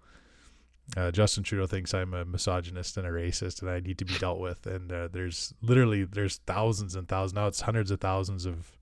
uh, 0.96 1.12
Justin 1.12 1.44
Trudeau 1.44 1.68
thinks 1.68 1.94
I'm 1.94 2.14
a 2.14 2.26
misogynist 2.26 2.98
and 2.98 3.06
a 3.06 3.12
racist, 3.12 3.62
and 3.62 3.70
I 3.70 3.80
need 3.80 3.98
to 4.00 4.06
be 4.06 4.18
dealt 4.18 4.40
with. 4.40 4.66
And 4.66 4.92
uh, 4.92 5.10
there's 5.12 5.54
literally 5.62 6.06
there's 6.06 6.38
thousands 6.48 6.96
and 6.96 7.08
thousands 7.08 7.36
now. 7.36 7.48
It's 7.48 7.62
hundreds 7.62 7.92
of 7.92 8.00
thousands 8.00 8.46
of 8.46 8.78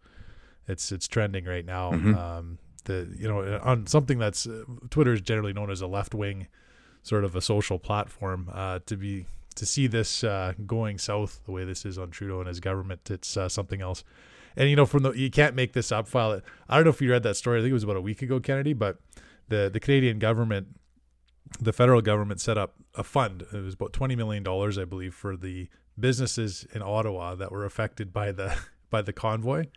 it's 0.68 0.92
it's 0.92 1.08
trending 1.08 1.46
right 1.46 1.66
now. 1.66 1.92
Mm-hmm. 1.92 2.16
Um, 2.16 2.58
the 2.86 3.12
you 3.18 3.28
know 3.28 3.60
on 3.64 3.88
something 3.88 4.20
that's 4.20 4.48
uh, 4.48 4.64
Twitter 4.90 5.14
is 5.14 5.22
generally 5.22 5.54
known 5.54 5.72
as 5.72 5.82
a 5.82 5.88
left 5.88 6.14
wing 6.14 6.48
sort 7.06 7.24
of 7.24 7.36
a 7.36 7.42
social 7.42 7.78
platform 7.78 8.50
uh, 8.52 8.80
to 8.88 8.98
be 8.98 9.28
to 9.54 9.66
see 9.66 9.86
this 9.88 10.24
uh, 10.24 10.54
going 10.66 10.98
south 10.98 11.40
the 11.46 11.52
way 11.52 11.64
this 11.64 11.86
is 11.86 11.98
on 11.98 12.10
Trudeau 12.10 12.40
and 12.40 12.48
his 12.48 12.60
government. 12.60 13.10
It's 13.10 13.38
uh, 13.38 13.48
something 13.48 13.80
else. 13.80 14.04
And 14.58 14.70
you 14.70 14.76
know, 14.76 14.88
from 14.88 15.04
the 15.04 15.12
you 15.12 15.30
can't 15.30 15.56
make 15.56 15.74
this 15.74 15.92
up. 15.92 16.08
File. 16.08 16.42
I 16.68 16.76
don't 16.76 16.84
know 16.84 16.90
if 16.90 17.02
you 17.02 17.12
read 17.12 17.24
that 17.24 17.36
story. 17.36 17.60
I 17.60 17.62
think 17.62 17.70
it 17.70 17.74
was 17.74 17.84
about 17.84 17.98
a 17.98 18.02
week 18.02 18.22
ago, 18.22 18.40
Kennedy. 18.40 18.74
But 18.74 18.98
the 19.50 19.70
the 19.72 19.80
Canadian 19.80 20.18
government, 20.18 20.68
the 21.60 21.72
federal 21.72 22.02
government, 22.02 22.42
set 22.42 22.58
up 22.58 22.74
a 22.96 23.04
fund. 23.04 23.46
It 23.54 23.62
was 23.62 23.76
about 23.76 23.94
twenty 23.94 24.16
million 24.16 24.42
dollars, 24.42 24.78
I 24.78 24.86
believe, 24.86 25.14
for 25.14 25.38
the 25.38 25.70
businesses 26.00 26.66
in 26.74 26.82
Ottawa 26.82 27.36
that 27.36 27.52
were 27.52 27.66
affected 27.66 28.12
by 28.12 28.32
the 28.32 28.58
by 28.90 29.04
the 29.04 29.14
convoy. 29.14 29.68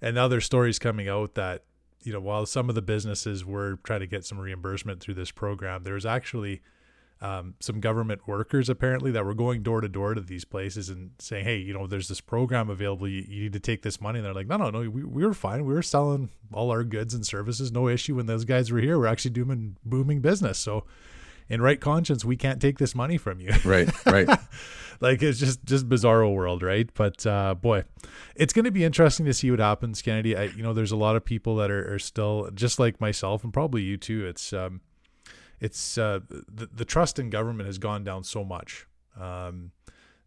And 0.00 0.14
now 0.14 0.28
there's 0.28 0.46
stories 0.46 0.78
coming 0.78 1.08
out 1.08 1.34
that 1.34 1.64
you 2.04 2.12
know, 2.12 2.20
while 2.20 2.46
some 2.46 2.68
of 2.68 2.74
the 2.74 2.82
businesses 2.82 3.44
were 3.44 3.78
trying 3.82 4.00
to 4.00 4.06
get 4.06 4.24
some 4.24 4.38
reimbursement 4.38 5.00
through 5.00 5.14
this 5.14 5.30
program, 5.30 5.82
there's 5.82 6.06
actually 6.06 6.60
um, 7.20 7.54
some 7.60 7.80
government 7.80 8.28
workers 8.28 8.68
apparently 8.68 9.10
that 9.12 9.24
were 9.24 9.34
going 9.34 9.62
door 9.62 9.80
to 9.80 9.88
door 9.88 10.12
to 10.12 10.20
these 10.20 10.44
places 10.44 10.90
and 10.90 11.12
saying, 11.18 11.44
"Hey, 11.44 11.56
you 11.56 11.72
know, 11.72 11.86
there's 11.86 12.08
this 12.08 12.20
program 12.20 12.68
available. 12.68 13.08
You, 13.08 13.24
you 13.26 13.42
need 13.44 13.54
to 13.54 13.60
take 13.60 13.82
this 13.82 14.00
money." 14.00 14.18
And 14.18 14.26
they're 14.26 14.34
like, 14.34 14.46
"No, 14.46 14.58
no, 14.58 14.70
no. 14.70 14.80
We, 14.80 15.02
we 15.02 15.24
were 15.24 15.32
fine. 15.32 15.64
We 15.64 15.72
were 15.72 15.82
selling 15.82 16.30
all 16.52 16.70
our 16.70 16.84
goods 16.84 17.14
and 17.14 17.26
services. 17.26 17.72
No 17.72 17.88
issue. 17.88 18.16
When 18.16 18.26
those 18.26 18.44
guys 18.44 18.70
were 18.70 18.80
here, 18.80 18.98
we're 18.98 19.06
actually 19.06 19.30
doing 19.30 19.76
booming 19.84 20.20
business. 20.20 20.58
So, 20.58 20.84
in 21.48 21.60
right 21.60 21.80
conscience, 21.80 22.24
we 22.24 22.36
can't 22.36 22.60
take 22.60 22.78
this 22.78 22.94
money 22.94 23.18
from 23.18 23.40
you." 23.40 23.52
Right. 23.64 23.88
Right. 24.06 24.28
like 25.00 25.22
it's 25.22 25.38
just 25.38 25.64
just 25.64 25.88
bizarro 25.88 26.34
world, 26.34 26.62
right? 26.62 26.88
But 26.94 27.26
uh, 27.26 27.54
boy, 27.54 27.84
it's 28.34 28.52
going 28.52 28.64
to 28.64 28.70
be 28.70 28.84
interesting 28.84 29.26
to 29.26 29.34
see 29.34 29.50
what 29.50 29.60
happens, 29.60 30.02
Kennedy. 30.02 30.36
I, 30.36 30.44
you 30.44 30.62
know, 30.62 30.72
there's 30.72 30.92
a 30.92 30.96
lot 30.96 31.16
of 31.16 31.24
people 31.24 31.56
that 31.56 31.70
are, 31.70 31.94
are 31.94 31.98
still 31.98 32.50
just 32.54 32.78
like 32.78 33.00
myself, 33.00 33.44
and 33.44 33.52
probably 33.52 33.82
you 33.82 33.96
too. 33.96 34.26
It's 34.26 34.52
um, 34.52 34.80
it's 35.60 35.98
uh, 35.98 36.20
the 36.28 36.68
the 36.72 36.84
trust 36.84 37.18
in 37.18 37.30
government 37.30 37.66
has 37.66 37.78
gone 37.78 38.04
down 38.04 38.24
so 38.24 38.44
much. 38.44 38.86
Um, 39.18 39.72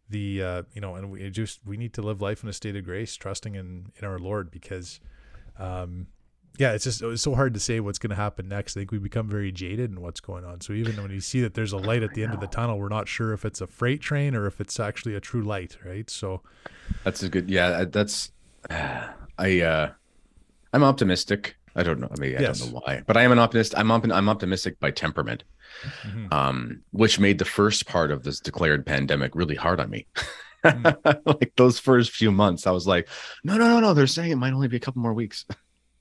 the 0.09 0.41
uh, 0.41 0.63
you 0.73 0.81
know, 0.81 0.95
and 0.95 1.11
we 1.11 1.29
just 1.29 1.59
we 1.65 1.77
need 1.77 1.93
to 1.93 2.01
live 2.01 2.21
life 2.21 2.43
in 2.43 2.49
a 2.49 2.53
state 2.53 2.75
of 2.75 2.83
grace, 2.83 3.15
trusting 3.15 3.55
in 3.55 3.91
in 3.97 4.07
our 4.07 4.19
Lord, 4.19 4.51
because 4.51 4.99
um, 5.59 6.07
yeah, 6.57 6.73
it's 6.73 6.83
just 6.83 7.01
it's 7.03 7.21
so 7.21 7.35
hard 7.35 7.53
to 7.53 7.59
say 7.59 7.79
what's 7.79 7.99
going 7.99 8.09
to 8.09 8.15
happen 8.15 8.47
next. 8.47 8.75
I 8.75 8.81
think 8.81 8.91
we 8.91 8.97
become 8.97 9.29
very 9.29 9.51
jaded 9.51 9.91
in 9.91 10.01
what's 10.01 10.19
going 10.19 10.43
on. 10.43 10.61
So 10.61 10.73
even 10.73 11.01
when 11.01 11.11
you 11.11 11.21
see 11.21 11.41
that 11.41 11.53
there's 11.53 11.71
a 11.71 11.77
light 11.77 12.01
at 12.01 12.13
the 12.13 12.23
end 12.23 12.33
of 12.33 12.39
the 12.39 12.47
tunnel, 12.47 12.79
we're 12.79 12.89
not 12.89 13.07
sure 13.07 13.31
if 13.33 13.45
it's 13.45 13.61
a 13.61 13.67
freight 13.67 14.01
train 14.01 14.35
or 14.35 14.47
if 14.47 14.59
it's 14.59 14.79
actually 14.79 15.13
a 15.15 15.19
true 15.19 15.43
light, 15.43 15.77
right? 15.85 16.09
So 16.09 16.41
that's 17.03 17.21
a 17.21 17.29
good 17.29 17.49
yeah. 17.49 17.85
That's 17.85 18.31
I 18.69 19.61
uh, 19.61 19.91
I'm 20.73 20.83
optimistic. 20.83 21.55
I 21.75 21.83
don't 21.83 21.99
know. 21.99 22.09
I 22.11 22.19
mean, 22.19 22.35
I 22.35 22.41
yes. 22.41 22.59
don't 22.59 22.73
know 22.73 22.81
why, 22.83 23.03
but 23.05 23.17
I 23.17 23.21
am 23.21 23.31
an 23.31 23.39
optimist. 23.39 23.77
I'm 23.77 23.91
op- 23.91 24.09
I'm 24.09 24.27
optimistic 24.27 24.79
by 24.79 24.89
temperament, 24.89 25.43
mm-hmm. 26.03 26.33
um, 26.33 26.81
which 26.91 27.19
made 27.19 27.37
the 27.37 27.45
first 27.45 27.85
part 27.85 28.09
of 28.09 28.23
this 28.23 28.39
declared 28.39 28.83
pandemic 28.83 29.35
really 29.35 29.55
hard 29.55 29.79
on 29.79 29.91
me. 29.91 30.07
Mm. 30.65 31.21
like 31.39 31.53
those 31.55 31.77
first 31.77 32.11
few 32.11 32.31
months, 32.31 32.65
I 32.65 32.71
was 32.71 32.87
like, 32.87 33.07
no, 33.43 33.57
no, 33.57 33.67
no, 33.67 33.79
no. 33.79 33.93
They're 33.93 34.07
saying 34.07 34.31
it 34.31 34.37
might 34.37 34.53
only 34.53 34.67
be 34.67 34.77
a 34.77 34.79
couple 34.79 35.03
more 35.03 35.13
weeks. 35.13 35.45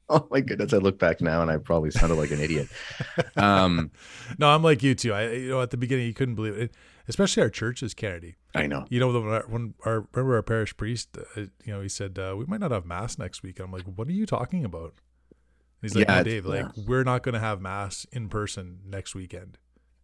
oh 0.09 0.27
my 0.31 0.41
goodness 0.41 0.73
i 0.73 0.77
look 0.77 0.99
back 0.99 1.21
now 1.21 1.43
and 1.43 1.51
i 1.51 1.57
probably 1.57 1.91
sounded 1.91 2.15
like 2.15 2.31
an 2.31 2.41
idiot. 2.41 2.69
Um 3.37 3.91
no 4.39 4.49
i'm 4.49 4.63
like 4.63 4.83
you 4.83 4.95
too. 4.95 5.13
I 5.13 5.31
you 5.33 5.51
know 5.51 5.61
at 5.61 5.71
the 5.71 5.77
beginning 5.77 6.07
you 6.07 6.15
couldn't 6.15 6.37
believe 6.37 6.57
it 6.57 6.75
especially 7.09 7.43
our 7.43 7.51
churches 7.51 7.93
kennedy 7.93 8.37
i 8.55 8.67
know. 8.67 8.87
You 8.89 9.01
know 9.01 9.09
when 9.09 9.33
our, 9.33 9.45
when 9.49 9.75
our 9.85 10.07
remember 10.13 10.37
our 10.37 10.43
parish 10.43 10.77
priest 10.77 11.17
uh, 11.19 11.41
you 11.65 11.73
know 11.73 11.81
he 11.81 11.89
said 11.89 12.19
uh, 12.19 12.35
we 12.37 12.47
might 12.47 12.61
not 12.61 12.71
have 12.71 12.87
mass 12.87 13.19
next 13.19 13.43
week. 13.43 13.59
I'm 13.61 13.73
like 13.73 13.83
what 13.83 14.09
are 14.09 14.13
you 14.13 14.27
talking 14.27 14.65
about? 14.65 14.95
And 15.33 15.83
he's 15.83 15.95
like 15.95 16.09
yeah, 16.09 16.21
oh, 16.21 16.23
dave 16.23 16.47
like 16.47 16.67
yeah. 16.75 16.85
we're 16.87 17.05
not 17.05 17.23
going 17.23 17.35
to 17.35 17.41
have 17.41 17.61
mass 17.61 18.07
in 18.13 18.29
person 18.29 18.81
next 18.87 19.15
weekend. 19.15 19.59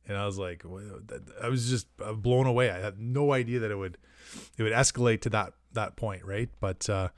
And 0.06 0.18
i 0.18 0.26
was 0.26 0.36
like 0.36 0.64
i 1.42 1.48
was 1.48 1.70
just 1.70 1.86
uh, 2.04 2.12
blown 2.12 2.46
away. 2.46 2.70
I 2.70 2.80
had 2.80 2.98
no 2.98 3.32
idea 3.32 3.60
that 3.60 3.70
it 3.70 3.76
would 3.76 3.98
it 4.58 4.62
would 4.62 4.72
escalate 4.72 5.20
to 5.22 5.30
that 5.30 5.54
that 5.72 5.96
point 5.96 6.24
right? 6.24 6.50
But 6.60 6.90
uh 6.90 7.08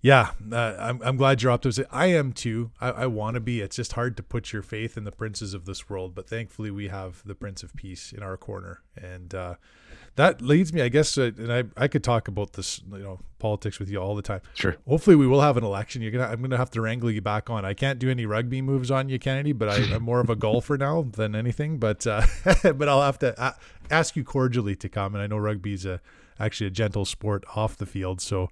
yeah, 0.00 0.30
uh, 0.52 0.76
I'm 0.78 1.02
I'm 1.02 1.16
glad 1.16 1.42
you're 1.42 1.50
optimistic. 1.50 1.88
I 1.90 2.06
am 2.06 2.32
too. 2.32 2.70
I, 2.80 2.90
I 2.90 3.06
want 3.06 3.34
to 3.34 3.40
be. 3.40 3.60
It's 3.60 3.76
just 3.76 3.94
hard 3.94 4.16
to 4.18 4.22
put 4.22 4.52
your 4.52 4.62
faith 4.62 4.96
in 4.96 5.04
the 5.04 5.10
princes 5.10 5.54
of 5.54 5.64
this 5.64 5.90
world, 5.90 6.14
but 6.14 6.28
thankfully 6.28 6.70
we 6.70 6.88
have 6.88 7.22
the 7.24 7.34
Prince 7.34 7.64
of 7.64 7.74
Peace 7.74 8.12
in 8.12 8.22
our 8.22 8.36
corner, 8.36 8.82
and 8.96 9.34
uh, 9.34 9.54
that 10.14 10.40
leads 10.40 10.72
me, 10.72 10.82
I 10.82 10.88
guess. 10.88 11.18
Uh, 11.18 11.32
and 11.36 11.52
I 11.52 11.64
I 11.76 11.88
could 11.88 12.04
talk 12.04 12.28
about 12.28 12.52
this, 12.52 12.80
you 12.92 12.98
know, 12.98 13.18
politics 13.40 13.80
with 13.80 13.90
you 13.90 13.98
all 13.98 14.14
the 14.14 14.22
time. 14.22 14.40
Sure. 14.54 14.76
Hopefully 14.86 15.16
we 15.16 15.26
will 15.26 15.40
have 15.40 15.56
an 15.56 15.64
election. 15.64 16.00
You're 16.00 16.12
gonna 16.12 16.28
I'm 16.28 16.42
gonna 16.42 16.58
have 16.58 16.70
to 16.72 16.80
wrangle 16.80 17.10
you 17.10 17.20
back 17.20 17.50
on. 17.50 17.64
I 17.64 17.74
can't 17.74 17.98
do 17.98 18.08
any 18.08 18.24
rugby 18.24 18.62
moves 18.62 18.92
on 18.92 19.08
you, 19.08 19.18
Kennedy, 19.18 19.52
but 19.52 19.68
I, 19.68 19.78
am 19.94 20.04
more 20.04 20.20
of 20.20 20.30
a 20.30 20.36
golfer 20.46 20.78
now 20.78 21.02
than 21.02 21.34
anything. 21.34 21.78
But 21.78 22.06
uh, 22.06 22.22
but 22.62 22.88
I'll 22.88 23.02
have 23.02 23.18
to 23.18 23.56
ask 23.90 24.14
you 24.14 24.22
cordially 24.22 24.76
to 24.76 24.88
come. 24.88 25.16
And 25.16 25.22
I 25.22 25.26
know 25.26 25.38
rugby's 25.38 25.84
a 25.84 26.00
actually 26.38 26.68
a 26.68 26.70
gentle 26.70 27.04
sport 27.04 27.44
off 27.56 27.76
the 27.76 27.86
field, 27.86 28.20
so 28.20 28.48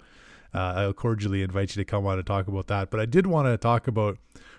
uh, 0.55 0.59
I'll 0.77 0.93
cordially 0.93 1.43
invite 1.43 1.75
you 1.77 1.81
to 1.85 1.85
come 1.85 2.07
on 2.07 2.19
and 2.19 2.27
talk 2.27 2.49
about 2.49 2.67
that. 2.69 2.91
But 2.91 3.01
I 3.01 3.07
did 3.07 3.27
want 3.27 3.47
to 3.47 3.57
talk 3.57 3.87
about 3.89 4.19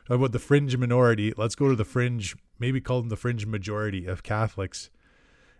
about 0.09 0.31
the 0.31 0.39
fringe 0.39 0.75
minority. 0.77 1.33
Let's 1.35 1.55
go 1.55 1.67
to 1.69 1.75
the 1.75 1.85
fringe, 1.85 2.35
maybe 2.59 2.79
call 2.79 3.01
them 3.01 3.09
the 3.09 3.15
fringe 3.17 3.45
majority 3.45 4.05
of 4.05 4.23
Catholics. 4.23 4.89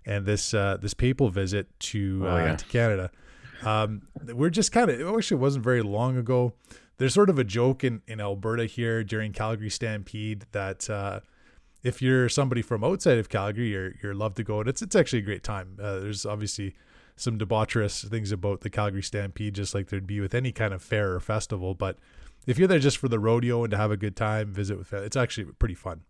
and 0.06 0.26
this 0.26 0.54
uh, 0.54 0.78
this 0.82 0.94
papal 0.94 1.30
visit 1.30 1.68
to 1.80 2.22
Oh, 2.26 2.30
uh, 2.30 2.38
yeah. 2.38 2.56
to 2.56 2.66
Canada. 2.66 3.12
Um, 3.64 4.04
we're 4.26 4.50
just 4.52 4.72
kind 4.72 4.90
of 4.90 5.02
actually 5.18 5.36
it 5.38 5.42
wasn't 5.42 5.64
very 5.64 5.82
long 5.82 6.16
ago. 6.18 6.54
There's 6.98 7.14
sort 7.14 7.30
of 7.30 7.38
a 7.40 7.44
joke 7.44 7.84
in 7.84 8.02
in 8.08 8.20
Alberta 8.22 8.66
here 8.66 9.04
during 9.04 9.34
Calgary 9.34 9.70
Stampede 9.70 10.46
that 10.52 10.90
uh, 10.90 11.20
if 11.84 12.02
you're 12.02 12.30
somebody 12.30 12.62
from 12.62 12.84
outside 12.84 13.18
of 13.18 13.30
Calgary, 13.30 13.70
you're 13.70 13.94
you're 14.02 14.14
love 14.16 14.36
to 14.36 14.44
go, 14.44 14.60
and 14.62 14.70
it's 14.70 14.82
it's 14.82 14.96
actually 14.96 15.20
a 15.20 15.24
great 15.26 15.44
time. 15.44 15.78
Uh, 15.82 16.00
there's 16.00 16.26
obviously 16.26 16.74
some 17.18 17.38
debaucherous 17.38 18.08
things 18.10 18.32
about 18.32 18.62
the 18.62 18.70
Calgary 18.70 19.04
Stampede, 19.04 19.56
just 19.56 19.74
like 19.76 19.88
there'd 19.90 20.08
be 20.08 20.20
with 20.22 20.34
any 20.34 20.52
kind 20.54 20.74
of 20.74 20.82
fair 20.82 21.14
or 21.14 21.20
festival. 21.20 21.74
But 21.76 21.98
if 22.46 22.58
you're 22.58 22.68
there 22.70 22.80
just 22.80 22.98
for 22.98 23.10
the 23.10 23.20
rodeo 23.20 23.64
and 23.66 23.72
to 23.72 23.78
have 23.78 23.92
a 23.92 23.98
good 23.98 24.16
time, 24.16 24.54
visit 24.54 24.78
with 24.78 24.94
it's 24.94 25.18
actually 25.18 25.46
pretty 25.60 25.76
fun. 25.76 26.02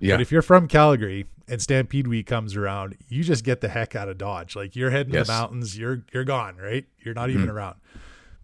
Yeah. 0.00 0.14
But 0.14 0.20
if 0.22 0.32
you're 0.32 0.42
from 0.42 0.68
Calgary 0.68 1.26
and 1.48 1.62
Stampede 1.62 2.08
Week 2.08 2.26
comes 2.26 2.56
around, 2.56 2.96
you 3.08 3.22
just 3.22 3.44
get 3.44 3.60
the 3.60 3.68
heck 3.68 3.94
out 3.94 4.08
of 4.08 4.18
Dodge. 4.18 4.56
Like 4.56 4.74
you're 4.76 4.90
heading 4.90 5.14
Yes. 5.14 5.26
to 5.28 5.32
the 5.32 5.38
mountains, 5.38 5.78
you're 5.78 6.04
you're 6.12 6.24
gone, 6.24 6.56
right? 6.56 6.84
You're 6.98 7.14
not 7.14 7.30
even 7.30 7.46
Mhm. 7.46 7.52
around. 7.52 7.76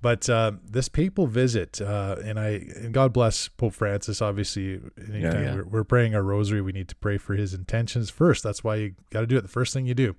But 0.01 0.31
um, 0.31 0.61
this 0.65 0.89
papal 0.89 1.27
visit, 1.27 1.81
uh, 1.81 2.15
and 2.25 2.39
I 2.39 2.51
and 2.77 2.95
God 2.95 3.13
bless 3.13 3.49
Pope 3.49 3.75
Francis. 3.75 4.23
Obviously, 4.23 4.81
anytime 5.13 5.43
yeah. 5.43 5.55
We're, 5.57 5.65
we're 5.65 5.85
praying 5.85 6.15
our 6.15 6.23
rosary. 6.23 6.61
We 6.61 6.71
need 6.71 6.87
to 6.91 6.95
pray 6.97 7.19
for 7.19 7.35
his 7.35 7.53
intentions 7.53 8.09
first. 8.09 8.45
That's 8.45 8.63
why 8.63 8.77
you 8.77 8.95
got 9.11 9.21
to 9.23 9.27
do 9.27 9.37
it. 9.37 9.41
The 9.41 9.49
first 9.49 9.75
thing 9.75 9.87
you 9.87 9.95
do. 9.95 10.15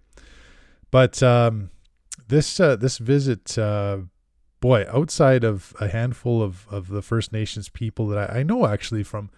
But 0.91 1.21
um, 1.21 1.69
this 2.27 2.59
uh, 2.59 2.75
this 2.75 2.97
visit, 2.97 3.57
uh, 3.57 3.99
boy, 4.59 4.85
outside 4.91 5.43
of 5.43 5.73
a 5.79 5.87
handful 5.87 6.41
of, 6.41 6.67
of 6.69 6.87
the 6.87 7.01
First 7.01 7.31
Nations 7.31 7.69
people 7.69 8.07
that 8.07 8.31
I, 8.31 8.39
I 8.39 8.43
know 8.43 8.65
actually 8.65 9.03
from 9.03 9.29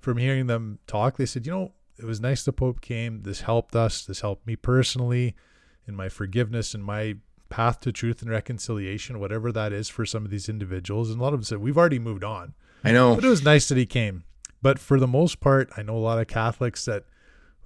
from 0.00 0.18
hearing 0.18 0.46
them 0.46 0.78
talk, 0.86 1.16
they 1.16 1.26
said, 1.26 1.46
you 1.46 1.52
know, 1.52 1.72
it 1.98 2.04
was 2.04 2.20
nice 2.20 2.44
the 2.44 2.52
Pope 2.52 2.80
came. 2.80 3.22
This 3.22 3.42
helped 3.42 3.74
us. 3.74 4.04
This 4.04 4.20
helped 4.20 4.46
me 4.46 4.56
personally 4.56 5.34
in 5.86 5.96
my 5.96 6.08
forgiveness 6.08 6.74
and 6.74 6.84
my 6.84 7.16
path 7.48 7.80
to 7.80 7.90
truth 7.90 8.22
and 8.22 8.30
reconciliation, 8.30 9.18
whatever 9.18 9.50
that 9.50 9.72
is 9.72 9.88
for 9.88 10.04
some 10.04 10.24
of 10.24 10.30
these 10.30 10.48
individuals. 10.48 11.10
And 11.10 11.18
a 11.18 11.22
lot 11.22 11.32
of 11.32 11.40
them 11.40 11.44
said, 11.44 11.58
we've 11.58 11.78
already 11.78 11.98
moved 11.98 12.22
on. 12.22 12.54
I 12.84 12.92
know. 12.92 13.14
But 13.14 13.24
it 13.24 13.28
was 13.28 13.42
nice 13.42 13.68
that 13.68 13.78
he 13.78 13.86
came. 13.86 14.24
But 14.60 14.78
for 14.78 15.00
the 15.00 15.06
most 15.06 15.40
part, 15.40 15.70
I 15.76 15.82
know 15.82 15.96
a 15.96 15.98
lot 15.98 16.18
of 16.18 16.26
Catholics 16.26 16.84
that 16.84 17.04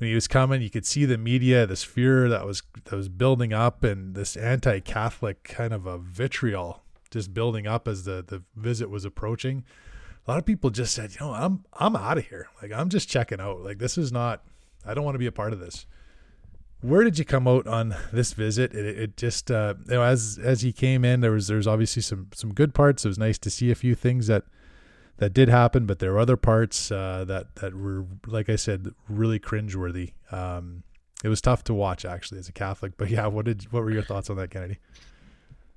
when 0.03 0.09
he 0.09 0.17
was 0.17 0.27
coming, 0.27 0.61
you 0.61 0.69
could 0.69 0.85
see 0.85 1.05
the 1.05 1.17
media, 1.17 1.65
this 1.65 1.85
fear 1.85 2.29
that 2.29 2.45
was 2.45 2.61
that 2.87 2.97
was 2.97 3.09
building 3.09 3.53
up, 3.53 3.85
and 3.85 4.17
this 4.17 4.37
anti-Catholic 4.37 5.45
kind 5.45 5.73
of 5.73 5.87
a 5.87 5.97
vitriol 5.97 6.83
just 7.13 7.33
building 7.33 7.69
up 7.69 7.87
as 7.87 8.03
the 8.03 8.25
the 8.27 8.43
visit 8.57 8.91
was 8.91 9.05
approaching. 9.05 9.63
A 10.27 10.31
lot 10.33 10.41
of 10.41 10.45
people 10.45 10.71
just 10.71 10.93
said, 10.93 11.13
you 11.13 11.19
know, 11.21 11.33
I'm 11.33 11.65
I'm 11.75 11.95
out 11.95 12.19
of 12.19 12.27
here. 12.27 12.49
Like 12.61 12.73
I'm 12.73 12.89
just 12.89 13.09
checking 13.09 13.41
out. 13.41 13.61
Like 13.61 13.79
this 13.79 13.97
is 13.97 14.11
not. 14.11 14.43
I 14.85 14.93
don't 14.93 15.05
want 15.05 15.15
to 15.15 15.21
be 15.21 15.27
a 15.27 15.33
part 15.33 15.53
of 15.53 15.61
this. 15.61 15.87
Where 16.81 17.05
did 17.05 17.17
you 17.17 17.25
come 17.25 17.47
out 17.47 17.69
on 17.69 17.95
this 18.13 18.33
visit? 18.33 18.75
It, 18.75 18.85
it 18.85 19.17
just 19.17 19.53
uh, 19.53 19.75
you 19.87 19.95
know 19.95 20.03
as 20.03 20.37
as 20.43 20.63
he 20.63 20.73
came 20.73 21.05
in, 21.05 21.21
there 21.21 21.31
was 21.31 21.47
there's 21.47 21.69
obviously 21.69 22.03
some 22.03 22.27
some 22.35 22.53
good 22.53 22.75
parts. 22.75 23.05
It 23.05 23.09
was 23.09 23.19
nice 23.19 23.39
to 23.39 23.51
see 23.51 23.71
a 23.71 23.77
few 23.77 23.95
things 23.95 24.27
that 24.27 24.43
that 25.23 25.33
did 25.33 25.49
happen, 25.49 25.87
but 25.87 26.01
there 26.01 26.11
were 26.11 26.19
other 26.19 26.37
parts 26.37 26.91
uh, 26.91 27.25
that 27.29 27.55
that 27.57 27.75
were, 27.77 28.07
like 28.27 28.49
I 28.49 28.57
said, 28.57 28.93
really 29.09 29.39
cringeworthy. 29.39 30.15
Um, 30.33 30.83
it 31.23 31.29
was 31.29 31.41
tough 31.41 31.63
to 31.65 31.75
watch 31.75 32.05
actually 32.05 32.41
as 32.41 32.49
a 32.49 32.53
Catholic. 32.53 32.95
But 32.97 33.09
yeah, 33.17 33.29
what 33.29 33.45
did 33.45 33.73
what 33.73 33.85
were 33.85 33.93
your 33.93 34.03
thoughts 34.03 34.29
on 34.31 34.37
that, 34.39 34.51
Kennedy? 34.51 34.79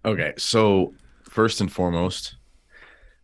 Okay, 0.03 0.34
so 0.38 0.95
first 1.29 1.62
and 1.62 1.71
foremost, 1.71 2.38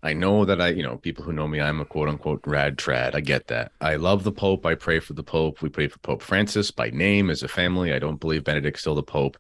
I 0.04 0.14
know 0.14 0.46
that 0.46 0.62
I, 0.62 0.70
you 0.70 0.84
know, 0.84 0.98
people 0.98 1.24
who 1.24 1.34
know 1.34 1.48
me, 1.48 1.60
I'm 1.60 1.82
a 1.82 1.86
quote 1.86 2.08
unquote 2.08 2.42
rad 2.46 2.78
trad. 2.78 3.16
I 3.16 3.22
get 3.22 3.48
that. 3.48 3.72
I 3.82 3.96
love 3.96 4.24
the 4.24 4.32
Pope. 4.32 4.64
I 4.64 4.76
pray 4.76 5.00
for 5.00 5.14
the 5.14 5.24
Pope. 5.24 5.64
We 5.64 5.70
pray 5.70 5.88
for 5.88 5.98
Pope 6.00 6.22
Francis 6.22 6.70
by 6.70 6.92
name 6.92 7.32
as 7.32 7.42
a 7.42 7.48
family. 7.48 7.94
I 7.94 8.00
don't 8.00 8.20
believe 8.20 8.44
Benedict's 8.44 8.82
still 8.82 8.94
the 8.94 9.02
Pope. 9.02 9.38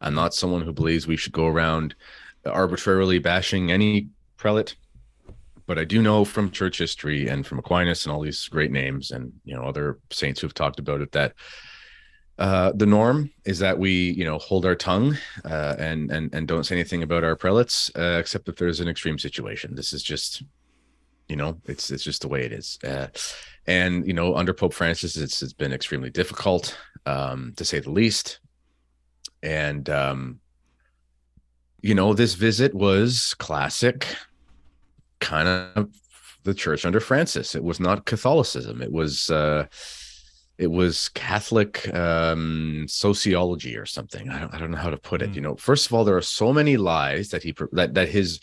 I'm 0.00 0.14
not 0.14 0.32
someone 0.32 0.62
who 0.62 0.72
believes 0.72 1.06
we 1.06 1.18
should 1.18 1.32
go 1.34 1.48
around 1.48 1.94
arbitrarily 2.46 3.18
bashing 3.18 3.70
any 3.70 4.08
prelate. 4.38 4.74
But 5.66 5.78
I 5.78 5.84
do 5.84 6.02
know 6.02 6.24
from 6.24 6.50
church 6.50 6.78
history 6.78 7.28
and 7.28 7.46
from 7.46 7.58
Aquinas 7.58 8.04
and 8.04 8.14
all 8.14 8.20
these 8.20 8.48
great 8.48 8.70
names 8.70 9.10
and 9.10 9.32
you 9.44 9.54
know 9.54 9.64
other 9.64 9.98
saints 10.10 10.40
who've 10.40 10.54
talked 10.54 10.78
about 10.78 11.00
it 11.00 11.12
that 11.12 11.34
uh, 12.38 12.72
the 12.74 12.86
norm 12.86 13.30
is 13.44 13.60
that 13.60 13.78
we 13.78 14.10
you 14.10 14.24
know 14.24 14.38
hold 14.38 14.66
our 14.66 14.74
tongue 14.74 15.16
uh, 15.44 15.76
and 15.78 16.10
and 16.10 16.34
and 16.34 16.48
don't 16.48 16.64
say 16.64 16.74
anything 16.74 17.02
about 17.02 17.22
our 17.22 17.36
prelates 17.36 17.90
uh, 17.96 18.16
except 18.18 18.48
if 18.48 18.56
there's 18.56 18.80
an 18.80 18.88
extreme 18.88 19.18
situation. 19.18 19.74
This 19.74 19.92
is 19.92 20.02
just 20.02 20.42
you 21.28 21.36
know 21.36 21.60
it's 21.66 21.90
it's 21.90 22.04
just 22.04 22.22
the 22.22 22.28
way 22.28 22.44
it 22.44 22.52
is. 22.52 22.78
Uh, 22.84 23.06
and 23.66 24.06
you 24.06 24.12
know 24.12 24.34
under 24.34 24.52
Pope 24.52 24.74
Francis, 24.74 25.16
it's 25.16 25.42
it's 25.42 25.52
been 25.52 25.72
extremely 25.72 26.10
difficult 26.10 26.76
um, 27.06 27.52
to 27.56 27.64
say 27.64 27.78
the 27.78 27.90
least. 27.90 28.40
And 29.42 29.88
um, 29.88 30.40
you 31.82 31.94
know 31.94 32.14
this 32.14 32.34
visit 32.34 32.74
was 32.74 33.34
classic, 33.38 34.08
kind 35.24 35.48
of 35.48 35.88
the 36.44 36.54
church 36.54 36.84
under 36.84 37.00
Francis. 37.00 37.54
It 37.54 37.64
was 37.64 37.80
not 37.80 38.04
Catholicism. 38.04 38.82
It 38.82 38.92
was. 38.92 39.30
Uh, 39.30 39.66
it 40.56 40.70
was 40.70 41.08
Catholic 41.08 41.92
um, 41.92 42.86
sociology 42.88 43.76
or 43.76 43.86
something. 43.86 44.30
I 44.30 44.38
don't, 44.38 44.54
I 44.54 44.58
don't 44.58 44.70
know 44.70 44.78
how 44.78 44.90
to 44.90 44.96
put 44.96 45.20
it. 45.20 45.32
Mm. 45.32 45.34
You 45.34 45.40
know, 45.40 45.56
first 45.56 45.86
of 45.86 45.92
all, 45.92 46.04
there 46.04 46.16
are 46.16 46.22
so 46.22 46.52
many 46.52 46.76
lies 46.76 47.30
that 47.30 47.42
he 47.42 47.52
that 47.72 47.94
that 47.94 48.08
his 48.08 48.38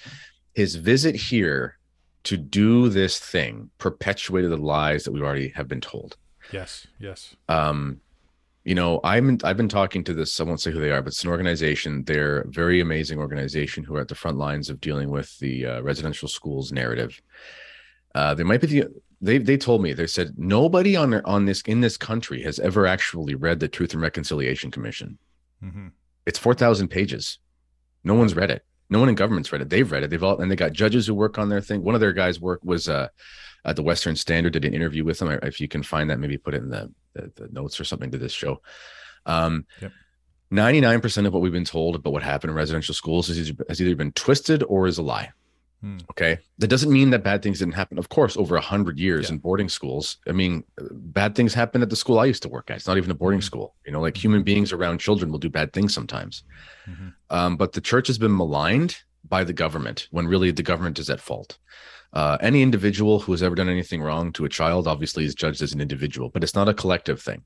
his 0.53 0.75
visit 0.75 1.15
here 1.15 1.77
to 2.23 2.37
do 2.37 2.89
this 2.89 3.17
thing 3.17 3.69
perpetuated 3.77 4.51
the 4.51 4.57
lies 4.57 5.05
that 5.05 5.13
we 5.13 5.21
already 5.21 5.49
have 5.49 5.67
been 5.67 5.81
told. 5.81 6.17
Yes, 6.51 6.85
yes. 6.99 7.35
Um, 7.47 8.01
you 8.63 8.75
know, 8.75 8.99
I'm 9.03 9.39
I've 9.43 9.57
been 9.57 9.69
talking 9.69 10.03
to 10.03 10.13
this. 10.13 10.39
I 10.39 10.43
won't 10.43 10.61
say 10.61 10.71
who 10.71 10.79
they 10.79 10.91
are, 10.91 11.01
but 11.01 11.09
it's 11.09 11.23
an 11.23 11.29
organization. 11.29 12.03
They're 12.03 12.41
a 12.41 12.47
very 12.47 12.79
amazing 12.79 13.17
organization 13.17 13.83
who 13.83 13.95
are 13.95 14.01
at 14.01 14.07
the 14.07 14.15
front 14.15 14.37
lines 14.37 14.69
of 14.69 14.79
dealing 14.79 15.09
with 15.09 15.37
the 15.39 15.65
uh, 15.65 15.81
residential 15.81 16.27
schools 16.27 16.71
narrative. 16.71 17.19
Uh, 18.13 18.33
they 18.33 18.43
might 18.43 18.61
be 18.61 18.67
the 18.67 18.87
they 19.19 19.39
they 19.39 19.57
told 19.57 19.81
me 19.81 19.93
they 19.93 20.07
said 20.07 20.33
nobody 20.37 20.95
on 20.95 21.13
on 21.25 21.45
this 21.45 21.61
in 21.61 21.81
this 21.81 21.97
country 21.97 22.43
has 22.43 22.59
ever 22.59 22.85
actually 22.85 23.35
read 23.35 23.59
the 23.59 23.67
Truth 23.67 23.93
and 23.93 24.01
Reconciliation 24.01 24.69
Commission. 24.69 25.17
hmm 25.59 25.87
It's 26.25 26.39
four 26.39 26.53
thousand 26.53 26.89
pages. 26.89 27.39
No 28.03 28.13
one's 28.15 28.35
read 28.35 28.51
it. 28.51 28.63
No 28.91 28.99
one 28.99 29.09
in 29.09 29.15
government's 29.15 29.51
read 29.51 29.61
it. 29.61 29.69
They've 29.69 29.89
read 29.89 30.03
it. 30.03 30.09
They've 30.09 30.23
all 30.23 30.39
and 30.39 30.51
they 30.51 30.55
got 30.55 30.73
judges 30.73 31.07
who 31.07 31.15
work 31.15 31.39
on 31.39 31.49
their 31.49 31.61
thing. 31.61 31.83
One 31.83 31.95
of 31.95 32.01
their 32.01 32.13
guys 32.13 32.39
work 32.39 32.59
was 32.63 32.89
uh, 32.89 33.07
at 33.65 33.75
the 33.75 33.83
Western 33.83 34.15
Standard. 34.15 34.53
Did 34.53 34.65
an 34.65 34.73
interview 34.73 35.03
with 35.03 35.19
them. 35.19 35.29
If 35.43 35.59
you 35.61 35.67
can 35.67 35.83
find 35.83 36.09
that, 36.09 36.19
maybe 36.19 36.37
put 36.37 36.53
it 36.53 36.63
in 36.63 36.69
the 36.69 36.91
the, 37.13 37.31
the 37.35 37.47
notes 37.51 37.79
or 37.79 37.83
something 37.83 38.11
to 38.11 38.17
this 38.17 38.31
show. 38.31 38.61
Um, 39.25 39.65
Yep. 39.81 39.91
99% 40.51 41.25
of 41.25 41.33
what 41.33 41.41
we've 41.41 41.51
been 41.51 41.63
told 41.63 41.95
about 41.95 42.11
what 42.11 42.23
happened 42.23 42.51
in 42.51 42.55
residential 42.57 42.93
schools 42.93 43.29
is 43.29 43.53
has 43.69 43.81
either 43.81 43.95
been 43.95 44.11
twisted 44.13 44.63
or 44.63 44.85
is 44.85 44.97
a 44.97 45.01
lie. 45.01 45.31
Hmm. 45.81 45.97
Okay. 46.11 46.37
That 46.59 46.67
doesn't 46.67 46.91
mean 46.91 47.09
that 47.11 47.23
bad 47.23 47.41
things 47.41 47.59
didn't 47.59 47.73
happen. 47.73 47.97
Of 47.97 48.09
course, 48.09 48.35
over 48.37 48.55
a 48.57 48.61
hundred 48.61 48.99
years 48.99 49.27
Yeah. 49.29 49.35
in 49.35 49.39
boarding 49.39 49.69
schools. 49.69 50.17
I 50.27 50.31
mean, 50.33 50.63
bad 50.91 51.35
things 51.35 51.53
happen 51.53 51.81
at 51.81 51.89
the 51.89 51.95
school 51.95 52.19
I 52.19 52.25
used 52.25 52.43
to 52.43 52.49
work 52.49 52.69
at. 52.69 52.77
It's 52.77 52.87
not 52.87 52.97
even 52.97 53.11
a 53.11 53.15
boarding 53.15 53.39
Mhm. 53.39 53.43
school. 53.45 53.75
You 53.85 53.91
know, 53.93 54.01
like 54.01 54.17
human 54.17 54.43
beings 54.43 54.71
around 54.73 54.99
children 54.99 55.31
will 55.31 55.39
do 55.39 55.49
bad 55.49 55.71
things 55.73 55.93
sometimes. 55.93 56.43
Mhm. 56.87 57.13
Um, 57.29 57.57
but 57.57 57.71
the 57.71 57.81
church 57.81 58.07
has 58.07 58.17
been 58.17 58.35
maligned 58.35 58.97
by 59.27 59.43
the 59.45 59.53
government 59.53 60.07
when 60.11 60.27
really 60.27 60.51
the 60.51 60.63
government 60.63 60.99
is 60.99 61.09
at 61.09 61.21
fault. 61.21 61.57
Uh, 62.13 62.37
any 62.41 62.61
individual 62.61 63.19
who 63.19 63.31
has 63.31 63.41
ever 63.41 63.55
done 63.55 63.69
anything 63.69 64.01
wrong 64.01 64.33
to 64.33 64.45
a 64.45 64.49
child 64.49 64.87
obviously 64.87 65.23
is 65.25 65.35
judged 65.35 65.61
as 65.61 65.73
an 65.73 65.81
individual, 65.81 66.29
but 66.29 66.43
it's 66.43 66.55
not 66.55 66.67
a 66.67 66.73
collective 66.73 67.21
thing. 67.21 67.43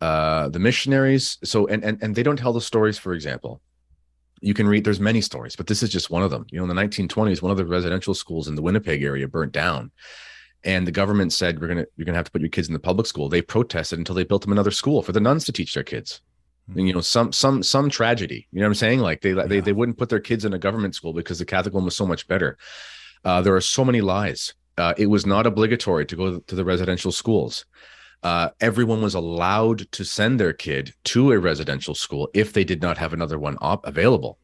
Uh, 0.00 0.48
the 0.48 0.58
missionaries, 0.58 1.38
so 1.44 1.66
and 1.66 1.84
and 1.84 2.02
and 2.02 2.14
they 2.14 2.22
don't 2.22 2.38
tell 2.38 2.52
the 2.52 2.60
stories. 2.60 2.98
For 2.98 3.12
example, 3.12 3.60
you 4.40 4.54
can 4.54 4.66
read. 4.66 4.84
There's 4.84 5.00
many 5.00 5.20
stories, 5.20 5.56
but 5.56 5.66
this 5.66 5.82
is 5.82 5.90
just 5.90 6.10
one 6.10 6.22
of 6.22 6.30
them. 6.30 6.46
You 6.50 6.58
know, 6.58 6.70
in 6.70 6.74
the 6.74 6.82
1920s, 6.82 7.42
one 7.42 7.50
of 7.50 7.58
the 7.58 7.66
residential 7.66 8.14
schools 8.14 8.48
in 8.48 8.54
the 8.54 8.62
Winnipeg 8.62 9.02
area 9.02 9.28
burnt 9.28 9.52
down, 9.52 9.90
and 10.64 10.86
the 10.86 10.92
government 10.92 11.32
said 11.32 11.60
we're 11.60 11.68
gonna 11.68 11.86
you're 11.96 12.06
gonna 12.06 12.16
have 12.16 12.26
to 12.26 12.30
put 12.30 12.40
your 12.40 12.50
kids 12.50 12.68
in 12.68 12.72
the 12.74 12.80
public 12.80 13.06
school. 13.06 13.28
They 13.28 13.42
protested 13.42 13.98
until 13.98 14.14
they 14.14 14.24
built 14.24 14.42
them 14.42 14.52
another 14.52 14.70
school 14.70 15.02
for 15.02 15.12
the 15.12 15.20
nuns 15.20 15.44
to 15.46 15.52
teach 15.52 15.74
their 15.74 15.84
kids 15.84 16.22
and, 16.76 16.86
you 16.86 16.94
know 16.94 17.00
some 17.00 17.32
some 17.32 17.62
some 17.62 17.90
tragedy 17.90 18.46
you 18.52 18.60
know 18.60 18.66
what 18.66 18.70
i'm 18.70 18.74
saying 18.74 19.00
like 19.00 19.20
they 19.20 19.32
they, 19.32 19.60
they 19.60 19.72
wouldn't 19.72 19.98
put 19.98 20.08
their 20.08 20.20
kids 20.20 20.44
in 20.44 20.52
a 20.52 20.58
government 20.58 20.94
school 20.94 21.12
because 21.12 21.38
the 21.38 21.44
catholic 21.44 21.74
one 21.74 21.84
was 21.84 21.96
so 21.96 22.06
much 22.06 22.28
better 22.28 22.56
uh, 23.24 23.42
there 23.42 23.54
are 23.54 23.60
so 23.60 23.84
many 23.84 24.00
lies. 24.00 24.54
Uh, 24.78 24.94
it 24.96 25.06
was 25.06 25.26
not 25.26 25.46
obligatory 25.46 26.06
to 26.06 26.16
go 26.16 26.38
to 26.38 26.54
the 26.54 26.64
residential 26.64 27.12
schools. 27.12 27.66
Uh, 28.22 28.50
everyone 28.60 29.02
was 29.02 29.14
allowed 29.14 29.90
to 29.92 30.04
send 30.04 30.38
their 30.38 30.52
kid 30.52 30.94
to 31.04 31.32
a 31.32 31.38
residential 31.38 31.94
school 31.94 32.28
if 32.34 32.52
they 32.52 32.64
did 32.64 32.82
not 32.82 32.98
have 32.98 33.12
another 33.12 33.38
one 33.38 33.56
op- 33.60 33.86
available. 33.86 34.38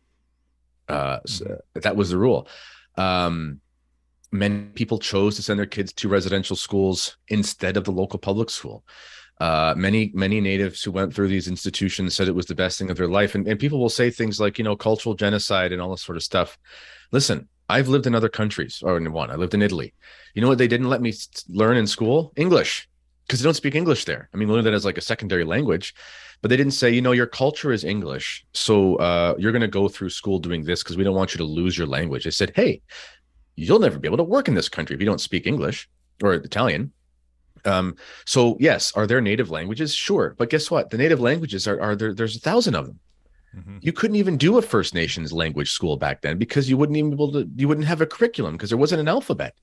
Uh, 0.89 1.19
so 1.27 1.59
that 1.75 1.97
was 1.97 2.11
the 2.11 2.19
rule. 2.19 2.49
Um, 2.97 3.61
many 4.33 4.67
people 4.75 4.99
chose 4.99 5.37
to 5.37 5.43
send 5.43 5.59
their 5.59 5.67
kids 5.67 5.93
to 5.95 6.09
residential 6.09 6.57
schools 6.57 7.17
instead 7.29 7.77
of 7.77 7.85
the 7.85 7.93
local 7.93 8.19
public 8.19 8.51
school. 8.51 8.85
Uh, 9.39 9.75
many 9.77 10.11
many 10.15 10.41
natives 10.41 10.83
who 10.83 10.91
went 10.91 11.15
through 11.15 11.29
these 11.29 11.47
institutions 11.47 12.15
said 12.15 12.27
it 12.27 12.35
was 12.35 12.47
the 12.47 12.55
best 12.55 12.79
thing 12.79 12.91
of 12.91 12.97
their 12.97 13.09
life. 13.09 13.35
And, 13.35 13.47
and 13.47 13.61
people 13.61 13.79
will 13.79 13.91
say 13.91 14.11
things 14.11 14.41
like 14.41 14.57
you 14.57 14.65
know 14.65 14.77
cultural 14.77 15.15
genocide 15.15 15.73
and 15.73 15.83
all 15.83 15.91
this 15.91 16.03
sort 16.03 16.17
of 16.17 16.23
stuff. 16.23 16.57
Listen 17.13 17.47
i've 17.69 17.89
lived 17.89 18.07
in 18.07 18.15
other 18.15 18.29
countries 18.29 18.83
or 18.85 18.97
in 18.97 19.13
one 19.13 19.31
i 19.31 19.35
lived 19.35 19.55
in 19.55 19.63
italy 19.63 19.93
you 20.35 20.43
know 20.43 20.49
what 20.49 20.59
they 20.59 20.69
didn't 20.69 20.89
let 20.89 21.03
me 21.03 21.13
learn 21.49 21.77
in 21.77 21.87
school 21.87 22.33
english 22.37 22.89
because 23.27 23.41
they 23.41 23.45
don't 23.45 23.55
speak 23.55 23.75
English 23.75 24.05
there. 24.05 24.29
I 24.33 24.37
mean, 24.37 24.49
learn 24.49 24.65
that 24.65 24.75
as 24.75 24.85
like 24.85 24.99
a 24.99 25.03
secondary 25.03 25.45
language, 25.45 25.95
but 26.43 26.49
they 26.49 26.57
didn't 26.57 26.75
say, 26.75 26.91
you 26.91 27.03
know, 27.03 27.13
your 27.13 27.27
culture 27.27 27.73
is 27.73 27.83
English, 27.83 28.47
so 28.53 28.97
uh, 28.97 29.35
you're 29.39 29.53
going 29.53 29.63
to 29.63 29.69
go 29.69 29.89
through 29.89 30.11
school 30.11 30.39
doing 30.39 30.65
this 30.65 30.83
because 30.83 30.97
we 30.97 31.05
don't 31.05 31.15
want 31.17 31.35
you 31.35 31.39
to 31.39 31.45
lose 31.45 31.77
your 31.77 31.87
language. 31.87 32.25
They 32.25 32.31
said, 32.31 32.53
hey, 32.55 32.83
you'll 33.57 33.81
never 33.81 33.99
be 33.99 34.07
able 34.07 34.19
to 34.19 34.23
work 34.23 34.49
in 34.49 34.55
this 34.55 34.69
country 34.69 34.95
if 34.95 35.01
you 35.01 35.07
don't 35.07 35.21
speak 35.21 35.47
English 35.47 35.89
or 36.23 36.35
Italian. 36.35 36.93
Um, 37.65 37.97
so 38.27 38.57
yes, 38.61 38.93
are 38.95 39.09
there 39.09 39.21
native 39.21 39.51
languages? 39.51 39.93
Sure, 39.93 40.37
but 40.39 40.51
guess 40.51 40.71
what? 40.71 40.91
The 40.91 40.99
native 40.99 41.21
languages 41.21 41.67
are 41.67 41.81
are 41.81 41.97
there. 41.97 42.15
There's 42.15 42.37
a 42.37 42.41
thousand 42.41 42.77
of 42.77 42.87
them. 42.87 43.01
Mm-hmm. 43.57 43.79
You 43.81 43.93
couldn't 43.93 44.17
even 44.17 44.37
do 44.37 44.59
a 44.59 44.63
First 44.63 44.95
Nations 44.95 45.33
language 45.33 45.71
school 45.71 45.97
back 45.97 46.21
then 46.21 46.39
because 46.39 46.69
you 46.69 46.77
wouldn't 46.77 46.97
even 46.97 47.11
be 47.11 47.15
able 47.15 47.33
to. 47.33 47.49
You 47.57 47.69
wouldn't 47.69 47.87
have 47.87 48.01
a 48.01 48.07
curriculum 48.07 48.55
because 48.55 48.71
there 48.71 48.79
wasn't 48.79 49.01
an 49.01 49.09
alphabet. 49.09 49.55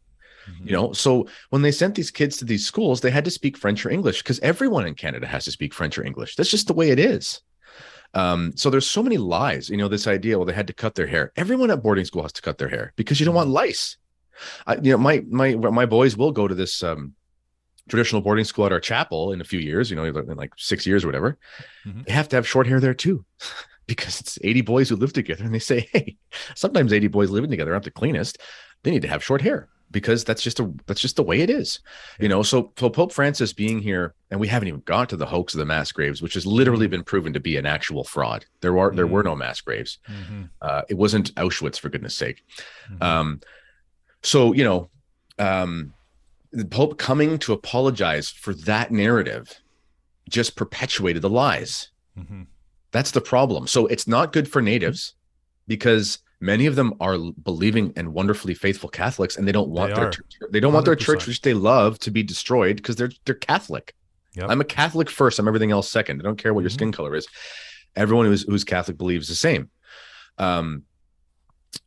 Mm-hmm. 0.50 0.68
You 0.68 0.74
know, 0.74 0.94
so 0.94 1.28
when 1.52 1.62
they 1.62 1.72
sent 1.72 1.96
these 1.96 2.12
kids 2.12 2.38
to 2.38 2.46
these 2.46 2.66
schools, 2.66 3.02
they 3.02 3.12
had 3.12 3.26
to 3.26 3.32
speak 3.32 3.58
French 3.58 3.86
or 3.86 3.90
English 3.90 4.24
because 4.24 4.40
everyone 4.40 4.86
in 4.88 4.96
Canada 4.96 5.28
has 5.28 5.46
to 5.46 5.52
speak 5.52 5.74
French 5.74 5.98
or 5.98 6.04
English. 6.04 6.36
That's 6.36 6.50
just 6.50 6.68
the 6.68 6.74
way 6.74 6.90
it 6.90 7.00
is. 7.00 7.42
Um, 8.14 8.52
so 8.56 8.70
there's 8.70 8.90
so 8.90 9.04
many 9.04 9.18
lies. 9.18 9.70
You 9.70 9.78
know, 9.78 9.88
this 9.88 10.08
idea. 10.08 10.38
Well, 10.38 10.46
they 10.46 10.54
had 10.54 10.68
to 10.68 10.74
cut 10.74 10.96
their 10.96 11.08
hair. 11.08 11.32
Everyone 11.36 11.72
at 11.72 11.84
boarding 11.84 12.06
school 12.06 12.24
has 12.24 12.34
to 12.34 12.42
cut 12.42 12.58
their 12.58 12.70
hair 12.70 12.94
because 12.96 13.20
you 13.20 13.26
don't 13.26 13.36
want 13.36 13.48
mm-hmm. 13.48 13.56
lice. 13.56 13.98
I, 14.66 14.76
you 14.76 14.92
know, 14.92 14.98
my 14.98 15.24
my 15.30 15.56
my 15.56 15.86
boys 15.86 16.18
will 16.18 16.32
go 16.32 16.48
to 16.48 16.56
this 16.56 16.82
um, 16.84 17.14
traditional 17.88 18.22
boarding 18.22 18.46
school 18.46 18.66
at 18.66 18.72
our 18.72 18.80
chapel 18.80 19.32
in 19.32 19.42
a 19.42 19.46
few 19.46 19.60
years. 19.60 19.90
You 19.90 19.96
know, 19.96 20.06
in 20.06 20.36
like 20.36 20.54
six 20.58 20.86
years 20.86 21.04
or 21.04 21.08
whatever. 21.08 21.38
Mm-hmm. 21.86 22.02
They 22.08 22.14
have 22.14 22.30
to 22.30 22.36
have 22.36 22.48
short 22.48 22.68
hair 22.68 22.80
there 22.80 22.96
too. 22.96 23.24
because 23.88 24.20
it's 24.20 24.40
80 24.44 24.62
boys 24.62 24.90
who 24.90 24.96
live 24.96 25.14
together 25.14 25.44
and 25.44 25.54
they 25.54 25.60
say 25.60 25.88
hey 25.92 26.18
sometimes 26.56 26.94
80 26.94 27.08
boys 27.08 27.30
living 27.30 27.50
together 27.50 27.74
aren't 27.74 27.86
the 27.86 27.92
cleanest 27.92 28.40
they 28.84 28.92
need 28.92 29.02
to 29.02 29.08
have 29.08 29.24
short 29.24 29.42
hair 29.42 29.68
because 29.92 30.24
that's 30.24 30.42
just 30.42 30.60
a 30.60 30.74
that's 30.88 31.02
just 31.02 31.18
the 31.18 31.24
way 31.24 31.42
it 31.42 31.50
is 31.50 31.80
you 32.20 32.28
know 32.28 32.42
so 32.42 32.74
so 32.78 32.90
pope 32.90 33.12
francis 33.12 33.54
being 33.54 33.80
here 33.80 34.16
and 34.32 34.40
we 34.40 34.48
haven't 34.48 34.68
even 34.68 34.82
got 34.82 35.10
to 35.10 35.16
the 35.16 35.26
hoax 35.26 35.54
of 35.54 35.60
the 35.60 35.66
mass 35.66 35.92
graves 35.92 36.22
which 36.22 36.34
has 36.34 36.46
literally 36.46 36.86
mm-hmm. 36.86 36.92
been 36.92 37.04
proven 37.04 37.34
to 37.34 37.40
be 37.40 37.58
an 37.58 37.66
actual 37.66 38.04
fraud 38.04 38.46
there 38.62 38.78
are 38.78 38.92
there 38.96 39.06
were 39.06 39.22
mm-hmm. 39.22 39.30
no 39.30 39.36
mass 39.36 39.62
graves 39.62 40.00
mm-hmm. 40.10 40.44
uh, 40.62 40.82
it 40.90 40.98
wasn't 40.98 41.34
auschwitz 41.36 41.80
for 41.80 41.90
goodness 41.90 42.16
sake 42.16 42.44
mm-hmm. 42.90 43.04
um, 43.04 43.40
so, 44.24 44.54
you 44.54 44.64
know, 44.64 44.90
um, 45.38 45.94
the 46.52 46.66
Pope 46.66 46.98
coming 46.98 47.38
to 47.40 47.54
apologize 47.54 48.30
for 48.30 48.54
that 48.54 48.92
narrative 48.92 49.62
just 50.30 50.56
perpetuated 50.56 51.22
the 51.22 51.30
lies. 51.30 51.90
Mm-hmm. 52.94 52.98
That's 53.00 53.12
the 53.12 53.22
problem. 53.22 53.68
So 53.68 53.88
it's 53.88 54.08
not 54.08 54.34
good 54.34 54.48
for 54.48 54.62
natives 54.62 55.16
because 55.68 56.20
many 56.40 56.66
of 56.66 56.76
them 56.76 56.94
are 57.00 57.18
believing 57.44 57.94
and 57.96 58.14
wonderfully 58.14 58.54
faithful 58.54 58.90
Catholics, 58.90 59.38
and 59.38 59.48
they 59.48 59.52
don't 59.52 59.70
want 59.70 59.96
they 59.96 60.02
their 60.02 60.12
they 60.52 60.60
don't 60.60 60.72
100%. 60.72 60.74
want 60.74 60.86
their 60.86 60.96
church, 60.96 61.28
which 61.28 61.42
they 61.42 61.54
love, 61.54 61.98
to 62.00 62.12
be 62.12 62.24
destroyed 62.24 62.78
because 62.78 62.96
they're 62.96 63.12
they're 63.26 63.36
Catholic. 63.36 63.96
Yep. 64.36 64.50
I'm 64.50 64.62
a 64.62 64.66
Catholic 64.66 65.10
first. 65.10 65.40
I'm 65.40 65.48
everything 65.48 65.72
else 65.72 65.90
second. 65.90 66.22
I 66.22 66.24
don't 66.24 66.38
care 66.38 66.54
what 66.54 66.60
mm-hmm. 66.60 66.66
your 66.66 66.70
skin 66.72 66.92
color 66.92 67.16
is. 67.16 67.28
Everyone 67.96 68.26
who's 68.26 68.44
who's 68.44 68.64
Catholic 68.64 68.98
believes 68.98 69.28
the 69.28 69.36
same. 69.36 69.70
Um, 70.38 70.84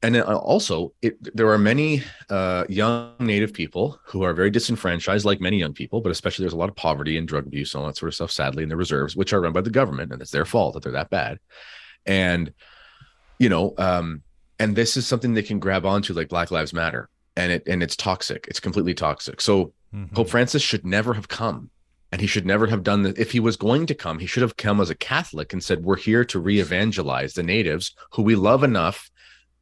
and 0.02 0.16
uh, 0.16 0.38
also 0.38 0.92
it, 1.02 1.16
there 1.36 1.48
are 1.48 1.58
many 1.58 2.02
uh, 2.30 2.64
young 2.68 3.12
native 3.20 3.52
people 3.52 3.98
who 4.04 4.22
are 4.22 4.34
very 4.34 4.50
disenfranchised 4.50 5.24
like 5.24 5.40
many 5.40 5.58
young 5.58 5.72
people 5.72 6.00
but 6.00 6.12
especially 6.12 6.42
there's 6.42 6.52
a 6.52 6.56
lot 6.56 6.68
of 6.68 6.76
poverty 6.76 7.16
and 7.16 7.28
drug 7.28 7.46
abuse 7.46 7.74
and 7.74 7.80
all 7.80 7.86
that 7.86 7.96
sort 7.96 8.08
of 8.08 8.14
stuff 8.14 8.30
sadly 8.30 8.62
in 8.62 8.68
the 8.68 8.76
reserves 8.76 9.16
which 9.16 9.32
are 9.32 9.40
run 9.40 9.52
by 9.52 9.60
the 9.60 9.70
government 9.70 10.12
and 10.12 10.20
it's 10.20 10.30
their 10.30 10.44
fault 10.44 10.74
that 10.74 10.82
they're 10.82 10.92
that 10.92 11.10
bad. 11.10 11.38
And 12.04 12.52
you 13.38 13.48
know 13.48 13.74
um, 13.78 14.22
and 14.58 14.74
this 14.74 14.96
is 14.96 15.06
something 15.06 15.34
they 15.34 15.42
can 15.42 15.58
grab 15.58 15.84
onto 15.84 16.14
like 16.14 16.28
black 16.28 16.50
lives 16.50 16.72
matter 16.72 17.08
and 17.36 17.52
it 17.52 17.62
and 17.66 17.82
it's 17.82 17.96
toxic. 17.96 18.46
It's 18.48 18.60
completely 18.60 18.94
toxic. 18.94 19.40
So 19.40 19.72
mm-hmm. 19.94 20.14
pope 20.14 20.28
francis 20.28 20.62
should 20.62 20.84
never 20.84 21.14
have 21.14 21.28
come 21.28 21.70
and 22.12 22.20
he 22.20 22.26
should 22.26 22.46
never 22.46 22.66
have 22.68 22.82
done 22.82 23.02
that 23.02 23.18
if 23.18 23.32
he 23.32 23.40
was 23.40 23.56
going 23.56 23.84
to 23.86 23.94
come 23.94 24.18
he 24.18 24.26
should 24.26 24.42
have 24.42 24.56
come 24.56 24.80
as 24.80 24.90
a 24.90 24.94
catholic 24.94 25.52
and 25.52 25.62
said 25.62 25.84
we're 25.84 25.96
here 25.96 26.24
to 26.24 26.38
re-evangelize 26.38 27.34
the 27.34 27.42
natives 27.42 27.94
who 28.12 28.22
we 28.22 28.36
love 28.36 28.62
enough 28.62 29.10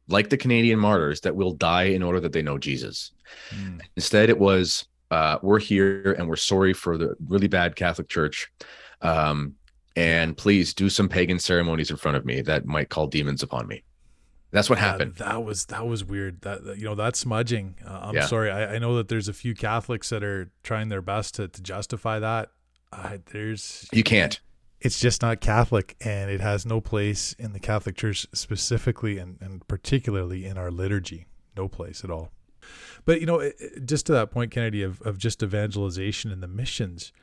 like 0.07 0.29
the 0.29 0.37
Canadian 0.37 0.79
martyrs, 0.79 1.21
that 1.21 1.35
will 1.35 1.53
die 1.53 1.83
in 1.83 2.03
order 2.03 2.19
that 2.19 2.31
they 2.31 2.41
know 2.41 2.57
Jesus. 2.57 3.11
Mm. 3.49 3.81
Instead, 3.95 4.29
it 4.29 4.37
was 4.37 4.87
uh, 5.11 5.37
we're 5.41 5.59
here 5.59 6.15
and 6.17 6.27
we're 6.27 6.35
sorry 6.35 6.73
for 6.73 6.97
the 6.97 7.15
really 7.27 7.47
bad 7.47 7.75
Catholic 7.75 8.09
Church. 8.09 8.51
Um, 9.01 9.55
and 9.95 10.35
please 10.35 10.73
do 10.73 10.89
some 10.89 11.07
pagan 11.07 11.39
ceremonies 11.39 11.89
in 11.89 11.97
front 11.97 12.17
of 12.17 12.25
me 12.25 12.41
that 12.41 12.65
might 12.65 12.89
call 12.89 13.07
demons 13.07 13.43
upon 13.43 13.67
me. 13.67 13.83
That's 14.51 14.69
what 14.69 14.79
yeah, 14.79 14.91
happened. 14.91 15.15
That 15.15 15.43
was 15.43 15.65
that 15.65 15.85
was 15.85 16.03
weird. 16.03 16.41
That 16.41 16.77
you 16.77 16.85
know 16.85 16.95
that 16.95 17.15
smudging. 17.15 17.75
Uh, 17.85 17.99
I'm 18.03 18.15
yeah. 18.15 18.25
sorry. 18.25 18.51
I, 18.51 18.75
I, 18.75 18.79
know 18.79 18.95
that 18.95 19.09
there's 19.09 19.27
a 19.27 19.33
few 19.33 19.53
Catholics 19.53 20.09
that 20.09 20.23
are 20.23 20.49
trying 20.63 20.87
their 20.87 21.01
best 21.01 21.35
to, 21.35 21.49
to 21.49 21.61
justify 21.61 22.19
that. 22.19 22.51
Uh, 22.91 23.17
there's 23.33 23.89
you 23.91 24.03
can't 24.03 24.39
it's 24.81 24.99
just 24.99 25.21
not 25.21 25.41
Catholic 25.41 25.95
and 26.01 26.29
it 26.29 26.41
has 26.41 26.65
no 26.65 26.81
place 26.81 27.33
in 27.39 27.53
the 27.53 27.59
Catholic 27.59 27.95
Church 27.95 28.27
specifically 28.33 29.17
and, 29.17 29.37
and 29.41 29.67
particularly 29.67 30.45
in 30.45 30.57
our 30.57 30.71
liturgy. 30.71 31.25
No 31.57 31.67
place 31.67 32.03
at 32.03 32.11
all. 32.11 32.31
But, 33.05 33.21
you 33.21 33.27
know, 33.27 33.51
just 33.85 34.05
to 34.07 34.11
that 34.13 34.31
point, 34.31 34.51
Kennedy, 34.51 34.81
of, 34.81 35.01
of 35.03 35.17
just 35.17 35.43
evangelization 35.43 36.31
and 36.31 36.41
the 36.41 36.47
missions 36.47 37.13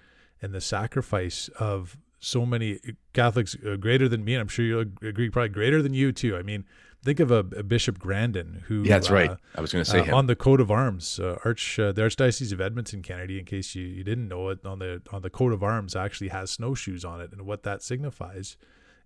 and 0.41 0.53
the 0.53 0.61
sacrifice 0.61 1.49
of 1.59 1.97
so 2.21 2.47
many 2.47 2.79
Catholics 3.13 3.57
uh, 3.67 3.77
greater 3.77 4.09
than 4.09 4.25
me, 4.25 4.35
and 4.35 4.41
I'm 4.41 4.49
sure 4.49 4.65
you'll 4.65 4.85
agree, 5.03 5.29
probably 5.29 5.49
greater 5.49 5.83
than 5.83 5.93
you 5.93 6.13
too. 6.13 6.37
I 6.37 6.43
mean, 6.43 6.65
think 7.03 7.21
of 7.21 7.31
a, 7.31 7.39
a 7.57 7.63
Bishop 7.63 7.99
Grandin 7.99 8.63
who 8.67 8.83
yeah, 8.83 8.95
that's 8.95 9.11
uh, 9.11 9.15
right. 9.15 9.31
I 9.55 9.61
was 9.61 9.73
going 9.73 9.85
to 9.85 9.91
say 9.91 10.09
uh, 10.09 10.17
on 10.17 10.27
the 10.27 10.37
coat 10.37 10.61
of 10.61 10.71
arms, 10.71 11.19
uh, 11.19 11.39
Arch 11.45 11.79
uh, 11.79 11.93
the 11.93 12.03
Archdiocese 12.03 12.53
of 12.53 12.61
Edmonton, 12.61 13.03
Kennedy. 13.03 13.39
In 13.39 13.45
case 13.45 13.75
you, 13.75 13.85
you 13.85 14.05
didn't 14.05 14.29
know 14.29 14.49
it, 14.49 14.65
on 14.65 14.79
the 14.79 15.03
on 15.11 15.23
the 15.23 15.31
coat 15.31 15.53
of 15.53 15.63
arms 15.63 15.97
actually 15.97 16.29
has 16.29 16.51
snowshoes 16.51 17.05
on 17.05 17.21
it, 17.21 17.33
and 17.33 17.43
what 17.43 17.63
that 17.65 17.83
signifies 17.83 18.57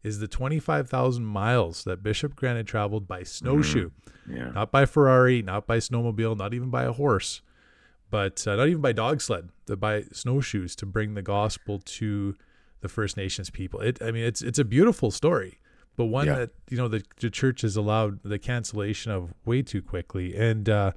is 0.03 0.19
the 0.19 0.29
twenty 0.29 0.59
five 0.59 0.89
thousand 0.89 1.25
miles 1.25 1.85
that 1.85 2.03
Bishop 2.03 2.37
Grandin 2.37 2.67
traveled 2.67 3.09
by 3.09 3.23
snowshoe, 3.23 3.91
mm-hmm. 3.91 4.37
yeah. 4.37 4.51
not 4.51 4.71
by 4.71 4.85
Ferrari, 4.85 5.43
not 5.43 5.67
by 5.67 5.79
snowmobile, 5.79 6.37
not 6.37 6.55
even 6.55 6.71
by 6.71 6.85
a 6.85 6.93
horse, 6.93 7.41
but 8.11 8.47
uh, 8.47 8.57
not 8.57 8.69
even 8.69 8.83
by 8.83 8.93
dog 8.93 9.21
sled, 9.21 9.51
but 9.67 9.81
by 9.81 10.03
snowshoes 10.13 10.77
to 10.77 10.87
bring 10.87 11.15
the 11.15 11.23
gospel 11.23 11.81
to 11.85 12.35
the 12.81 12.89
First 12.89 13.17
Nations 13.17 13.51
people. 13.51 13.81
It, 13.81 14.01
I 14.03 14.11
mean, 14.11 14.25
it's 14.25 14.43
it's 14.43 14.59
a 14.59 14.65
beautiful 14.65 15.11
story 15.11 15.59
but 15.97 16.07
one 16.07 16.27
yeah. 16.27 16.35
that 16.37 16.51
you 16.71 16.77
know 16.77 16.89
the, 16.89 17.03
the 17.21 17.31
church 17.31 17.63
has 17.63 17.77
allowed 17.77 18.23
the 18.23 18.39
cancellation 18.39 19.13
of 19.13 19.33
way 19.45 19.63
too 19.63 19.83
quickly. 19.83 20.37
And 20.37 20.69
uh, 20.69 20.93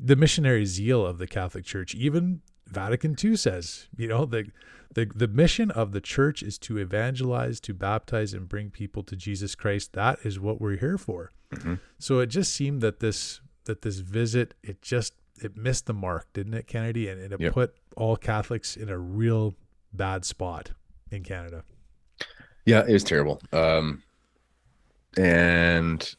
the 0.00 0.16
missionary 0.16 0.64
zeal 0.64 1.04
of 1.04 1.18
the 1.18 1.26
catholic 1.26 1.64
church 1.64 1.94
even 1.94 2.40
vatican 2.66 3.16
ii 3.24 3.36
says 3.36 3.88
you 3.96 4.06
know 4.06 4.24
the, 4.24 4.50
the 4.94 5.06
the 5.14 5.28
mission 5.28 5.70
of 5.70 5.92
the 5.92 6.00
church 6.00 6.42
is 6.42 6.58
to 6.58 6.78
evangelize 6.78 7.60
to 7.60 7.74
baptize 7.74 8.32
and 8.32 8.48
bring 8.48 8.70
people 8.70 9.02
to 9.02 9.16
jesus 9.16 9.54
christ. 9.54 9.92
That 9.94 10.18
is 10.24 10.38
what 10.38 10.60
we're 10.60 10.76
here 10.76 10.98
for. 10.98 11.32
Mm-hmm. 11.52 11.74
so 11.98 12.18
it 12.18 12.26
just 12.26 12.52
seemed 12.52 12.82
that 12.82 13.00
this 13.00 13.40
that 13.64 13.80
this 13.80 13.98
visit 13.98 14.52
it 14.62 14.82
just 14.82 15.14
it 15.42 15.56
missed 15.56 15.86
the 15.86 15.94
mark 15.94 16.30
didn't 16.34 16.54
it 16.54 16.66
kennedy? 16.66 17.08
And, 17.08 17.20
and 17.20 17.32
it 17.32 17.52
put 17.52 17.74
all 17.96 18.16
catholics 18.16 18.76
in 18.76 18.90
a 18.90 18.98
real 18.98 19.54
bad 19.92 20.24
spot 20.26 20.72
in 21.10 21.24
canada. 21.24 21.64
Yeah 22.66 22.84
it 22.86 22.92
was 22.92 23.04
terrible. 23.04 23.40
Um 23.52 24.02
and 25.16 26.14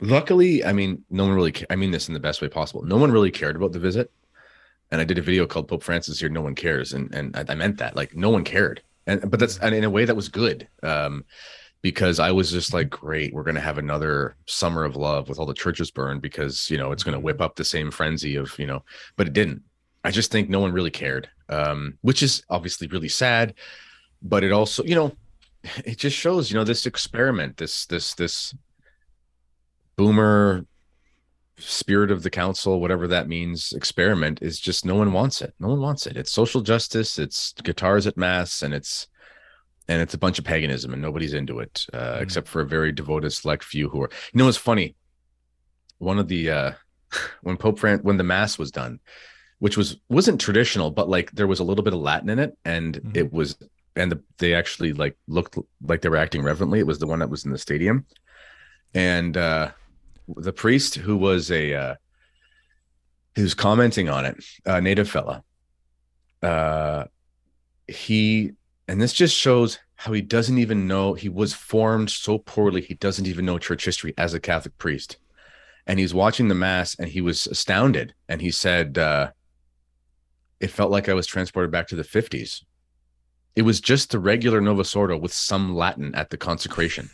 luckily, 0.00 0.64
I 0.64 0.72
mean, 0.72 1.04
no 1.10 1.24
one 1.24 1.34
really. 1.34 1.54
I 1.70 1.76
mean 1.76 1.90
this 1.90 2.08
in 2.08 2.14
the 2.14 2.20
best 2.20 2.42
way 2.42 2.48
possible. 2.48 2.82
No 2.82 2.96
one 2.96 3.12
really 3.12 3.30
cared 3.30 3.56
about 3.56 3.72
the 3.72 3.78
visit, 3.78 4.10
and 4.90 5.00
I 5.00 5.04
did 5.04 5.18
a 5.18 5.22
video 5.22 5.46
called 5.46 5.68
"Pope 5.68 5.82
Francis 5.82 6.20
here." 6.20 6.28
No 6.28 6.42
one 6.42 6.54
cares, 6.54 6.92
and 6.92 7.12
and 7.14 7.36
I, 7.36 7.54
meant 7.54 7.78
that. 7.78 7.96
Like, 7.96 8.14
no 8.14 8.30
one 8.30 8.44
cared, 8.44 8.82
and 9.06 9.30
but 9.30 9.40
that's 9.40 9.58
and 9.58 9.74
in 9.74 9.84
a 9.84 9.90
way 9.90 10.04
that 10.04 10.16
was 10.16 10.28
good. 10.28 10.68
Um, 10.82 11.24
because 11.82 12.18
I 12.18 12.32
was 12.32 12.50
just 12.50 12.72
like, 12.72 12.88
great, 12.88 13.34
we're 13.34 13.42
gonna 13.42 13.60
have 13.60 13.78
another 13.78 14.36
summer 14.46 14.84
of 14.84 14.96
love 14.96 15.28
with 15.28 15.38
all 15.38 15.44
the 15.44 15.52
churches 15.52 15.90
burned 15.90 16.22
because 16.22 16.70
you 16.70 16.78
know 16.78 16.92
it's 16.92 17.04
gonna 17.04 17.20
whip 17.20 17.40
up 17.40 17.56
the 17.56 17.64
same 17.64 17.90
frenzy 17.90 18.36
of 18.36 18.58
you 18.58 18.66
know, 18.66 18.82
but 19.16 19.26
it 19.26 19.32
didn't. 19.32 19.62
I 20.04 20.10
just 20.10 20.30
think 20.30 20.48
no 20.48 20.60
one 20.60 20.72
really 20.72 20.90
cared, 20.90 21.28
um, 21.48 21.98
which 22.02 22.22
is 22.22 22.42
obviously 22.50 22.88
really 22.88 23.08
sad, 23.08 23.54
but 24.22 24.44
it 24.44 24.52
also 24.52 24.84
you 24.84 24.94
know 24.94 25.16
it 25.84 25.98
just 25.98 26.16
shows 26.16 26.50
you 26.50 26.56
know 26.56 26.64
this 26.64 26.86
experiment 26.86 27.56
this 27.56 27.86
this 27.86 28.14
this 28.14 28.54
boomer 29.96 30.66
spirit 31.56 32.10
of 32.10 32.22
the 32.22 32.30
council 32.30 32.80
whatever 32.80 33.06
that 33.06 33.28
means 33.28 33.72
experiment 33.72 34.40
is 34.42 34.58
just 34.58 34.84
no 34.84 34.96
one 34.96 35.12
wants 35.12 35.40
it 35.40 35.54
no 35.60 35.68
one 35.68 35.80
wants 35.80 36.06
it 36.06 36.16
it's 36.16 36.32
social 36.32 36.60
justice 36.60 37.18
it's 37.18 37.52
guitars 37.62 38.06
at 38.06 38.16
mass 38.16 38.62
and 38.62 38.74
it's 38.74 39.06
and 39.86 40.02
it's 40.02 40.14
a 40.14 40.18
bunch 40.18 40.38
of 40.38 40.44
paganism 40.44 40.92
and 40.92 41.00
nobody's 41.00 41.34
into 41.34 41.60
it 41.60 41.86
uh, 41.92 42.16
mm. 42.16 42.22
except 42.22 42.48
for 42.48 42.60
a 42.60 42.66
very 42.66 42.90
devoted 42.90 43.30
select 43.30 43.62
few 43.62 43.88
who 43.88 44.02
are 44.02 44.10
you 44.32 44.38
know 44.38 44.48
it's 44.48 44.56
funny 44.56 44.96
one 45.98 46.18
of 46.18 46.26
the 46.26 46.50
uh 46.50 46.72
when 47.42 47.56
pope 47.56 47.78
Fran- 47.78 48.02
when 48.02 48.16
the 48.16 48.24
mass 48.24 48.58
was 48.58 48.72
done 48.72 48.98
which 49.60 49.76
was 49.76 49.96
wasn't 50.08 50.40
traditional 50.40 50.90
but 50.90 51.08
like 51.08 51.30
there 51.30 51.46
was 51.46 51.60
a 51.60 51.64
little 51.64 51.84
bit 51.84 51.94
of 51.94 52.00
latin 52.00 52.30
in 52.30 52.40
it 52.40 52.58
and 52.64 52.96
mm-hmm. 52.96 53.16
it 53.16 53.32
was 53.32 53.56
and 53.96 54.12
the, 54.12 54.22
they 54.38 54.54
actually 54.54 54.92
like 54.92 55.16
looked 55.28 55.58
like 55.82 56.02
they 56.02 56.08
were 56.08 56.16
acting 56.16 56.42
reverently. 56.42 56.78
It 56.78 56.86
was 56.86 56.98
the 56.98 57.06
one 57.06 57.20
that 57.20 57.30
was 57.30 57.44
in 57.44 57.52
the 57.52 57.58
stadium, 57.58 58.06
and 58.94 59.36
uh, 59.36 59.70
the 60.36 60.52
priest 60.52 60.96
who 60.96 61.16
was 61.16 61.50
a 61.50 61.74
uh, 61.74 61.94
was 63.36 63.54
commenting 63.54 64.08
on 64.08 64.24
it, 64.26 64.44
a 64.64 64.80
native 64.80 65.08
fella, 65.08 65.42
uh, 66.42 67.04
he 67.88 68.52
and 68.88 69.00
this 69.00 69.12
just 69.12 69.36
shows 69.36 69.78
how 69.96 70.12
he 70.12 70.20
doesn't 70.20 70.58
even 70.58 70.86
know 70.86 71.14
he 71.14 71.28
was 71.28 71.54
formed 71.54 72.10
so 72.10 72.38
poorly 72.38 72.80
he 72.80 72.94
doesn't 72.94 73.26
even 73.26 73.46
know 73.46 73.58
church 73.58 73.84
history 73.84 74.12
as 74.18 74.34
a 74.34 74.40
catholic 74.40 74.76
priest. 74.78 75.16
And 75.86 75.98
he's 75.98 76.14
watching 76.14 76.48
the 76.48 76.54
mass 76.54 76.94
and 76.98 77.08
he 77.08 77.20
was 77.20 77.46
astounded. 77.46 78.14
And 78.28 78.40
he 78.40 78.50
said 78.50 78.96
uh, 78.98 79.30
it 80.60 80.68
felt 80.70 80.90
like 80.90 81.08
i 81.08 81.14
was 81.14 81.26
transported 81.26 81.70
back 81.70 81.88
to 81.88 81.96
the 81.96 82.02
50s 82.02 82.62
it 83.56 83.62
was 83.62 83.80
just 83.80 84.10
the 84.10 84.18
regular 84.18 84.60
novus 84.60 84.94
ordo 84.96 85.16
with 85.16 85.32
some 85.32 85.74
latin 85.74 86.14
at 86.14 86.30
the 86.30 86.36
consecration 86.36 87.08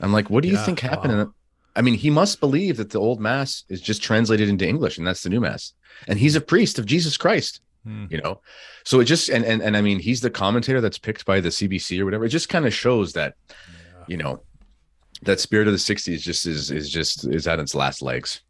i'm 0.00 0.12
like 0.12 0.30
what 0.30 0.42
do 0.42 0.48
you 0.48 0.54
Yeah, 0.56 0.64
think 0.64 0.80
happened 0.80 1.16
wow. 1.16 1.32
i 1.74 1.82
mean 1.82 1.94
he 1.94 2.10
must 2.10 2.40
believe 2.40 2.76
that 2.76 2.90
the 2.90 3.00
old 3.00 3.20
mass 3.20 3.64
is 3.68 3.80
just 3.80 4.02
translated 4.02 4.48
into 4.48 4.66
english 4.66 4.98
and 4.98 5.06
that's 5.06 5.22
the 5.22 5.28
new 5.30 5.40
mass 5.40 5.72
and 6.08 6.18
he's 6.18 6.36
a 6.36 6.40
priest 6.40 6.78
of 6.78 6.86
jesus 6.86 7.16
christ 7.16 7.60
Hmm. 7.84 8.06
you 8.10 8.20
know 8.20 8.40
so 8.84 8.98
it 8.98 9.04
just 9.04 9.28
and 9.28 9.44
and, 9.44 9.62
and 9.62 9.76
i 9.76 9.80
mean 9.80 10.00
he's 10.00 10.20
the 10.20 10.28
commentator 10.28 10.80
that's 10.80 10.98
picked 10.98 11.24
by 11.24 11.38
the 11.40 11.50
cbc 11.50 12.00
or 12.00 12.04
whatever 12.04 12.24
it 12.24 12.30
just 12.30 12.48
kind 12.48 12.66
of 12.66 12.74
shows 12.74 13.12
that 13.12 13.34
Yeah. 13.46 14.04
you 14.08 14.16
know 14.16 14.40
that 15.22 15.38
spirit 15.38 15.68
of 15.68 15.72
the 15.72 15.78
60s 15.78 16.18
just 16.20 16.46
is 16.46 16.72
is 16.72 16.90
just 16.90 17.28
is 17.28 17.46
at 17.46 17.60
its 17.60 17.76
last 17.76 18.02
legs 18.02 18.40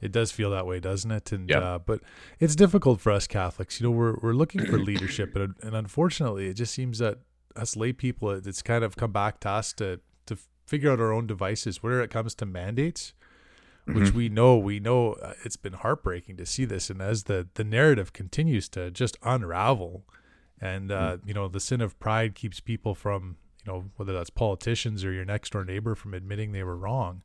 It 0.00 0.12
does 0.12 0.30
feel 0.30 0.50
that 0.50 0.66
way, 0.66 0.78
doesn't 0.80 1.10
it? 1.10 1.32
And 1.32 1.50
Yeah. 1.50 1.58
uh, 1.58 1.78
but 1.80 2.00
it's 2.38 2.54
difficult 2.54 3.00
for 3.00 3.10
us 3.12 3.26
Catholics. 3.26 3.80
You 3.80 3.84
know, 3.86 3.90
we're 3.90 4.16
we're 4.22 4.32
looking 4.32 4.64
for 4.64 4.78
leadership, 4.78 5.32
but 5.32 5.42
and 5.62 5.74
unfortunately, 5.74 6.46
it 6.48 6.54
just 6.54 6.72
seems 6.74 6.98
that 6.98 7.18
us 7.56 7.74
lay 7.76 7.92
people, 7.92 8.30
it's 8.30 8.62
kind 8.62 8.84
of 8.84 8.96
come 8.96 9.10
back 9.12 9.40
to 9.40 9.48
us 9.50 9.72
to 9.74 10.00
to 10.26 10.36
figure 10.66 10.90
out 10.92 11.00
our 11.00 11.12
own 11.12 11.26
devices. 11.26 11.82
Where 11.82 12.00
it 12.00 12.10
comes 12.10 12.34
to 12.36 12.46
mandates, 12.46 13.12
which 13.86 14.10
Mhm. 14.10 14.14
we 14.14 14.28
know, 14.28 14.56
we 14.56 14.78
know 14.78 15.14
uh, 15.14 15.32
it's 15.44 15.56
been 15.56 15.72
heartbreaking 15.72 16.36
to 16.36 16.46
see 16.46 16.64
this, 16.64 16.90
and 16.90 17.02
as 17.02 17.24
the 17.24 17.48
the 17.54 17.64
narrative 17.64 18.12
continues 18.12 18.68
to 18.70 18.92
just 18.92 19.16
unravel, 19.22 20.04
and 20.60 20.92
uh, 20.92 21.16
Mm-hmm. 21.16 21.28
you 21.28 21.34
know, 21.34 21.48
the 21.48 21.60
sin 21.60 21.80
of 21.80 21.98
pride 21.98 22.36
keeps 22.36 22.60
people 22.60 22.94
from 22.94 23.36
you 23.66 23.72
know 23.72 23.90
whether 23.96 24.12
that's 24.12 24.30
politicians 24.30 25.04
or 25.04 25.12
your 25.12 25.24
next 25.24 25.50
door 25.52 25.64
neighbor 25.64 25.96
from 25.96 26.14
admitting 26.14 26.52
they 26.52 26.62
were 26.62 26.76
wrong. 26.76 27.22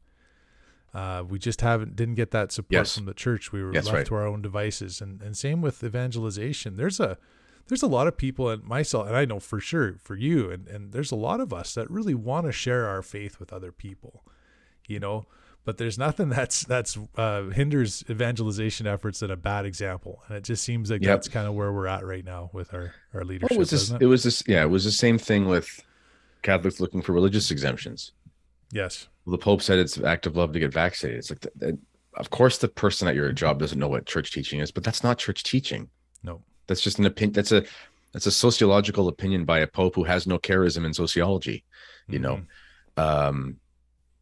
Uh, 0.94 1.24
we 1.28 1.40
just 1.40 1.62
haven't 1.62 1.96
didn't 1.96 2.16
get 2.16 2.32
that 2.32 2.52
support 2.52 2.72
Yes. 2.72 2.96
from 2.96 3.06
the 3.06 3.14
church. 3.16 3.52
We 3.52 3.64
were 3.64 3.72
That's 3.74 3.88
left 3.88 3.96
right. 3.98 4.06
to 4.08 4.16
our 4.16 4.28
own 4.28 4.42
devices, 4.42 5.02
and 5.02 5.22
and 5.22 5.36
same 5.36 5.62
with 5.62 5.84
evangelization. 5.84 6.76
There's 6.76 7.00
a 7.00 7.18
there's 7.68 7.82
a 7.82 7.88
lot 7.88 8.08
of 8.08 8.16
people 8.18 8.50
and 8.50 8.64
myself, 8.64 9.08
and 9.08 9.16
I 9.16 9.26
know 9.26 9.40
for 9.40 9.60
sure 9.60 9.96
for 10.04 10.16
you, 10.16 10.52
and 10.52 10.68
and 10.68 10.92
there's 10.92 11.12
a 11.12 11.16
lot 11.16 11.40
of 11.40 11.52
us 11.54 11.74
that 11.74 11.90
really 11.90 12.14
want 12.14 12.46
to 12.46 12.52
share 12.52 12.88
our 12.88 13.02
faith 13.02 13.40
with 13.40 13.52
other 13.52 13.72
people, 13.72 14.24
you 14.88 15.00
know. 15.00 15.26
But 15.66 15.78
there's 15.78 15.98
nothing 15.98 16.30
that's 16.38 16.64
that's 16.64 16.96
uh, 17.16 17.44
hinders 17.46 18.04
evangelization 18.10 18.86
efforts 18.86 19.22
than 19.22 19.32
a 19.32 19.38
bad 19.38 19.66
example, 19.66 20.22
and 20.28 20.38
it 20.38 20.44
just 20.44 20.64
seems 20.64 20.92
like 20.92 21.02
Yep. 21.02 21.10
that's 21.10 21.28
kind 21.30 21.48
of 21.48 21.56
where 21.56 21.72
we're 21.72 21.88
at 21.88 22.06
right 22.06 22.24
now 22.26 22.50
with 22.54 22.74
our 22.74 22.94
our 23.16 23.24
leadership. 23.24 23.50
Well, 23.52 23.58
it 23.58 23.60
was 23.60 23.70
this 23.72 23.90
it 23.92 24.02
it? 24.02 24.06
was 24.06 24.24
this 24.24 24.44
yeah 24.46 24.62
it 24.62 24.70
was 24.70 24.84
the 24.84 24.92
same 24.92 25.18
thing 25.18 25.48
with 25.48 25.82
catholics 26.44 26.80
looking 26.82 27.02
for 27.02 27.14
religious 27.14 27.50
exemptions 27.50 28.12
yes, 28.72 29.08
the 29.26 29.38
pope 29.38 29.62
said 29.62 29.80
it's 29.80 29.98
an 29.98 30.06
act 30.06 30.26
of 30.26 30.36
love 30.36 30.54
to 30.54 30.60
get 30.60 30.74
vaccinated. 30.74 31.20
It's 31.20 31.30
like 31.30 31.42
that, 31.42 31.60
that- 31.60 31.80
of 32.16 32.30
course 32.30 32.60
the 32.60 32.68
person 32.68 33.08
at 33.08 33.16
your 33.16 33.32
job 33.32 33.58
doesn't 33.58 33.80
know 33.80 33.88
what 33.88 34.06
church 34.06 34.32
teaching 34.32 34.60
is 34.60 34.70
but 34.72 34.84
that's 34.84 35.04
not 35.04 35.18
church 35.18 35.42
teaching. 35.42 35.90
No, 36.22 36.44
that's 36.68 36.82
just 36.82 37.00
an 37.00 37.06
opinion 37.08 37.34
that's 37.34 37.52
a 37.52 37.64
that's 38.12 38.28
a 38.28 38.32
sociological 38.32 39.08
opinion 39.08 39.46
by 39.46 39.60
a 39.60 39.68
pope 39.68 39.96
who 39.96 40.04
has 40.04 40.28
no 40.28 40.38
charism 40.38 40.86
in 40.86 40.94
sociology 40.94 41.64
you 42.08 42.20
know? 42.20 42.42
Mhm. 42.98 43.02
um 43.04 43.56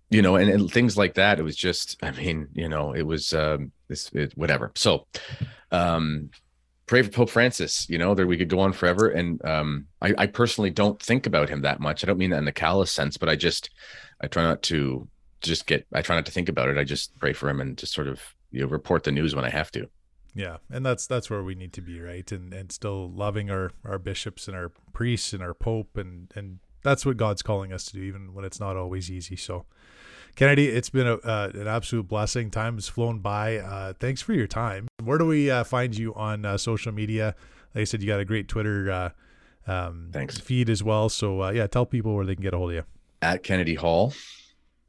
you 0.10 0.22
know 0.22 0.38
and, 0.38 0.50
and 0.50 0.72
things 0.72 0.96
like 0.98 1.16
that 1.16 1.38
it 1.40 1.44
was 1.44 1.58
just 1.58 1.98
i 2.02 2.12
mean 2.12 2.48
you 2.54 2.70
know 2.70 2.94
it 2.94 3.02
was 3.06 3.34
um 3.34 3.74
this 3.90 4.10
it, 4.14 4.32
whatever. 4.38 4.72
So 4.76 5.06
um 5.72 6.30
pray 6.92 7.02
for 7.02 7.10
pope 7.10 7.30
francis 7.30 7.90
you 7.90 7.98
know 7.98 8.14
there 8.14 8.28
we 8.28 8.38
could 8.38 8.50
go 8.50 8.60
on 8.60 8.74
forever. 8.74 9.10
And 9.10 9.44
um 9.46 9.88
I, 10.02 10.14
I 10.18 10.28
personally 10.28 10.70
don't 10.70 11.02
think 11.02 11.26
about 11.26 11.48
him 11.48 11.62
that 11.62 11.80
much. 11.80 12.04
I 12.04 12.08
don't 12.08 12.18
mean 12.18 12.32
that 12.32 12.40
in 12.40 12.46
the 12.46 12.52
callous 12.52 12.92
sense 12.92 13.16
but 13.16 13.30
i 13.30 13.36
just 13.36 13.70
i 14.20 14.28
try 14.28 14.44
not 14.44 14.62
to 14.64 15.08
just 15.40 15.68
get 15.68 15.88
i 15.94 16.02
try 16.02 16.18
not 16.18 16.26
to 16.26 16.32
think 16.34 16.50
about 16.50 16.70
it. 16.70 16.78
I 16.78 16.84
just 16.84 17.18
pray 17.18 17.34
for 17.34 17.50
him 17.50 17.62
and 17.62 17.78
just 17.78 17.94
sort 17.94 18.10
of 18.10 18.20
you 18.52 18.62
know 18.62 18.68
report 18.68 19.04
the 19.04 19.12
news 19.12 19.34
when 19.34 19.46
i 19.46 19.50
have 19.50 19.72
to. 19.72 19.88
Yeah, 20.34 20.58
and 20.70 20.86
that's 20.86 21.08
that's 21.08 21.30
where 21.30 21.44
we 21.44 21.56
need 21.56 21.74
to 21.74 21.82
be, 21.82 22.00
right? 22.00 22.30
And 22.32 22.54
and 22.54 22.72
still 22.72 23.10
loving 23.10 23.50
our 23.50 23.72
our 23.86 24.00
bishops 24.00 24.48
and 24.48 24.56
our 24.56 24.72
priests 24.94 25.34
and 25.34 25.44
our 25.44 25.54
pope, 25.54 25.98
and 25.98 26.32
and 26.36 26.60
that's 26.84 27.06
what 27.06 27.18
God's 27.18 27.42
calling 27.42 27.74
us 27.74 27.86
to 27.86 27.94
do, 27.94 28.02
even 28.02 28.34
when 28.34 28.46
it's 28.46 28.60
not 28.60 28.78
always 28.78 29.12
easy. 29.12 29.36
So, 29.36 29.66
Kennedy, 30.36 30.68
it's 30.70 30.90
been 30.90 31.08
a, 31.08 31.16
uh, 31.16 31.52
an 31.54 31.68
absolute 31.68 32.08
blessing. 32.08 32.50
Time 32.50 32.76
has 32.76 32.88
flown 32.88 33.20
by. 33.20 33.58
Uh, 33.58 33.94
thanks 34.00 34.22
for 34.22 34.34
your 34.34 34.48
time. 34.48 34.88
Where 35.04 35.18
do 35.18 35.26
we 35.26 35.52
uh, 35.52 35.64
find 35.64 35.96
you 35.96 36.14
on 36.16 36.46
uh, 36.46 36.58
social 36.58 36.92
media? 36.92 37.36
Like 37.76 37.82
I 37.82 37.84
said, 37.86 38.02
you 38.02 38.08
got 38.08 38.20
a 38.20 38.26
great 38.26 38.48
Twitter 38.48 38.92
uh, 38.92 39.10
um, 39.72 40.10
Thanks. 40.12 40.40
feed 40.40 40.70
as 40.70 40.84
well. 40.84 41.10
So 41.10 41.44
uh, 41.44 41.52
yeah, 41.52 41.68
tell 41.68 41.86
people 41.86 42.16
where 42.16 42.26
they 42.26 42.36
can 42.36 42.44
get 42.44 42.54
a 42.54 42.58
hold 42.58 42.72
of 42.72 42.76
you. 42.76 42.84
at 43.22 43.44
Kennedy 43.44 43.76
Hall 43.76 44.14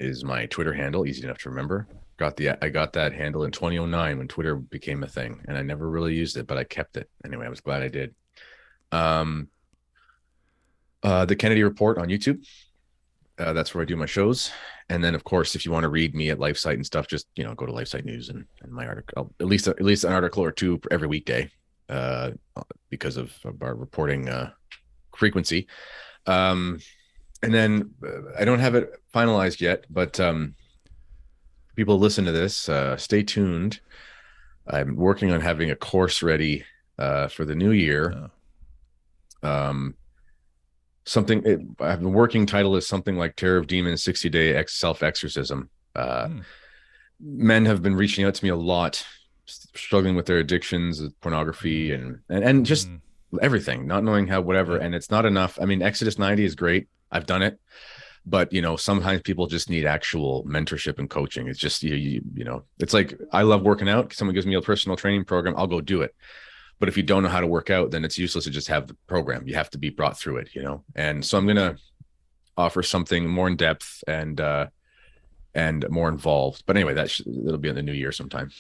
is 0.01 0.25
my 0.25 0.47
Twitter 0.47 0.73
handle, 0.73 1.07
easy 1.07 1.25
enough 1.25 1.39
to 1.39 1.51
remember. 1.51 1.87
Got 2.17 2.37
the 2.37 2.51
I 2.65 2.69
got 2.69 2.93
that 2.95 3.13
handle 3.13 3.45
in 3.45 3.51
2009 3.51 4.19
when 4.19 4.29
Twitter 4.29 4.55
became 4.57 5.03
a 5.03 5.09
thing, 5.09 5.41
and 5.49 5.57
I 5.57 5.63
never 5.63 5.89
really 5.89 6.15
used 6.15 6.37
it, 6.37 6.47
but 6.47 6.57
I 6.57 6.65
kept 6.65 6.97
it 6.97 7.09
anyway. 7.25 7.47
I 7.47 7.49
was 7.49 7.61
glad 7.61 7.83
I 7.83 7.89
did. 7.89 8.15
Um, 8.93 9.49
uh, 11.03 11.25
the 11.25 11.35
Kennedy 11.37 11.63
Report 11.65 11.99
on 11.99 12.09
YouTube. 12.09 12.45
Uh, 13.39 13.53
that's 13.53 13.75
where 13.75 13.83
I 13.83 13.87
do 13.87 13.97
my 13.97 14.07
shows, 14.07 14.53
and 14.89 15.03
then 15.03 15.15
of 15.15 15.25
course, 15.25 15.55
if 15.55 15.65
you 15.65 15.73
want 15.73 15.85
to 15.85 15.89
read 15.89 16.15
me 16.15 16.31
at 16.31 16.39
LifeSite 16.39 16.75
and 16.75 16.87
stuff, 16.87 17.07
just 17.07 17.27
you 17.37 17.45
know 17.45 17.55
go 17.55 17.67
to 17.67 17.73
LifeSite 17.73 18.05
News 18.05 18.29
and, 18.29 18.45
and 18.63 18.73
my 18.73 18.87
article. 18.87 19.33
At 19.41 19.47
least 19.47 19.69
at 19.69 19.81
least 19.81 20.05
an 20.05 20.13
article 20.13 20.45
or 20.45 20.53
two 20.53 20.81
every 20.91 21.09
weekday, 21.09 21.51
uh, 21.89 22.31
because 22.91 23.17
of, 23.17 23.33
of 23.45 23.63
our 23.63 23.75
reporting 23.75 24.29
uh, 24.29 24.51
frequency. 25.17 25.67
Um, 26.27 26.79
and 27.43 27.53
then 27.53 27.91
uh, 28.05 28.33
I 28.39 28.45
don't 28.45 28.61
have 28.61 28.75
it 28.75 28.91
finalized 29.15 29.61
yet, 29.61 29.85
but 29.91 30.19
um, 30.21 30.55
people 31.77 31.99
listen 31.99 32.25
to 32.25 32.33
this. 32.33 32.69
Uh, 32.69 32.97
stay 32.97 33.23
tuned. 33.23 33.81
I'm 34.67 34.95
working 34.97 35.33
on 35.33 35.41
having 35.41 35.71
a 35.71 35.77
course 35.77 36.23
ready 36.23 36.65
uh, 36.99 37.29
for 37.29 37.45
the 37.45 37.55
new 37.55 37.73
year. 37.73 38.31
Oh, 39.43 39.69
Um, 39.69 39.97
something 41.05 41.43
it, 41.45 41.61
I 41.81 41.91
have 41.91 42.03
the 42.03 42.09
working 42.09 42.47
title 42.47 42.77
is 42.77 42.87
something 42.87 43.17
like 43.17 43.37
Terror 43.37 43.57
of 43.57 43.67
Demons 43.67 44.03
60 44.03 44.29
Day 44.29 44.55
ex- 44.55 44.75
Self 44.75 45.03
Exorcism. 45.03 45.71
Uh, 45.95 46.29
Hmm. 46.29 46.41
Men 47.25 47.67
have 47.67 47.83
been 47.83 47.95
reaching 47.95 48.25
out 48.25 48.35
to 48.35 48.45
me 48.45 48.51
a 48.51 48.57
lot, 48.57 49.07
struggling 49.47 50.17
with 50.17 50.27
their 50.27 50.39
addictions, 50.39 51.01
with 51.01 51.21
pornography, 51.21 51.93
and 51.93 52.19
and, 52.29 52.43
and 52.43 52.67
just 52.67 52.89
mm, 52.89 52.99
everything, 53.41 53.87
not 53.87 54.03
knowing 54.03 54.27
how 54.27 54.41
whatever. 54.41 54.77
Yeah. 54.77 54.87
And 54.87 54.95
it's 54.95 55.09
not 55.09 55.25
enough. 55.25 55.57
I 55.63 55.67
mean, 55.67 55.83
Exodus 55.83 56.19
90 56.19 56.45
is 56.45 56.57
great. 56.57 56.89
I've 57.13 57.27
done 57.27 57.43
it. 57.43 57.61
But 58.27 58.53
you 58.53 58.61
know, 58.61 58.77
sometimes 58.77 59.23
people 59.23 59.47
just 59.47 59.71
need 59.71 59.87
actual 59.87 60.45
mentorship 60.45 60.99
and 60.99 61.09
coaching. 61.09 61.49
It's 61.49 61.59
just 61.59 61.83
you, 61.83 61.95
you, 61.95 62.23
you 62.35 62.45
know, 62.45 62.65
it's 62.81 62.93
like 62.95 63.19
I 63.33 63.43
love 63.43 63.63
working 63.63 63.89
out. 63.89 64.13
Someone 64.13 64.35
gives 64.35 64.47
me 64.47 64.55
a 64.55 64.63
personal 64.63 64.97
training 64.97 65.25
program, 65.25 65.55
I'll 65.57 65.67
go 65.67 65.81
do 65.81 66.03
it. 66.03 66.15
But 66.83 66.89
if 66.89 66.97
you 66.97 67.05
don't 67.05 67.23
know 67.23 67.29
how 67.29 67.39
to 67.41 67.47
work 67.47 67.71
out, 67.71 67.93
then 67.93 68.05
it's 68.05 68.19
useless 68.19 68.43
to 68.43 68.51
just 68.51 68.67
have 68.67 68.89
the 68.89 68.97
program. 69.07 69.47
You 69.47 69.55
have 69.55 69.71
to 69.71 69.79
be 69.79 69.89
brought 69.89 70.19
through 70.19 70.39
it, 70.39 70.49
you 70.53 70.63
know. 70.63 70.83
And 70.97 71.25
so 71.25 71.39
I'm 71.39 71.47
gonna 71.47 71.77
offer 72.57 72.83
something 72.83 73.29
more 73.29 73.47
in 73.47 73.55
depth 73.55 74.03
and 74.09 74.41
uh 74.41 74.67
and 75.55 75.89
more 75.91 76.09
involved. 76.09 76.65
But 76.67 76.77
anyway, 76.77 76.95
that 76.95 77.09
sh- 77.09 77.21
it'll 77.47 77.59
be 77.59 77.69
in 77.69 77.77
the 77.77 77.83
new 77.83 77.93
year 77.93 78.11
sometime. 78.11 78.51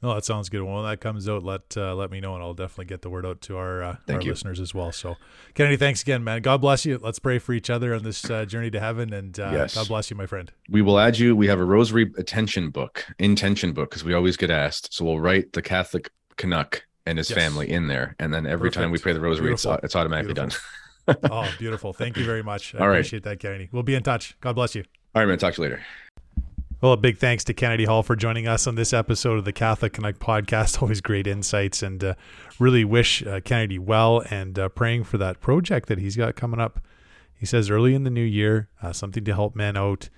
No, 0.00 0.14
that 0.14 0.24
sounds 0.24 0.48
good. 0.48 0.62
Well, 0.62 0.76
when 0.76 0.84
that 0.84 1.00
comes 1.00 1.28
out, 1.28 1.42
let 1.42 1.76
uh, 1.76 1.94
let 1.96 2.12
me 2.12 2.20
know, 2.20 2.34
and 2.36 2.42
I'll 2.44 2.54
definitely 2.54 2.84
get 2.84 3.02
the 3.02 3.10
word 3.10 3.26
out 3.26 3.40
to 3.42 3.56
our 3.56 3.82
uh, 3.82 3.96
our 4.08 4.20
you. 4.20 4.30
listeners 4.30 4.60
as 4.60 4.72
well. 4.72 4.92
So, 4.92 5.16
Kennedy, 5.54 5.76
thanks 5.76 6.02
again, 6.02 6.22
man. 6.22 6.42
God 6.42 6.60
bless 6.60 6.86
you. 6.86 6.98
Let's 7.02 7.18
pray 7.18 7.40
for 7.40 7.52
each 7.52 7.68
other 7.70 7.94
on 7.96 8.04
this 8.04 8.28
uh, 8.30 8.44
journey 8.44 8.70
to 8.70 8.78
heaven, 8.80 9.12
and 9.12 9.38
uh, 9.40 9.50
Yes. 9.52 9.74
God 9.74 9.88
bless 9.88 10.08
you, 10.08 10.16
my 10.16 10.26
friend. 10.26 10.52
we 10.68 10.82
will 10.82 10.98
add 11.00 11.18
you. 11.18 11.34
We 11.34 11.48
have 11.48 11.58
a 11.58 11.64
rosary 11.64 12.12
attention 12.16 12.70
book, 12.70 13.04
intention 13.18 13.72
book, 13.72 13.90
because 13.90 14.04
we 14.04 14.14
always 14.14 14.36
get 14.36 14.50
asked. 14.50 14.94
So 14.94 15.04
we'll 15.04 15.20
write 15.20 15.52
the 15.52 15.62
Catholic 15.62 16.10
Canuck 16.36 16.84
and 17.06 17.18
his 17.18 17.30
Yes. 17.30 17.38
family 17.38 17.70
in 17.70 17.88
there, 17.88 18.14
and 18.18 18.32
then 18.32 18.46
every 18.46 18.70
time 18.70 18.90
we 18.90 18.98
pray 18.98 19.12
the 19.12 19.20
rosary, 19.20 19.52
it's, 19.52 19.64
Beautiful. 19.64 19.84
it's 19.84 19.96
automatically 19.96 20.34
Beautiful. 20.34 20.58
done. 21.06 21.18
Oh, 21.32 21.50
beautiful. 21.58 21.92
Thank 21.92 22.16
you 22.16 22.24
very 22.24 22.44
much. 22.44 22.76
I 22.76 22.78
All 22.78 22.86
right. 22.88 22.94
appreciate 22.98 23.24
that, 23.24 23.40
Kennedy. 23.40 23.68
We'll 23.72 23.82
be 23.82 23.96
in 23.96 24.04
touch. 24.04 24.36
God 24.40 24.52
bless 24.54 24.76
you. 24.76 24.84
All 25.16 25.22
right, 25.22 25.26
man. 25.28 25.36
Talk 25.36 25.54
to 25.54 25.62
you 25.62 25.68
later. 25.68 25.82
Well, 26.80 26.92
a 26.92 26.96
big 26.96 27.18
thanks 27.18 27.42
to 27.44 27.54
Kennedy 27.54 27.84
Hall 27.86 28.04
for 28.04 28.14
joining 28.14 28.46
us 28.46 28.68
on 28.68 28.76
this 28.76 28.92
episode 28.92 29.36
of 29.38 29.44
the 29.44 29.52
Catholic 29.52 29.92
Canuck 29.94 30.16
podcast. 30.20 30.80
Always 30.82 31.00
great 31.00 31.26
insights, 31.26 31.82
and 31.82 32.02
uh, 32.04 32.14
really 32.60 32.84
wish 32.84 33.24
uh, 33.26 33.40
Kennedy 33.40 33.80
well 33.80 34.22
and 34.30 34.56
uh, 34.58 34.68
praying 34.68 35.02
for 35.04 35.18
that 35.18 35.40
project 35.40 35.88
that 35.88 35.98
he's 35.98 36.14
got 36.16 36.36
coming 36.36 36.60
up. 36.60 36.78
He 37.34 37.46
says 37.46 37.68
early 37.68 37.94
in 37.96 38.04
the 38.04 38.10
new 38.10 38.22
year, 38.22 38.68
uh, 38.80 38.92
something 38.92 39.24
to 39.24 39.34
help 39.34 39.56
men 39.56 39.76
out, 39.76 40.08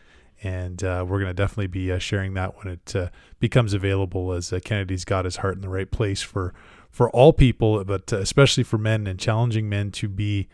and 0.43 0.85
uh, 0.85 1.05
we're 1.09 1.19
going 1.21 1.31
to 1.31 1.35
definitely 1.35 1.67
be 1.69 1.91
uh, 1.93 1.99
sharing 1.99 2.35
that 2.35 2.59
when 2.63 2.75
it 2.75 2.95
uh, 2.95 3.09
becomes 3.41 3.73
available. 3.73 4.33
As 4.33 4.53
uh, 4.53 4.61
Kennedy's 4.63 5.07
got 5.07 5.25
his 5.25 5.37
heart 5.37 5.55
in 5.55 5.63
the 5.63 5.71
right 5.71 5.91
place 5.91 6.21
for 6.21 6.53
for 6.95 7.11
all 7.11 7.33
people, 7.33 7.83
but 7.83 8.13
uh, 8.13 8.19
especially 8.19 8.63
for 8.63 8.79
men 8.79 9.09
and 9.09 9.19
challenging 9.19 9.69
men 9.69 9.91
to 9.91 10.09
be 10.09 10.47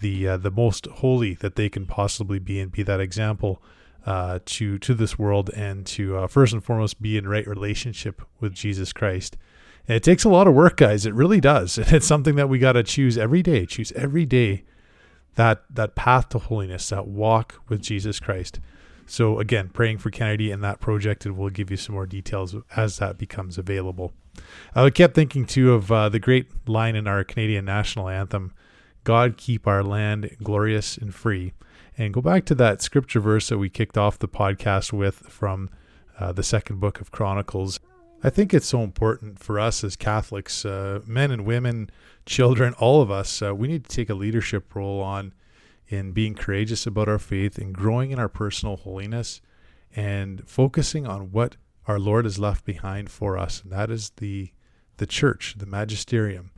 the 0.00 0.26
uh, 0.26 0.36
the 0.38 0.50
most 0.50 0.86
holy 0.86 1.34
that 1.34 1.54
they 1.54 1.68
can 1.68 1.84
possibly 1.84 2.38
be 2.38 2.58
and 2.58 2.72
be 2.72 2.82
that 2.82 2.98
example 2.98 3.62
uh, 4.06 4.38
to 4.46 4.78
to 4.78 4.94
this 4.94 5.18
world 5.18 5.50
and 5.50 5.84
to 5.84 6.16
uh, 6.16 6.26
first 6.26 6.54
and 6.54 6.64
foremost 6.64 7.02
be 7.02 7.18
in 7.18 7.28
right 7.28 7.46
relationship 7.46 8.22
with 8.40 8.54
Jesus 8.54 8.90
Christ. 8.90 9.36
And 9.86 9.94
it 9.94 10.02
takes 10.02 10.24
a 10.24 10.30
lot 10.30 10.48
of 10.48 10.54
work, 10.54 10.78
guys. 10.78 11.04
It 11.04 11.12
really 11.12 11.42
does. 11.42 11.76
And 11.78 11.92
it's 11.92 12.06
something 12.06 12.36
that 12.36 12.48
we 12.48 12.58
got 12.58 12.72
to 12.72 12.82
choose 12.82 13.18
every 13.18 13.42
day. 13.42 13.66
Choose 13.66 13.92
every 13.92 14.24
day 14.24 14.64
that 15.34 15.62
that 15.68 15.94
path 15.94 16.30
to 16.30 16.38
holiness, 16.38 16.88
that 16.88 17.06
walk 17.06 17.60
with 17.68 17.82
Jesus 17.82 18.18
Christ. 18.18 18.60
So 19.04 19.38
again, 19.38 19.68
praying 19.68 19.98
for 19.98 20.08
Kennedy 20.08 20.50
and 20.50 20.64
that 20.64 20.80
project, 20.80 21.26
and 21.26 21.36
we'll 21.36 21.50
give 21.50 21.70
you 21.70 21.76
some 21.76 21.94
more 21.94 22.06
details 22.06 22.56
as 22.74 22.96
that 22.96 23.18
becomes 23.18 23.58
available. 23.58 24.14
I 24.74 24.88
kept 24.90 25.14
thinking 25.14 25.46
too 25.46 25.72
of 25.72 25.92
uh, 25.92 26.08
the 26.08 26.18
great 26.18 26.68
line 26.68 26.96
in 26.96 27.06
our 27.06 27.24
Canadian 27.24 27.64
national 27.64 28.08
anthem, 28.08 28.52
"God 29.04 29.36
keep 29.36 29.66
our 29.66 29.82
land 29.82 30.36
glorious 30.42 30.96
and 30.96 31.14
free." 31.14 31.52
And 31.98 32.14
go 32.14 32.22
back 32.22 32.46
to 32.46 32.54
that 32.54 32.80
scripture 32.80 33.20
verse 33.20 33.48
that 33.50 33.58
we 33.58 33.68
kicked 33.68 33.98
off 33.98 34.18
the 34.18 34.28
podcast 34.28 34.92
with 34.92 35.16
from 35.16 35.68
uh, 36.18 36.32
the 36.32 36.42
second 36.42 36.80
book 36.80 37.00
of 37.00 37.10
Chronicles. 37.10 37.80
I 38.24 38.30
think 38.30 38.54
it's 38.54 38.66
so 38.66 38.82
important 38.82 39.40
for 39.40 39.58
us 39.58 39.82
as 39.82 39.96
Catholics, 39.96 40.64
uh, 40.64 41.00
men 41.06 41.30
and 41.30 41.44
women, 41.44 41.90
children, 42.24 42.72
all 42.74 43.02
of 43.02 43.10
us. 43.10 43.42
Uh, 43.42 43.54
we 43.54 43.68
need 43.68 43.84
to 43.84 43.94
take 43.94 44.08
a 44.08 44.14
leadership 44.14 44.74
role 44.74 45.02
on 45.02 45.34
in 45.88 46.12
being 46.12 46.34
courageous 46.34 46.86
about 46.86 47.08
our 47.08 47.18
faith 47.18 47.58
and 47.58 47.74
growing 47.74 48.10
in 48.12 48.18
our 48.18 48.28
personal 48.28 48.76
holiness 48.76 49.42
and 49.94 50.48
focusing 50.48 51.06
on 51.06 51.32
what 51.32 51.56
our 51.92 51.98
Lord 51.98 52.24
has 52.24 52.38
left 52.38 52.64
behind 52.64 53.10
for 53.10 53.36
us, 53.36 53.62
and 53.62 53.70
that 53.70 53.90
is 53.90 54.12
the 54.16 54.50
the 54.96 55.06
church, 55.06 55.56
the 55.58 55.66
magisterium, 55.66 56.50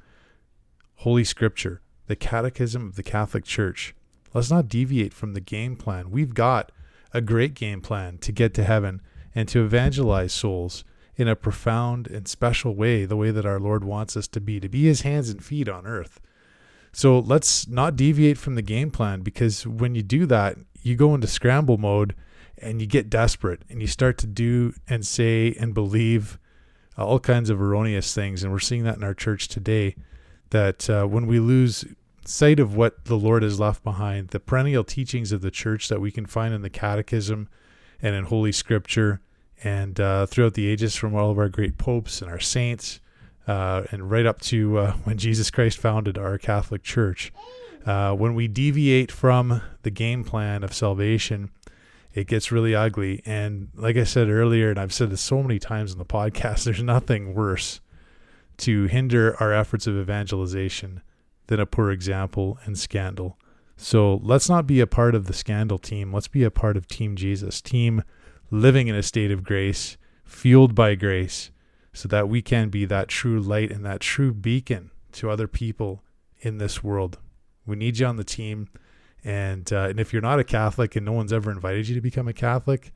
Holy 0.96 1.24
Scripture, 1.24 1.80
the 2.06 2.14
catechism 2.14 2.86
of 2.86 2.94
the 2.94 3.02
Catholic 3.02 3.44
Church. 3.44 3.96
Let's 4.32 4.50
not 4.50 4.68
deviate 4.68 5.12
from 5.12 5.34
the 5.34 5.40
game 5.40 5.74
plan. 5.74 6.12
We've 6.12 6.34
got 6.34 6.70
a 7.12 7.20
great 7.20 7.54
game 7.54 7.80
plan 7.80 8.18
to 8.18 8.30
get 8.30 8.54
to 8.54 8.64
heaven 8.64 9.00
and 9.34 9.48
to 9.48 9.64
evangelize 9.64 10.32
souls 10.32 10.84
in 11.16 11.26
a 11.26 11.34
profound 11.34 12.06
and 12.06 12.28
special 12.28 12.76
way, 12.76 13.04
the 13.04 13.16
way 13.16 13.32
that 13.32 13.46
our 13.46 13.58
Lord 13.58 13.82
wants 13.82 14.16
us 14.16 14.28
to 14.28 14.40
be, 14.40 14.60
to 14.60 14.68
be 14.68 14.84
his 14.84 15.00
hands 15.00 15.30
and 15.30 15.42
feet 15.42 15.68
on 15.68 15.84
earth. 15.84 16.20
So 16.92 17.18
let's 17.18 17.66
not 17.66 17.96
deviate 17.96 18.38
from 18.38 18.54
the 18.54 18.62
game 18.62 18.92
plan 18.92 19.22
because 19.22 19.66
when 19.66 19.96
you 19.96 20.02
do 20.02 20.26
that, 20.26 20.58
you 20.82 20.94
go 20.94 21.12
into 21.12 21.26
scramble 21.26 21.78
mode 21.78 22.14
and 22.58 22.80
you 22.80 22.86
get 22.86 23.10
desperate 23.10 23.62
and 23.68 23.80
you 23.80 23.86
start 23.86 24.18
to 24.18 24.26
do 24.26 24.74
and 24.88 25.06
say 25.06 25.56
and 25.58 25.74
believe 25.74 26.38
all 26.96 27.18
kinds 27.18 27.50
of 27.50 27.60
erroneous 27.60 28.14
things. 28.14 28.42
And 28.42 28.52
we're 28.52 28.58
seeing 28.58 28.84
that 28.84 28.96
in 28.96 29.04
our 29.04 29.14
church 29.14 29.48
today 29.48 29.96
that 30.50 30.88
uh, 30.88 31.06
when 31.06 31.26
we 31.26 31.40
lose 31.40 31.84
sight 32.24 32.60
of 32.60 32.74
what 32.74 33.04
the 33.04 33.16
Lord 33.16 33.42
has 33.42 33.60
left 33.60 33.82
behind, 33.82 34.28
the 34.28 34.40
perennial 34.40 34.84
teachings 34.84 35.32
of 35.32 35.40
the 35.40 35.50
church 35.50 35.88
that 35.88 36.00
we 36.00 36.10
can 36.10 36.26
find 36.26 36.54
in 36.54 36.62
the 36.62 36.70
catechism 36.70 37.48
and 38.00 38.14
in 38.14 38.24
Holy 38.24 38.52
Scripture 38.52 39.20
and 39.62 39.98
uh, 40.00 40.26
throughout 40.26 40.54
the 40.54 40.66
ages 40.66 40.94
from 40.94 41.14
all 41.14 41.30
of 41.30 41.38
our 41.38 41.48
great 41.48 41.78
popes 41.78 42.22
and 42.22 42.30
our 42.30 42.40
saints 42.40 43.00
uh, 43.46 43.82
and 43.90 44.10
right 44.10 44.26
up 44.26 44.40
to 44.40 44.78
uh, 44.78 44.92
when 45.04 45.18
Jesus 45.18 45.50
Christ 45.50 45.78
founded 45.78 46.16
our 46.16 46.38
Catholic 46.38 46.82
Church. 46.82 47.32
Uh, 47.84 48.14
when 48.14 48.34
we 48.34 48.48
deviate 48.48 49.12
from 49.12 49.60
the 49.82 49.90
game 49.90 50.24
plan 50.24 50.64
of 50.64 50.72
salvation, 50.72 51.50
it 52.14 52.28
gets 52.28 52.52
really 52.52 52.74
ugly. 52.74 53.20
And 53.26 53.68
like 53.74 53.96
I 53.96 54.04
said 54.04 54.28
earlier, 54.30 54.70
and 54.70 54.78
I've 54.78 54.94
said 54.94 55.10
this 55.10 55.20
so 55.20 55.42
many 55.42 55.58
times 55.58 55.92
in 55.92 55.98
the 55.98 56.04
podcast, 56.06 56.64
there's 56.64 56.82
nothing 56.82 57.34
worse 57.34 57.80
to 58.58 58.84
hinder 58.84 59.36
our 59.40 59.52
efforts 59.52 59.86
of 59.86 59.96
evangelization 59.96 61.02
than 61.48 61.60
a 61.60 61.66
poor 61.66 61.90
example 61.90 62.58
and 62.64 62.78
scandal. 62.78 63.36
So 63.76 64.20
let's 64.22 64.48
not 64.48 64.66
be 64.66 64.80
a 64.80 64.86
part 64.86 65.16
of 65.16 65.26
the 65.26 65.32
scandal 65.32 65.78
team. 65.78 66.12
Let's 66.12 66.28
be 66.28 66.44
a 66.44 66.50
part 66.50 66.76
of 66.76 66.86
Team 66.86 67.16
Jesus, 67.16 67.60
team 67.60 68.04
living 68.50 68.86
in 68.86 68.94
a 68.94 69.02
state 69.02 69.32
of 69.32 69.42
grace, 69.42 69.96
fueled 70.24 70.76
by 70.76 70.94
grace, 70.94 71.50
so 71.92 72.08
that 72.08 72.28
we 72.28 72.40
can 72.40 72.68
be 72.68 72.84
that 72.84 73.08
true 73.08 73.40
light 73.40 73.72
and 73.72 73.84
that 73.84 74.00
true 74.00 74.32
beacon 74.32 74.92
to 75.12 75.28
other 75.28 75.48
people 75.48 76.04
in 76.40 76.58
this 76.58 76.84
world. 76.84 77.18
We 77.66 77.74
need 77.74 77.98
you 77.98 78.06
on 78.06 78.16
the 78.16 78.24
team. 78.24 78.68
And, 79.24 79.72
uh, 79.72 79.88
and 79.88 79.98
if 79.98 80.12
you're 80.12 80.22
not 80.22 80.38
a 80.38 80.44
Catholic 80.44 80.96
and 80.96 81.06
no 81.06 81.12
one's 81.12 81.32
ever 81.32 81.50
invited 81.50 81.88
you 81.88 81.94
to 81.94 82.00
become 82.00 82.28
a 82.28 82.34
Catholic, 82.34 82.92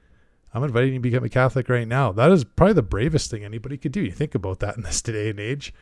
I'm 0.53 0.63
inviting 0.63 0.93
you 0.93 0.99
to 0.99 1.03
become 1.03 1.25
a 1.25 1.31
Catholic 1.31 1.69
right 1.69 1.89
now. 1.89 2.13
That 2.13 2.31
is 2.31 2.45
probably 2.45 2.75
the 2.75 2.83
bravest 2.83 3.31
thing 3.31 3.45
anybody 3.45 3.77
could 3.79 3.93
do. 3.93 4.03
You 4.03 4.13
think 4.13 4.35
about 4.35 4.61
that 4.61 4.77
in 4.77 4.83
this 4.83 5.01
today 5.03 5.31
and 5.31 5.41
age, 5.41 5.73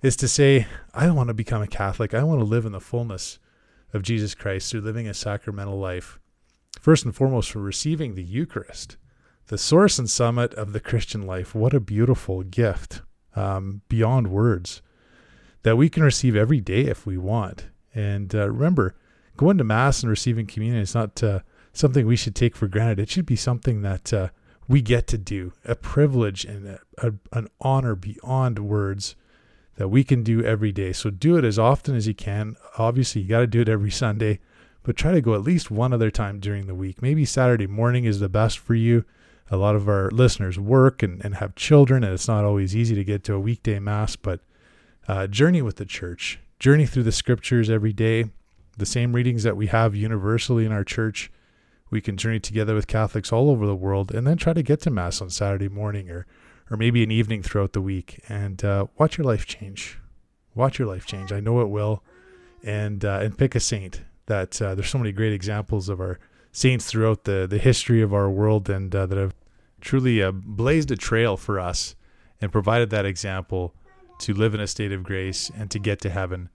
is 0.00 0.16
to 0.16 0.28
say, 0.28 0.66
I 0.94 1.06
don't 1.06 1.16
want 1.16 1.28
to 1.28 1.34
become 1.34 1.62
a 1.62 1.66
Catholic. 1.66 2.14
I 2.14 2.24
want 2.24 2.40
to 2.40 2.44
live 2.44 2.64
in 2.64 2.72
the 2.72 2.80
fullness 2.80 3.38
of 3.92 4.02
Jesus 4.02 4.34
Christ 4.34 4.70
through 4.70 4.80
living 4.80 5.06
a 5.06 5.14
sacramental 5.14 5.78
life. 5.78 6.18
First 6.80 7.04
and 7.04 7.14
foremost, 7.14 7.50
for 7.50 7.60
receiving 7.60 8.14
the 8.14 8.24
Eucharist 8.24 8.96
the 9.48 9.58
source 9.58 9.98
and 9.98 10.08
summit 10.08 10.54
of 10.54 10.72
the 10.72 10.80
Christian 10.80 11.26
life. 11.26 11.54
What 11.54 11.74
a 11.74 11.80
beautiful 11.80 12.42
gift 12.42 13.02
um, 13.36 13.82
beyond 13.88 14.28
words 14.28 14.82
that 15.62 15.76
we 15.76 15.88
can 15.88 16.02
receive 16.02 16.34
every 16.34 16.60
day 16.60 16.82
if 16.82 17.04
we 17.04 17.18
want. 17.18 17.68
And 17.94 18.34
uh, 18.34 18.48
remember, 18.48 18.94
going 19.42 19.58
to 19.58 19.64
Mass 19.64 20.02
and 20.02 20.10
receiving 20.10 20.46
communion 20.46 20.80
is 20.80 20.94
not 20.94 21.22
uh, 21.22 21.40
something 21.72 22.06
we 22.06 22.16
should 22.16 22.36
take 22.36 22.54
for 22.54 22.68
granted. 22.68 23.00
It 23.00 23.10
should 23.10 23.26
be 23.26 23.36
something 23.36 23.82
that 23.82 24.12
uh, 24.12 24.28
we 24.68 24.80
get 24.82 25.08
to 25.08 25.18
do, 25.18 25.52
a 25.64 25.74
privilege 25.74 26.44
and 26.44 26.66
a, 26.68 26.80
a, 26.98 27.12
an 27.32 27.48
honor 27.60 27.96
beyond 27.96 28.60
words 28.60 29.16
that 29.76 29.88
we 29.88 30.04
can 30.04 30.22
do 30.22 30.44
every 30.44 30.70
day. 30.70 30.92
So 30.92 31.10
do 31.10 31.36
it 31.36 31.44
as 31.44 31.58
often 31.58 31.96
as 31.96 32.06
you 32.06 32.14
can. 32.14 32.56
Obviously, 32.78 33.22
you 33.22 33.28
got 33.28 33.40
to 33.40 33.46
do 33.48 33.62
it 33.62 33.68
every 33.68 33.90
Sunday, 33.90 34.38
but 34.84 34.96
try 34.96 35.10
to 35.12 35.20
go 35.20 35.34
at 35.34 35.42
least 35.42 35.70
one 35.70 35.92
other 35.92 36.10
time 36.10 36.38
during 36.38 36.66
the 36.66 36.74
week. 36.74 37.02
Maybe 37.02 37.24
Saturday 37.24 37.66
morning 37.66 38.04
is 38.04 38.20
the 38.20 38.28
best 38.28 38.58
for 38.58 38.74
you 38.74 39.04
a 39.50 39.56
lot 39.56 39.74
of 39.74 39.88
our 39.88 40.08
listeners 40.10 40.58
work 40.58 41.02
and, 41.02 41.22
and 41.24 41.34
have 41.34 41.54
children, 41.54 42.04
and 42.04 42.14
it's 42.14 42.28
not 42.28 42.44
always 42.44 42.74
easy 42.74 42.94
to 42.94 43.04
get 43.04 43.22
to 43.24 43.34
a 43.34 43.40
weekday 43.40 43.78
mass, 43.78 44.16
but 44.16 44.40
uh, 45.08 45.26
journey 45.26 45.60
with 45.60 45.76
the 45.76 45.84
church, 45.84 46.38
journey 46.58 46.86
through 46.86 47.02
the 47.02 47.12
scriptures 47.12 47.68
every 47.68 47.92
day, 47.92 48.30
the 48.76 48.86
same 48.86 49.14
readings 49.14 49.42
that 49.42 49.56
we 49.56 49.66
have 49.68 49.94
universally 49.94 50.64
in 50.64 50.72
our 50.72 50.84
church. 50.84 51.30
We 51.90 52.00
can 52.00 52.16
journey 52.16 52.40
together 52.40 52.74
with 52.74 52.86
Catholics 52.86 53.32
all 53.32 53.50
over 53.50 53.66
the 53.66 53.76
world 53.76 54.14
and 54.14 54.26
then 54.26 54.36
try 54.36 54.52
to 54.52 54.62
get 54.62 54.80
to 54.82 54.90
Mass 54.90 55.20
on 55.20 55.30
Saturday 55.30 55.68
morning 55.68 56.10
or, 56.10 56.26
or 56.70 56.76
maybe 56.76 57.02
an 57.02 57.10
evening 57.10 57.42
throughout 57.42 57.74
the 57.74 57.82
week 57.82 58.20
and 58.28 58.64
uh, 58.64 58.86
watch 58.98 59.18
your 59.18 59.26
life 59.26 59.44
change. 59.44 59.98
Watch 60.54 60.78
your 60.78 60.88
life 60.88 61.04
change. 61.04 61.32
I 61.32 61.40
know 61.40 61.60
it 61.60 61.68
will. 61.68 62.02
And, 62.64 63.04
uh, 63.04 63.20
and 63.22 63.36
pick 63.36 63.54
a 63.54 63.60
saint 63.60 64.02
that 64.26 64.62
uh, 64.62 64.74
there's 64.74 64.88
so 64.88 64.98
many 64.98 65.12
great 65.12 65.32
examples 65.32 65.88
of 65.88 66.00
our 66.00 66.18
saints 66.52 66.86
throughout 66.86 67.24
the, 67.24 67.46
the 67.48 67.58
history 67.58 68.00
of 68.02 68.14
our 68.14 68.30
world 68.30 68.70
and 68.70 68.94
uh, 68.94 69.04
that 69.06 69.18
have 69.18 69.34
truly 69.80 70.22
uh, 70.22 70.30
blazed 70.30 70.90
a 70.90 70.96
trail 70.96 71.36
for 71.36 71.58
us 71.58 71.96
and 72.40 72.52
provided 72.52 72.90
that 72.90 73.04
example 73.04 73.74
to 74.20 74.32
live 74.32 74.54
in 74.54 74.60
a 74.60 74.66
state 74.66 74.92
of 74.92 75.02
grace 75.02 75.50
and 75.56 75.70
to 75.70 75.78
get 75.78 76.00
to 76.00 76.10
heaven. 76.10 76.48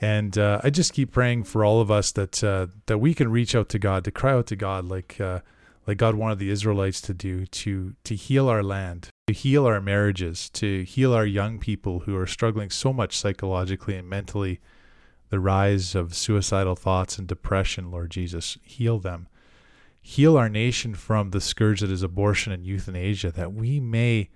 And 0.00 0.38
uh, 0.38 0.60
I 0.64 0.70
just 0.70 0.94
keep 0.94 1.12
praying 1.12 1.44
for 1.44 1.64
all 1.64 1.80
of 1.80 1.90
us 1.90 2.12
that 2.12 2.42
uh, 2.42 2.68
that 2.86 2.98
we 2.98 3.14
can 3.14 3.30
reach 3.30 3.54
out 3.54 3.68
to 3.70 3.78
God, 3.78 4.04
to 4.04 4.10
cry 4.10 4.32
out 4.32 4.46
to 4.48 4.56
God, 4.56 4.86
like 4.86 5.20
uh, 5.20 5.40
like 5.86 5.98
God 5.98 6.14
wanted 6.14 6.38
the 6.38 6.50
Israelites 6.50 7.00
to 7.02 7.14
do, 7.14 7.46
to 7.46 7.94
to 8.04 8.14
heal 8.14 8.48
our 8.48 8.62
land, 8.62 9.10
to 9.26 9.34
heal 9.34 9.66
our 9.66 9.80
marriages, 9.80 10.48
to 10.50 10.84
heal 10.84 11.12
our 11.12 11.26
young 11.26 11.58
people 11.58 12.00
who 12.00 12.16
are 12.16 12.26
struggling 12.26 12.70
so 12.70 12.92
much 12.92 13.16
psychologically 13.16 13.96
and 13.96 14.08
mentally. 14.08 14.60
The 15.28 15.38
rise 15.38 15.94
of 15.94 16.14
suicidal 16.14 16.74
thoughts 16.74 17.16
and 17.16 17.28
depression, 17.28 17.90
Lord 17.90 18.10
Jesus, 18.10 18.58
heal 18.64 18.98
them 18.98 19.28
heal 20.00 20.36
our 20.36 20.48
nation 20.48 20.94
from 20.94 21.30
the 21.30 21.40
scourge 21.40 21.80
that 21.80 21.90
is 21.90 22.02
abortion 22.02 22.52
and 22.52 22.64
euthanasia, 22.64 23.30
that 23.32 23.52
we 23.52 23.78
may 23.80 24.30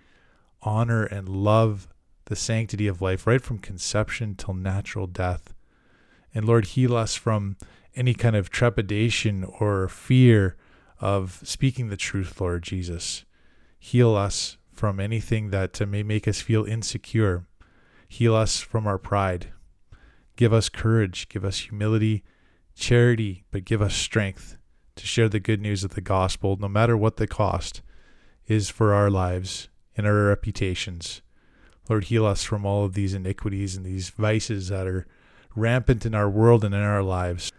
honor 0.62 1.04
and 1.04 1.28
love 1.28 1.88
the 2.26 2.36
sanctity 2.36 2.86
of 2.86 3.02
life 3.02 3.26
right 3.26 3.42
from 3.42 3.58
conception 3.58 4.34
till 4.34 4.54
natural 4.54 5.06
death. 5.06 5.53
And 6.34 6.46
Lord, 6.46 6.66
heal 6.66 6.96
us 6.96 7.14
from 7.14 7.56
any 7.94 8.12
kind 8.12 8.34
of 8.34 8.50
trepidation 8.50 9.44
or 9.44 9.88
fear 9.88 10.56
of 11.00 11.40
speaking 11.44 11.88
the 11.88 11.96
truth, 11.96 12.40
Lord 12.40 12.62
Jesus. 12.62 13.24
Heal 13.78 14.16
us 14.16 14.56
from 14.72 14.98
anything 14.98 15.50
that 15.50 15.80
uh, 15.80 15.86
may 15.86 16.02
make 16.02 16.26
us 16.26 16.40
feel 16.40 16.64
insecure. 16.64 17.46
Heal 18.08 18.34
us 18.34 18.60
from 18.60 18.86
our 18.86 18.98
pride. 18.98 19.52
Give 20.36 20.52
us 20.52 20.68
courage, 20.68 21.28
give 21.28 21.44
us 21.44 21.58
humility, 21.58 22.24
charity, 22.74 23.44
but 23.52 23.64
give 23.64 23.80
us 23.80 23.94
strength 23.94 24.56
to 24.96 25.06
share 25.06 25.28
the 25.28 25.40
good 25.40 25.60
news 25.60 25.84
of 25.84 25.94
the 25.94 26.00
gospel, 26.00 26.56
no 26.58 26.68
matter 26.68 26.96
what 26.96 27.16
the 27.16 27.26
cost 27.26 27.82
is 28.46 28.68
for 28.68 28.92
our 28.92 29.10
lives 29.10 29.68
and 29.96 30.06
our 30.06 30.14
reputations. 30.14 31.22
Lord, 31.88 32.04
heal 32.04 32.26
us 32.26 32.42
from 32.42 32.64
all 32.64 32.84
of 32.84 32.94
these 32.94 33.14
iniquities 33.14 33.76
and 33.76 33.84
these 33.84 34.10
vices 34.10 34.68
that 34.68 34.86
are 34.86 35.06
rampant 35.54 36.04
in 36.06 36.14
our 36.14 36.28
world 36.28 36.64
and 36.64 36.74
in 36.74 36.80
our 36.80 37.02
lives. 37.02 37.52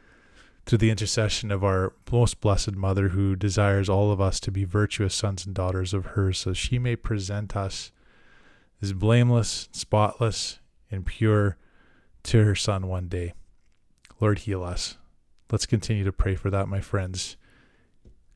Through 0.66 0.80
the 0.80 0.90
intercession 0.90 1.52
of 1.52 1.64
our 1.64 1.94
most 2.12 2.42
blessed 2.42 2.74
Mother, 2.74 3.10
who 3.10 3.36
desires 3.36 3.88
all 3.88 4.12
of 4.12 4.20
us 4.20 4.40
to 4.40 4.52
be 4.52 4.64
virtuous 4.64 5.14
sons 5.14 5.46
and 5.46 5.54
daughters 5.54 5.94
of 5.94 6.08
hers, 6.08 6.40
so 6.40 6.54
she 6.54 6.80
may 6.80 6.96
present 6.96 7.56
us 7.56 7.92
as 8.82 8.92
blameless, 8.94 9.70
spotless, 9.72 10.60
and 10.90 11.06
pure 11.06 11.58
to 12.24 12.44
her 12.44 12.56
Son 12.56 12.88
one 12.88 13.08
day. 13.08 13.34
Lord, 14.20 14.40
heal 14.40 14.64
us. 14.64 14.98
Let's 15.52 15.66
continue 15.68 16.04
to 16.04 16.12
pray 16.12 16.36
for 16.36 16.50
that, 16.50 16.68
my 16.68 16.82
friends, 16.82 17.38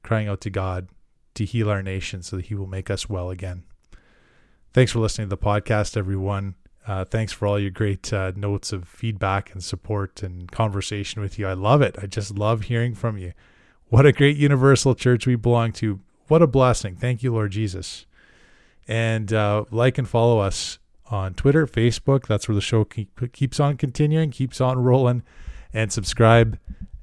crying 0.03 0.27
out 0.27 0.41
to 0.41 0.49
God 0.49 0.89
to 1.33 1.45
heal 1.45 1.69
our 1.69 1.81
nation 1.81 2.21
so 2.21 2.35
that 2.35 2.45
He 2.45 2.55
will 2.55 2.67
make 2.67 2.89
us 2.89 3.09
well 3.09 3.29
again. 3.31 3.63
Thanks 4.73 4.91
for 4.91 4.99
listening 4.99 5.29
to 5.29 5.35
the 5.35 5.41
podcast, 5.41 5.97
everyone. 5.97 6.55
Uh, 6.89 7.05
thanks 7.05 7.31
for 7.31 7.45
all 7.45 7.59
your 7.59 7.69
great 7.69 8.11
uh, 8.11 8.31
notes 8.35 8.73
of 8.73 8.87
feedback 8.87 9.53
and 9.53 9.63
support 9.63 10.23
and 10.23 10.51
conversation 10.51 11.21
with 11.21 11.37
you. 11.37 11.47
I 11.47 11.53
love 11.53 11.83
it. 11.83 11.95
I 12.01 12.07
just 12.07 12.35
love 12.35 12.63
hearing 12.63 12.95
from 12.95 13.15
you. 13.15 13.33
What 13.89 14.07
a 14.07 14.11
great 14.11 14.37
universal 14.37 14.95
church 14.95 15.27
we 15.27 15.35
belong 15.35 15.71
to. 15.73 15.99
What 16.29 16.41
a 16.41 16.47
blessing. 16.47 16.95
Thank 16.95 17.21
you, 17.21 17.31
Lord 17.31 17.51
Jesus. 17.51 18.07
And 18.87 19.31
uh, 19.31 19.65
like 19.69 19.99
and 19.99 20.09
follow 20.09 20.39
us 20.39 20.79
on 21.11 21.35
Twitter, 21.35 21.67
Facebook. 21.67 22.25
That's 22.25 22.47
where 22.47 22.55
the 22.55 22.61
show 22.61 22.85
keep, 22.85 23.33
keeps 23.33 23.59
on 23.59 23.77
continuing, 23.77 24.31
keeps 24.31 24.59
on 24.59 24.79
rolling. 24.79 25.21
And 25.71 25.93
subscribe 25.93 26.57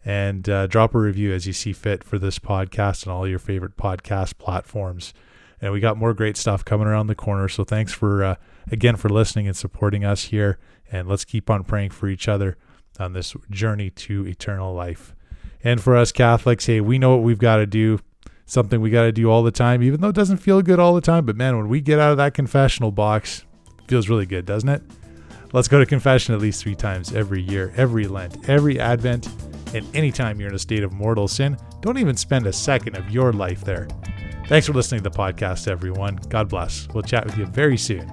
and 0.04 0.48
uh, 0.48 0.66
drop 0.66 0.96
a 0.96 0.98
review 0.98 1.32
as 1.32 1.46
you 1.46 1.52
see 1.52 1.72
fit 1.72 2.02
for 2.02 2.18
this 2.18 2.40
podcast 2.40 3.04
and 3.04 3.12
all 3.12 3.28
your 3.28 3.38
favorite 3.38 3.76
podcast 3.76 4.36
platforms. 4.38 5.14
And 5.60 5.72
we 5.72 5.78
got 5.78 5.96
more 5.96 6.12
great 6.12 6.36
stuff 6.36 6.64
coming 6.64 6.88
around 6.88 7.06
the 7.06 7.14
corner. 7.14 7.48
So 7.48 7.62
thanks 7.62 7.92
for, 7.92 8.24
uh, 8.24 8.34
again, 8.70 8.96
for 8.96 9.08
listening 9.08 9.46
and 9.46 9.56
supporting 9.56 10.04
us 10.04 10.24
here. 10.24 10.58
And 10.90 11.08
let's 11.08 11.24
keep 11.24 11.50
on 11.50 11.64
praying 11.64 11.90
for 11.90 12.08
each 12.08 12.28
other 12.28 12.56
on 12.98 13.12
this 13.12 13.34
journey 13.50 13.90
to 13.90 14.26
eternal 14.26 14.72
life. 14.74 15.14
And 15.64 15.80
for 15.80 15.96
us 15.96 16.12
Catholics, 16.12 16.66
hey, 16.66 16.80
we 16.80 16.98
know 16.98 17.16
what 17.16 17.24
we've 17.24 17.38
got 17.38 17.56
to 17.56 17.66
do 17.66 18.00
something 18.46 18.80
we 18.80 18.90
got 18.90 19.02
to 19.02 19.12
do 19.12 19.28
all 19.30 19.42
the 19.42 19.50
time, 19.50 19.82
even 19.82 20.00
though 20.00 20.08
it 20.08 20.14
doesn't 20.14 20.38
feel 20.38 20.62
good 20.62 20.78
all 20.78 20.94
the 20.94 21.00
time. 21.00 21.26
But 21.26 21.36
man, 21.36 21.56
when 21.56 21.68
we 21.68 21.80
get 21.80 21.98
out 21.98 22.12
of 22.12 22.16
that 22.16 22.32
confessional 22.32 22.92
box, 22.92 23.44
feels 23.88 24.08
really 24.08 24.26
good, 24.26 24.46
doesn't 24.46 24.68
it? 24.68 24.82
Let's 25.52 25.68
go 25.68 25.78
to 25.78 25.86
confession 25.86 26.34
at 26.34 26.40
least 26.40 26.62
three 26.62 26.74
times 26.74 27.12
every 27.12 27.42
year, 27.42 27.72
every 27.76 28.06
Lent, 28.06 28.48
every 28.48 28.80
Advent, 28.80 29.28
and 29.74 29.86
anytime 29.94 30.40
you're 30.40 30.48
in 30.48 30.54
a 30.54 30.60
state 30.60 30.82
of 30.82 30.92
mortal 30.92 31.28
sin. 31.28 31.56
Don't 31.82 31.98
even 31.98 32.16
spend 32.16 32.46
a 32.46 32.52
second 32.52 32.96
of 32.96 33.10
your 33.10 33.32
life 33.32 33.64
there. 33.64 33.88
Thanks 34.48 34.68
for 34.68 34.72
listening 34.74 35.02
to 35.02 35.10
the 35.10 35.16
podcast, 35.16 35.66
everyone. 35.66 36.20
God 36.28 36.48
bless. 36.48 36.86
We'll 36.94 37.02
chat 37.02 37.26
with 37.26 37.36
you 37.36 37.46
very 37.46 37.76
soon. 37.76 38.08